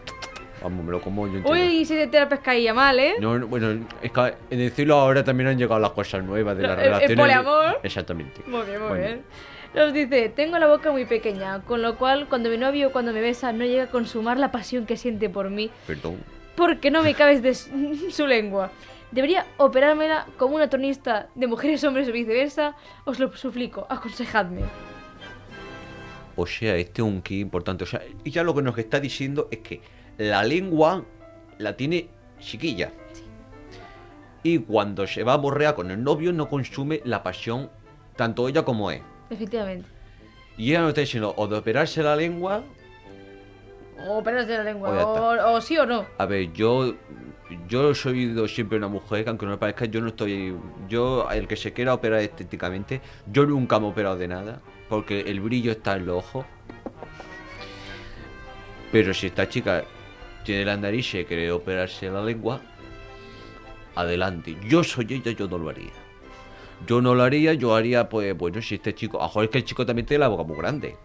vamos, 0.62 0.86
me 0.86 0.92
lo 0.92 1.02
como 1.02 1.28
yo 1.28 1.38
entero. 1.38 1.54
Uy, 1.56 1.84
se 1.86 2.08
te 2.08 2.20
la 2.20 2.30
pescadilla 2.30 2.74
mal, 2.74 3.00
¿eh? 3.00 3.16
No, 3.20 3.38
no, 3.40 3.48
bueno, 3.48 3.86
es 4.02 4.12
que 4.12 4.34
en 4.52 4.60
decirlo 4.60 4.96
ahora 4.96 5.24
también 5.24 5.50
han 5.50 5.58
llegado 5.58 5.80
las 5.80 5.92
cosas 5.92 6.24
nuevas 6.24 6.56
de 6.58 6.64
No, 6.64 6.70
las 6.70 6.78
el- 6.78 6.84
el 6.86 6.90
relaciones. 6.94 7.18
poliamor. 7.20 7.80
Exactamente. 7.84 8.42
Muy 8.48 8.66
bien, 8.66 8.80
muy 8.80 8.90
Bueno. 8.90 9.04
bien. 9.06 9.22
Nos 9.76 9.94
dice, 9.94 10.30
tengo 10.30 10.58
la 10.58 10.68
boca 10.68 10.92
muy 10.92 11.06
pequeña, 11.06 11.62
con 11.62 11.82
lo 11.82 11.96
cual 11.98 12.28
cuando 12.30 12.50
mi 12.50 12.58
novio 12.58 12.92
cuando 12.92 13.12
me 13.14 13.22
besa 13.22 13.52
no 13.52 13.66
llega 13.66 13.84
a 13.84 13.88
consumar 13.90 14.38
la 14.38 14.52
pasión 14.52 14.86
que 14.86 14.96
siente 14.96 15.30
por 15.30 15.50
mí, 15.50 15.70
Perdón. 15.86 16.18
porque 16.56 16.90
no 16.90 17.04
me 17.04 17.14
cabes 17.14 17.42
de 17.44 17.54
su 18.12 18.26
lengua. 18.26 18.72
¿Debería 19.18 19.48
operármela 19.58 20.28
como 20.38 20.58
una 20.58 20.70
tronista 20.70 21.30
de 21.34 21.48
mujeres, 21.48 21.84
hombres 21.84 22.08
o 22.08 22.12
viceversa? 22.12 22.76
Os 23.04 23.18
lo 23.18 23.36
suplico, 23.36 23.88
aconsejadme. 23.90 24.62
O 26.36 26.46
sea, 26.46 26.76
este 26.76 27.02
es 27.02 27.08
un 27.08 27.24
key 27.24 27.40
importante. 27.40 27.84
O 27.84 27.88
sea, 27.88 28.04
y 28.24 28.30
ya 28.30 28.44
lo 28.44 28.54
que 28.54 28.62
nos 28.62 28.78
está 28.78 29.00
diciendo 29.00 29.48
es 29.50 29.58
que 29.58 29.82
la 30.20 30.44
lengua 30.44 31.04
la 31.58 31.76
tiene 31.76 32.10
chiquilla. 32.40 32.92
Y 34.44 34.60
cuando 34.60 35.08
se 35.08 35.24
va 35.24 35.34
a 35.34 35.38
borrear 35.38 35.74
con 35.74 35.90
el 35.90 36.04
novio 36.04 36.32
no 36.32 36.48
consume 36.48 37.02
la 37.04 37.24
pasión 37.24 37.72
tanto 38.16 38.48
ella 38.48 38.64
como 38.64 38.92
él. 38.92 39.02
Efectivamente. 39.32 39.90
Y 40.58 40.70
ella 40.70 40.82
nos 40.82 40.90
está 40.90 41.02
diciendo 41.02 41.34
o 41.36 41.48
de 41.48 41.58
operarse 41.58 42.04
la 42.04 42.16
lengua. 42.16 42.62
O 44.08 44.20
operarse 44.20 44.56
la 44.56 44.64
lengua, 44.64 44.92
o 45.48 45.60
sí 45.60 45.76
o 45.76 45.88
no. 45.88 46.06
A 46.20 46.28
ver, 46.28 46.54
yo 46.54 46.94
yo 47.68 47.94
sido 47.94 48.48
siempre 48.48 48.78
una 48.78 48.88
mujer 48.88 49.24
que 49.24 49.30
aunque 49.30 49.46
no 49.46 49.52
me 49.54 49.58
parezca, 49.58 49.86
yo 49.86 50.02
no 50.02 50.08
estoy. 50.08 50.56
Yo, 50.90 51.30
el 51.32 51.48
que 51.48 51.56
se 51.56 51.74
quiera 51.74 51.94
operar 51.94 52.20
estéticamente, 52.20 53.02
yo 53.32 53.46
nunca 53.46 53.80
me 53.80 53.88
he 53.88 53.90
operado 53.90 54.18
de 54.18 54.28
nada. 54.28 54.62
Porque 54.90 55.22
el 55.22 55.40
brillo 55.40 55.72
está 55.72 55.96
en 55.96 56.06
los 56.06 56.18
ojos. 56.18 56.46
Pero 58.92 59.14
si 59.14 59.28
esta 59.28 59.50
chica 59.50 59.84
tiene 60.44 60.66
la 60.66 60.78
nariz 60.78 61.14
y 61.14 61.26
quiere 61.26 61.52
operarse 61.52 62.10
la 62.10 62.24
lengua, 62.24 62.62
adelante. 63.96 64.58
Yo 64.68 64.84
soy 64.84 65.08
ella, 65.10 65.32
yo 65.32 65.48
no 65.48 65.58
lo 65.58 65.70
haría. 65.70 65.92
Yo 66.86 67.02
no 67.02 67.16
lo 67.16 67.24
haría, 67.24 67.54
yo 67.54 67.76
haría, 67.76 68.08
pues, 68.08 68.38
bueno, 68.38 68.62
si 68.62 68.76
este 68.76 68.94
chico. 68.94 69.22
A 69.22 69.44
es 69.44 69.50
que 69.50 69.58
el 69.58 69.66
chico 69.66 69.86
también 69.86 70.06
tiene 70.06 70.20
la 70.20 70.28
boca 70.28 70.44
muy 70.44 70.58
grande. 70.58 70.96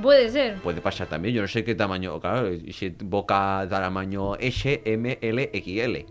Puede 0.00 0.28
ser. 0.30 0.56
Puede 0.56 0.80
pasar 0.80 1.06
también, 1.06 1.34
yo 1.34 1.42
no 1.42 1.48
sé 1.48 1.64
qué 1.64 1.74
tamaño, 1.74 2.20
claro, 2.20 2.50
si 2.72 2.94
boca 3.02 3.66
tamaño 3.68 4.36
S, 4.36 4.82
M, 4.84 5.18
L, 5.20 5.50
XL. 5.52 6.06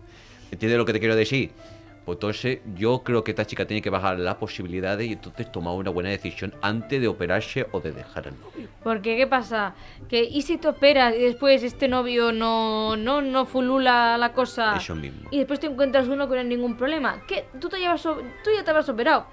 ¿Entiendes 0.50 0.78
lo 0.78 0.84
que 0.84 0.92
te 0.92 1.00
quiero 1.00 1.16
decir? 1.16 1.50
Pues 2.04 2.16
entonces 2.16 2.58
yo 2.74 3.02
creo 3.04 3.22
que 3.22 3.30
esta 3.30 3.46
chica 3.46 3.64
tiene 3.64 3.80
que 3.80 3.90
bajar 3.90 4.18
las 4.18 4.34
posibilidades 4.34 5.08
y 5.08 5.12
entonces 5.12 5.52
tomar 5.52 5.74
una 5.74 5.90
buena 5.90 6.10
decisión 6.10 6.52
antes 6.60 7.00
de 7.00 7.06
operarse 7.06 7.66
o 7.70 7.78
de 7.80 7.92
dejar 7.92 8.26
al 8.26 8.34
novio. 8.40 8.68
Porque, 8.82 9.16
¿qué 9.16 9.26
pasa? 9.28 9.74
Que, 10.08 10.24
¿y 10.24 10.42
si 10.42 10.58
te 10.58 10.66
operas 10.66 11.14
y 11.14 11.20
después 11.20 11.62
este 11.62 11.86
novio 11.86 12.32
no, 12.32 12.96
no, 12.96 13.22
no 13.22 13.46
fulula 13.46 14.18
la 14.18 14.32
cosa? 14.32 14.76
Eso 14.76 14.96
mismo. 14.96 15.28
Y 15.30 15.38
después 15.38 15.60
te 15.60 15.68
encuentras 15.68 16.08
uno 16.08 16.28
que 16.28 16.34
no 16.34 16.40
hay 16.40 16.46
ningún 16.46 16.76
problema. 16.76 17.22
¿Qué? 17.28 17.44
Tú, 17.60 17.68
te 17.68 17.78
llevas 17.78 18.02
tú 18.02 18.50
ya 18.56 18.64
te 18.64 18.70
habrás 18.70 18.88
operado 18.88 19.26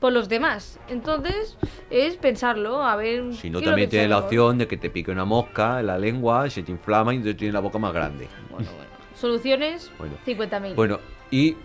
por 0.00 0.12
los 0.12 0.28
demás. 0.28 0.78
Entonces, 0.88 1.56
es 1.90 2.16
pensarlo, 2.16 2.82
a 2.84 2.96
ver. 2.96 3.34
Si 3.34 3.50
no, 3.50 3.58
¿qué 3.58 3.64
es 3.64 3.66
lo 3.66 3.70
también 3.72 3.90
tienes 3.90 4.10
la 4.10 4.18
opción 4.18 4.58
de 4.58 4.66
que 4.68 4.76
te 4.76 4.90
pique 4.90 5.10
una 5.10 5.24
mosca 5.24 5.80
en 5.80 5.86
la 5.86 5.98
lengua, 5.98 6.48
se 6.50 6.62
te 6.62 6.70
inflama 6.72 7.12
y 7.12 7.16
entonces 7.16 7.36
tienes 7.36 7.54
la 7.54 7.60
boca 7.60 7.78
más 7.78 7.92
grande. 7.92 8.28
Bueno, 8.50 8.68
bueno. 8.76 8.88
Soluciones, 9.14 9.90
Bueno. 9.98 10.14
50.000. 10.24 10.74
Bueno, 10.74 11.00
y 11.30 11.56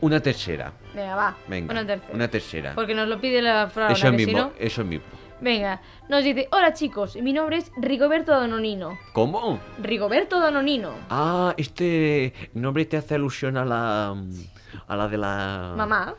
una 0.00 0.20
tercera. 0.20 0.72
Venga, 0.94 1.14
va. 1.16 1.36
Venga, 1.48 1.72
Una 1.72 1.86
tercera. 1.86 2.14
una 2.14 2.28
tercera. 2.28 2.72
Porque 2.74 2.94
nos 2.94 3.08
lo 3.08 3.20
pide 3.20 3.42
la 3.42 3.68
frase. 3.68 3.94
Eso 3.94 4.12
mismo, 4.12 4.30
si 4.32 4.34
no- 4.36 4.52
eso 4.58 4.84
mismo. 4.84 5.06
Venga, 5.42 5.80
nos 6.08 6.22
dice: 6.22 6.48
Hola 6.52 6.72
chicos, 6.74 7.16
mi 7.16 7.32
nombre 7.32 7.56
es 7.56 7.72
Rigoberto 7.78 8.30
Danonino. 8.32 8.98
¿Cómo? 9.14 9.58
Rigoberto 9.82 10.38
Danonino. 10.38 10.92
Ah, 11.08 11.54
este 11.56 12.34
nombre 12.54 12.84
te 12.84 12.96
hace 12.98 13.14
alusión 13.14 13.56
a 13.56 13.64
la 13.64 14.14
a 14.86 14.96
la 14.96 15.08
de 15.08 15.16
la 15.18 15.72
Mamá. 15.76 16.14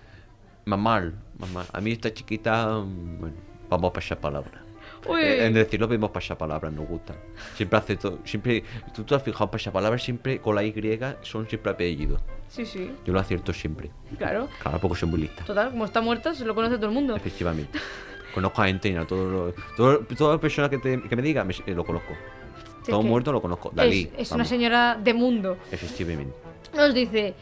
Mamá, 0.65 1.11
mamá. 1.39 1.65
A 1.73 1.81
mí 1.81 1.91
esta 1.91 2.13
chiquita, 2.13 2.67
mm, 2.79 3.19
bueno, 3.19 3.35
vamos 3.69 3.89
a 3.89 3.93
pasar 3.93 4.19
palabra. 4.19 4.63
Uy. 5.07 5.19
Eh, 5.21 5.47
en 5.47 5.53
decirlo 5.53 5.87
vemos 5.87 6.11
pasapalabras, 6.11 6.71
nos 6.71 6.87
gusta. 6.87 7.15
Siempre 7.55 7.79
hace 7.79 7.97
todo, 7.97 8.19
siempre, 8.23 8.63
tú 8.93 9.03
te 9.03 9.15
has 9.15 9.23
fijado, 9.23 9.49
pasapalabras 9.49 10.03
siempre 10.03 10.39
con 10.39 10.53
la 10.55 10.63
Y 10.63 10.73
son 11.23 11.47
siempre 11.49 11.71
apellidos. 11.71 12.21
Sí, 12.49 12.65
sí, 12.65 12.91
Yo 13.05 13.13
lo 13.13 13.19
acierto 13.19 13.51
siempre. 13.53 13.89
claro. 14.17 14.47
Claro, 14.61 14.79
porque 14.79 14.99
soy 14.99 15.09
muy 15.09 15.21
lista. 15.21 15.43
Total, 15.45 15.71
como 15.71 15.85
está 15.85 16.01
muerta, 16.01 16.35
se 16.35 16.45
lo 16.45 16.53
conoce 16.53 16.75
todo 16.75 16.87
el 16.87 16.91
mundo. 16.93 17.15
Efectivamente. 17.15 17.79
Conozco 18.33 18.61
a 18.61 18.65
gente, 18.67 18.95
a 18.97 19.07
todo, 19.07 19.29
lo- 19.29 19.53
todo- 19.75 19.99
todas 20.17 20.33
las 20.35 20.41
personas 20.41 20.69
que, 20.69 20.77
te- 20.77 21.01
que 21.01 21.15
me 21.15 21.21
digan, 21.21 21.47
me- 21.47 21.53
eh, 21.65 21.73
lo 21.73 21.83
conozco. 21.83 22.13
Sí, 22.83 22.91
todo 22.91 23.01
muerto 23.03 23.31
lo 23.31 23.41
conozco. 23.41 23.71
Dalí. 23.73 24.09
es, 24.17 24.29
es 24.29 24.31
una 24.31 24.45
señora 24.45 24.95
de 25.01 25.13
mundo. 25.13 25.57
Efectivamente. 25.71 26.33
Nos 26.75 26.93
dice, 26.93 27.33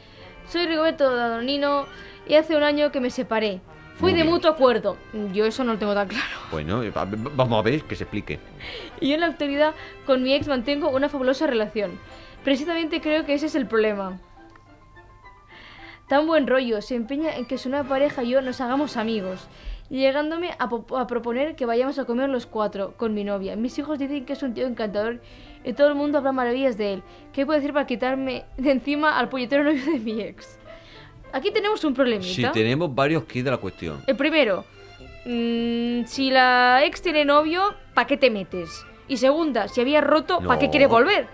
soy 0.50 0.66
Rigoberto 0.68 1.16
Danonino 1.16 1.86
y 2.28 2.36
hace 2.36 2.56
un 2.56 2.64
año 2.64 2.92
que 2.92 3.00
me 3.00 3.10
separé. 3.10 3.62
Muy 4.00 4.12
de 4.14 4.22
bien. 4.22 4.30
mutuo 4.30 4.52
acuerdo. 4.52 4.96
Yo 5.34 5.46
eso 5.46 5.64
no 5.66 5.74
lo 5.74 5.80
tengo 5.80 5.94
tan 5.94 6.08
claro. 6.08 6.26
Bueno, 6.52 6.82
eh, 6.84 6.90
va- 6.92 7.06
vamos 7.06 7.60
a 7.60 7.62
ver 7.62 7.84
que 7.84 7.96
se 7.98 8.04
explique. 8.06 8.40
Y 9.02 9.10
yo 9.10 9.16
en 9.16 9.22
la 9.22 9.28
actualidad 9.28 9.74
con 10.06 10.24
mi 10.24 10.34
ex 10.34 10.48
mantengo 10.48 10.90
una 10.90 11.10
fabulosa 11.10 11.48
relación. 11.48 12.00
Precisamente 12.44 13.02
creo 13.02 13.26
que 13.26 13.34
ese 13.34 13.48
es 13.48 13.56
el 13.56 13.68
problema. 13.68 14.18
Tan 16.08 16.26
buen 16.26 16.48
rollo, 16.48 16.82
se 16.82 16.96
empeña 16.96 17.36
en 17.36 17.46
que 17.46 17.58
su 17.58 17.70
nueva 17.70 17.88
pareja 17.88 18.24
y 18.24 18.30
yo 18.30 18.42
nos 18.42 18.62
hagamos 18.62 18.98
amigos, 18.98 19.48
llegándome 19.90 20.52
a, 20.60 20.70
po- 20.70 20.98
a 20.98 21.08
proponer 21.08 21.56
que 21.56 21.66
vayamos 21.66 21.98
a 22.00 22.06
comer 22.06 22.30
los 22.30 22.46
cuatro 22.46 22.94
con 22.98 23.14
mi 23.14 23.24
novia. 23.24 23.56
Mis 23.56 23.78
hijos 23.80 23.98
dicen 24.00 24.26
que 24.26 24.34
es 24.34 24.44
un 24.44 24.54
tío 24.54 24.68
encantador 24.68 25.20
y 25.64 25.74
todo 25.74 25.88
el 25.88 25.96
mundo 25.96 26.18
habla 26.20 26.32
maravillas 26.32 26.78
de 26.78 26.94
él. 26.94 27.04
¿Qué 27.34 27.46
puedo 27.46 27.58
decir 27.60 27.74
para 27.74 27.86
quitarme 27.88 28.46
de 28.58 28.72
encima 28.72 29.18
al 29.18 29.30
puñetero 29.30 29.64
novio 29.64 29.84
de 29.86 30.00
mi 30.00 30.22
ex? 30.22 30.58
Aquí 31.34 31.52
tenemos 31.52 31.84
un 31.84 31.94
problemita. 31.94 32.28
Si 32.34 32.44
tenemos 32.52 32.94
varios 32.94 33.24
kits 33.26 33.46
de 33.46 33.52
la 33.52 33.58
cuestión. 33.58 34.02
El 34.08 34.16
primero, 34.16 34.66
mm, 35.26 36.06
si 36.06 36.32
la 36.32 36.82
ex 36.86 37.02
tiene 37.02 37.26
novio, 37.26 37.62
¿para 37.94 38.08
qué 38.08 38.18
te 38.18 38.30
metes? 38.32 38.86
Y 39.08 39.18
segunda, 39.18 39.68
si 39.68 39.82
había 39.82 40.02
roto, 40.02 40.40
¿para 40.42 40.60
qué 40.60 40.66
No. 40.68 40.72
quiere 40.72 40.88
volver? 40.88 41.28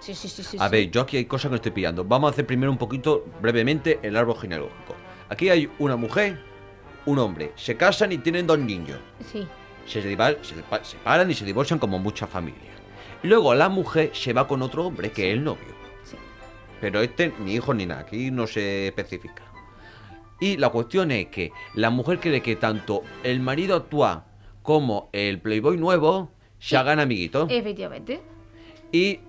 Sí, 0.00 0.14
sí, 0.14 0.28
sí, 0.28 0.42
sí. 0.42 0.56
A 0.60 0.66
sí. 0.68 0.72
ver, 0.72 0.90
yo 0.90 1.00
aquí 1.02 1.16
hay 1.16 1.24
cosas 1.26 1.44
que 1.44 1.50
no 1.50 1.56
estoy 1.56 1.70
pillando. 1.72 2.04
Vamos 2.04 2.28
a 2.28 2.32
hacer 2.32 2.46
primero 2.46 2.70
un 2.72 2.78
poquito, 2.78 3.24
brevemente, 3.40 4.00
el 4.02 4.16
árbol 4.16 4.36
genealógico. 4.36 4.96
Aquí 5.28 5.48
hay 5.48 5.68
una 5.78 5.94
mujer, 5.96 6.40
un 7.06 7.18
hombre. 7.18 7.52
Se 7.56 7.76
casan 7.76 8.12
y 8.12 8.18
tienen 8.18 8.46
dos 8.46 8.58
niños. 8.58 8.98
Sí. 9.30 9.46
Se, 9.86 10.02
separan 10.02 11.30
y 11.30 11.34
se 11.34 11.44
divorcian 11.44 11.78
como 11.78 11.98
muchas 11.98 12.28
familias. 12.28 12.72
Luego 13.22 13.54
la 13.54 13.68
mujer 13.68 14.10
se 14.14 14.32
va 14.32 14.46
con 14.46 14.62
otro 14.62 14.86
hombre, 14.86 15.10
que 15.10 15.30
es 15.30 15.34
el 15.34 15.44
novio. 15.44 15.74
Sí. 16.04 16.16
Pero 16.80 17.00
este 17.00 17.32
ni 17.40 17.54
hijo 17.54 17.74
ni 17.74 17.86
nada, 17.86 18.02
aquí 18.02 18.30
no 18.30 18.46
se 18.46 18.88
especifica. 18.88 19.42
Y 20.40 20.56
la 20.56 20.70
cuestión 20.70 21.12
es 21.12 21.26
que 21.28 21.52
la 21.74 21.90
mujer 21.90 22.18
cree 22.18 22.42
que 22.42 22.56
tanto 22.56 23.02
el 23.22 23.38
marido 23.38 23.76
actual 23.76 24.24
como 24.62 25.08
el 25.12 25.40
playboy 25.40 25.76
nuevo 25.76 26.30
se 26.58 26.76
hagan 26.76 26.98
amiguitos. 26.98 27.48
Efectivamente. 27.50 28.20
Y 28.90 29.20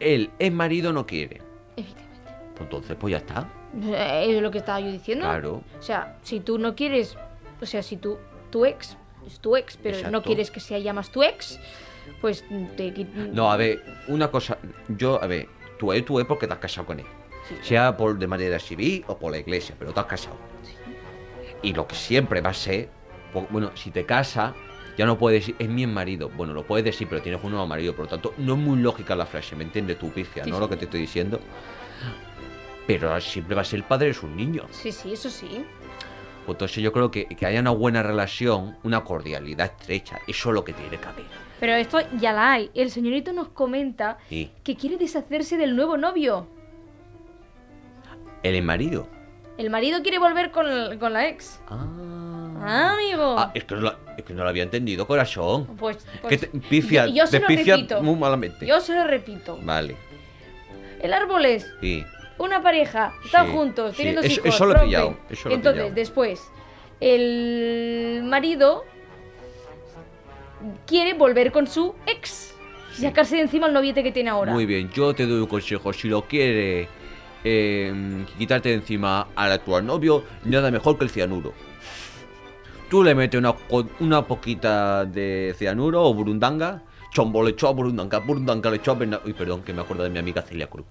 el 0.00 0.30
ex 0.38 0.52
marido 0.52 0.92
no 0.92 1.06
quiere. 1.06 1.42
Efectivamente. 1.76 2.32
Pues 2.54 2.60
entonces, 2.60 2.96
pues 2.98 3.12
ya 3.12 3.18
está. 3.18 3.48
Eh, 3.84 4.26
Es 4.36 4.42
lo 4.42 4.50
que 4.50 4.58
estaba 4.58 4.80
yo 4.80 4.90
diciendo. 4.90 5.24
Claro. 5.24 5.62
O 5.78 5.82
sea, 5.82 6.16
si 6.22 6.40
tú 6.40 6.58
no 6.58 6.74
quieres, 6.74 7.16
o 7.60 7.66
sea, 7.66 7.82
si 7.82 7.96
tú, 7.96 8.18
tu 8.50 8.64
ex 8.64 8.96
es 9.26 9.40
tu 9.40 9.56
ex, 9.56 9.76
pero 9.76 10.10
no 10.10 10.22
quieres 10.22 10.50
que 10.50 10.60
sea 10.60 10.78
llamas 10.78 11.10
tu 11.10 11.22
ex, 11.22 11.58
pues 12.20 12.44
te 12.76 12.92
No, 13.32 13.50
a 13.50 13.56
ver, 13.56 13.82
una 14.08 14.30
cosa. 14.30 14.56
Yo, 14.88 15.20
a 15.22 15.26
ver, 15.26 15.48
tú 15.78 15.92
es 15.92 16.04
tú 16.04 16.20
es 16.20 16.26
porque 16.26 16.46
te 16.46 16.52
has 16.52 16.58
casado 16.60 16.86
con 16.86 17.00
él. 17.00 17.06
Sí. 17.48 17.54
Sea 17.62 17.96
por 17.96 18.18
de 18.18 18.26
manera 18.26 18.58
civil 18.58 19.04
o 19.08 19.16
por 19.18 19.30
la 19.32 19.38
iglesia, 19.38 19.74
pero 19.78 19.92
te 19.92 20.00
has 20.00 20.06
casado. 20.06 20.36
Y 21.62 21.72
lo 21.72 21.86
que 21.86 21.94
siempre 21.96 22.40
va 22.40 22.50
a 22.50 22.54
ser, 22.54 22.88
po- 23.32 23.46
bueno, 23.50 23.70
si 23.74 23.90
te 23.90 24.04
casas, 24.06 24.54
ya 24.96 25.06
no 25.06 25.18
puedes 25.18 25.40
decir, 25.42 25.56
es 25.58 25.68
mi 25.68 25.86
marido. 25.86 26.28
Bueno, 26.30 26.54
lo 26.54 26.64
puedes 26.64 26.84
decir, 26.84 27.08
pero 27.08 27.20
tienes 27.22 27.42
un 27.42 27.50
nuevo 27.50 27.66
marido, 27.66 27.94
por 27.94 28.04
lo 28.06 28.10
tanto, 28.10 28.34
no 28.38 28.54
es 28.54 28.58
muy 28.58 28.78
lógica 28.80 29.14
la 29.16 29.26
frase, 29.26 29.56
¿me 29.56 29.64
entiendes? 29.64 29.98
Tu 29.98 30.10
pifia, 30.10 30.44
Sí, 30.44 30.50
¿no? 30.50 30.56
sí. 30.56 30.60
Lo 30.60 30.68
que 30.68 30.76
te 30.76 30.84
estoy 30.84 31.00
diciendo. 31.00 31.40
Pero 32.86 33.20
siempre 33.20 33.54
va 33.54 33.62
a 33.62 33.64
ser 33.64 33.78
el 33.78 33.84
padre 33.84 34.08
de 34.08 34.14
sus 34.14 34.30
niños. 34.30 34.66
Sí, 34.70 34.92
sí, 34.92 35.12
eso 35.12 35.28
sí. 35.30 35.64
Entonces 36.46 36.82
yo 36.82 36.92
creo 36.92 37.10
que, 37.10 37.26
que 37.26 37.44
haya 37.46 37.58
una 37.60 37.70
buena 37.72 38.02
relación, 38.04 38.76
una 38.84 39.02
cordialidad 39.02 39.72
estrecha, 39.78 40.20
eso 40.28 40.50
es 40.50 40.54
lo 40.54 40.64
que 40.64 40.72
tiene 40.72 40.96
que 40.96 41.04
haber. 41.08 41.24
Pero 41.58 41.74
esto 41.74 41.98
ya 42.20 42.32
la 42.32 42.52
hay. 42.52 42.70
El 42.74 42.90
señorito 42.90 43.32
nos 43.32 43.48
comenta 43.48 44.18
que 44.28 44.76
quiere 44.76 44.96
deshacerse 44.96 45.56
del 45.56 45.74
nuevo 45.74 45.96
novio. 45.96 46.46
el 48.42 48.62
marido. 48.62 49.08
El 49.58 49.70
marido 49.70 50.02
quiere 50.02 50.18
volver 50.18 50.50
con, 50.50 50.98
con 50.98 51.12
la 51.14 51.28
ex. 51.28 51.60
Ah. 51.68 51.86
Ah, 52.60 52.92
amigo. 52.94 53.36
Ah, 53.38 53.50
es 53.54 53.64
que, 53.64 53.74
no 53.74 53.80
lo, 53.82 53.96
es 54.16 54.24
que 54.24 54.34
no 54.34 54.42
lo 54.42 54.48
había 54.48 54.62
entendido, 54.62 55.06
corazón. 55.06 55.66
Pues, 55.78 55.96
que 55.98 56.18
pues 56.20 56.40
te, 56.40 56.46
pifia, 56.48 57.06
yo, 57.06 57.14
yo 57.14 57.26
se 57.26 57.40
lo 57.40 57.46
pifia 57.46 57.76
repito. 57.76 58.02
muy 58.02 58.16
malamente. 58.16 58.66
Yo 58.66 58.80
se 58.80 58.94
lo 58.94 59.04
repito. 59.04 59.58
Vale, 59.62 59.96
El 61.00 61.12
árbol 61.12 61.44
es 61.46 61.66
sí. 61.80 62.04
Una 62.38 62.62
pareja, 62.62 63.14
están 63.24 63.46
Sí, 63.46 63.52
juntos, 63.52 63.90
sí, 63.92 63.96
tienen 64.02 64.16
dos 64.16 64.24
hijos. 64.26 64.44
eso 64.46 64.66
lo 64.66 64.76
he 64.76 64.80
pillado, 64.84 65.16
eso 65.30 65.48
lo 65.48 65.54
he 65.54 65.56
Entonces, 65.56 65.82
pillado. 65.82 65.94
después, 65.94 66.50
el 67.00 68.22
marido 68.24 68.84
quiere 70.86 71.14
volver 71.14 71.52
con 71.52 71.66
su 71.66 71.94
ex. 72.06 72.54
Y 72.98 73.02
sacarse 73.02 73.36
de 73.36 73.42
encima 73.42 73.66
el 73.66 73.74
noviete 73.74 74.02
que 74.02 74.10
tiene 74.10 74.30
ahora. 74.30 74.52
Muy 74.52 74.64
bien, 74.64 74.90
yo 74.90 75.14
te 75.14 75.26
doy 75.26 75.40
un 75.40 75.46
consejo. 75.46 75.92
Si 75.92 76.08
lo 76.08 76.22
quieres 76.22 76.88
eh, 77.44 78.24
quitarte 78.38 78.70
de 78.70 78.76
encima 78.76 79.28
al 79.36 79.52
actual 79.52 79.84
novio, 79.84 80.24
nada 80.44 80.70
mejor 80.70 80.96
que 80.96 81.04
el 81.04 81.10
cianuro. 81.10 81.52
Tú 82.88 83.02
le 83.04 83.14
metes 83.14 83.38
una, 83.38 83.54
una 84.00 84.22
poquita 84.26 85.04
de 85.04 85.54
cianuro 85.58 86.04
o 86.04 86.14
burundanga. 86.14 86.84
Chombo 87.12 87.42
le 87.42 87.50
echó 87.50 87.68
a 87.68 87.72
burundanga, 87.72 88.18
burundanga 88.20 88.70
le 88.70 88.76
echó 88.76 88.92
a 88.92 88.96
Uy, 89.24 89.32
perdón, 89.34 89.62
que 89.62 89.72
me 89.74 89.82
acuerdo 89.82 90.04
de 90.04 90.10
mi 90.10 90.18
amiga 90.18 90.40
Celia 90.42 90.66
Cruz. 90.68 90.86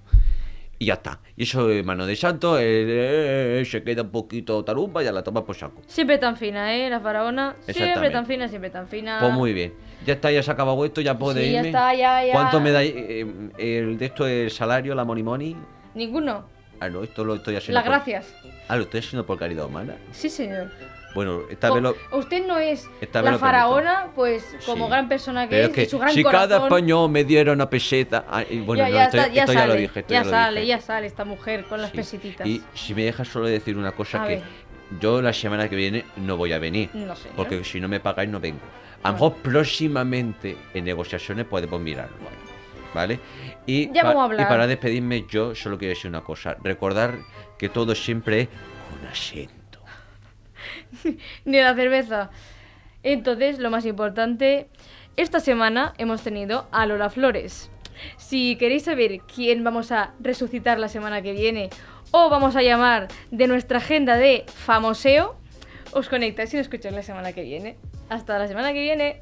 Y 0.78 0.88
ya 0.88 0.95
está. 0.95 1.19
Y 1.38 1.43
eso 1.43 1.69
es 1.69 1.86
mano 1.86 2.05
de 2.05 2.15
santo, 2.17 2.59
eh, 2.59 3.61
eh, 3.61 3.65
se 3.65 3.82
queda 3.84 4.01
un 4.01 4.09
poquito 4.11 4.63
tarumba 4.65 5.01
y 5.01 5.05
ya 5.05 5.11
la 5.13 5.23
toma 5.23 5.45
por 5.45 5.55
saco. 5.55 5.82
Siempre 5.88 6.17
tan 6.17 6.36
fina, 6.36 6.76
¿eh? 6.76 6.89
La 6.89 6.99
faraona. 6.99 7.55
Siempre 7.67 8.09
tan 8.09 8.26
fina, 8.26 8.47
siempre 8.49 8.69
tan 8.69 8.88
fina. 8.88 9.17
Pues 9.21 9.32
muy 9.32 9.53
bien. 9.53 9.73
Ya 10.05 10.13
está, 10.15 10.32
ya 10.32 10.43
se 10.43 10.51
ha 10.51 10.53
acabado 10.53 10.84
esto, 10.84 10.99
ya 11.01 11.17
puede 11.17 11.45
Sí, 11.45 11.51
ya 11.51 11.57
irme. 11.59 11.69
está, 11.69 11.93
ya, 11.95 12.26
ya. 12.26 12.34
¿Cuánto 12.34 12.59
me 12.59 12.71
dais? 12.71 12.93
eh, 12.95 13.26
el 13.57 13.97
de 13.97 14.05
esto 14.05 14.28
el 14.28 14.51
salario, 14.51 14.93
la 14.95 15.05
money 15.05 15.23
money? 15.23 15.55
Ninguno. 15.95 16.45
Ah, 16.82 16.89
no, 16.89 17.03
esto 17.03 17.23
lo 17.23 17.36
estoy 17.36 17.55
haciendo. 17.55 17.76
Las 17.80 17.84
por- 17.86 17.93
gracias. 17.93 18.34
Ah, 18.67 18.76
lo 18.76 18.84
estoy 18.84 18.99
haciendo 18.99 19.26
por 19.26 19.39
caridad 19.39 19.65
humana. 19.65 19.95
Sí, 20.11 20.30
señor. 20.30 20.69
Bueno, 21.16 21.41
esta 21.49 21.70
Co- 21.70 21.74
vez 21.76 21.84
lo. 21.84 21.95
Usted 22.18 22.45
no 22.45 22.59
es 22.59 22.88
Esta 23.01 23.22
la 23.24 23.38
faraona, 23.39 24.09
pues 24.13 24.55
como 24.66 24.86
Sí. 24.86 24.91
gran 24.91 25.07
persona 25.09 25.45
que 25.49 25.55
Pero 25.55 25.68
es, 25.70 25.74
que 25.74 25.84
y 25.84 25.86
su 25.88 25.97
gran 25.97 26.13
si 26.13 26.22
corazón. 26.22 26.49
cada 26.49 26.63
español 26.66 27.09
me 27.09 27.24
diera 27.24 27.53
una 27.53 27.68
peseta. 27.70 28.26
ah, 28.30 28.43
y 28.47 28.59
bueno, 28.59 28.84
ya, 28.84 28.89
no, 28.89 28.95
ya 28.95 29.05
esto, 29.05 29.18
está- 29.18 29.30
ya 29.34 29.41
esto 29.43 29.53
ya 29.53 29.59
sale, 29.59 29.74
lo 29.74 29.80
dije. 29.80 29.99
Esto 30.01 30.13
ya 30.13 30.24
sale, 30.26 30.59
dije. 30.61 30.70
ya 30.70 30.82
sale 30.82 31.07
esta 31.07 31.26
mujer 31.26 31.63
con 31.66 31.82
las 31.82 31.89
Sí. 31.91 31.97
pesetitas. 31.97 32.45
Y 32.45 32.61
si 32.76 32.93
me 32.93 33.05
dejas 33.05 33.28
solo 33.30 33.47
decir 33.47 33.78
una 33.78 33.93
cosa 33.93 34.22
A 34.24 34.28
que 34.28 34.36
ver. 34.36 34.43
yo 34.99 35.22
la 35.22 35.34
semana 35.34 35.70
que 35.70 35.76
viene 35.76 36.05
no 36.18 36.38
voy 36.38 36.51
a 36.53 36.59
venir. 36.59 36.89
No 36.93 37.16
sé. 37.16 37.30
Porque 37.36 37.63
si 37.63 37.80
no 37.80 37.88
me 37.88 37.99
pagáis 38.01 38.30
no 38.30 38.39
vengo. 38.39 38.59
A 39.01 39.07
lo 39.07 39.13
mejor 39.13 39.34
próximamente 39.38 40.57
en 40.74 40.84
negociaciones 40.86 41.45
podemos 41.45 41.80
mirarlo. 41.80 42.16
¿Vale? 42.93 43.20
Y, 43.66 43.91
Ya 43.93 44.01
pa- 44.03 44.07
vamos 44.09 44.22
a 44.22 44.26
hablar. 44.26 44.41
y 44.41 44.49
para 44.49 44.68
despedirme 44.68 45.26
yo 45.30 45.53
solo 45.55 45.78
quiero 45.78 45.93
decir 45.93 46.09
una 46.09 46.22
cosa. 46.22 46.55
Recordar 46.63 47.16
que 47.57 47.68
todo 47.70 47.93
siempre 47.95 48.41
es 48.41 48.47
con 48.89 49.07
asiento. 49.09 49.53
Ni 51.46 51.60
la 51.60 51.76
cerveza. 51.76 52.30
Entonces, 53.04 53.60
lo 53.60 53.70
más 53.70 53.86
importante, 53.86 54.68
esta 55.18 55.39
semana 55.39 55.93
hemos 55.98 56.22
tenido 56.22 56.68
a 56.72 56.86
Lola 56.86 57.10
Flores. 57.10 57.70
Si 58.18 58.56
queréis 58.58 58.84
saber 58.84 59.20
quién 59.22 59.64
vamos 59.64 59.91
a 59.91 60.14
resucitar 60.20 60.80
la 60.80 60.89
semana 60.89 61.22
que 61.22 61.32
viene 61.32 61.70
o 62.12 62.30
vamos 62.30 62.56
a 62.56 62.62
llamar 62.62 63.08
de 63.32 63.48
nuestra 63.48 63.78
agenda 63.78 64.18
de 64.18 64.43
famoseo, 64.48 65.36
os 65.93 66.10
conectáis 66.10 66.54
y 66.54 66.58
nos 66.58 66.66
escucháis 66.66 66.96
la 66.96 67.04
semana 67.04 67.32
que 67.32 67.43
viene. 67.43 67.78
Hasta 68.10 68.38
la 68.38 68.48
semana 68.48 68.74
que 68.74 68.82
viene. 68.82 69.22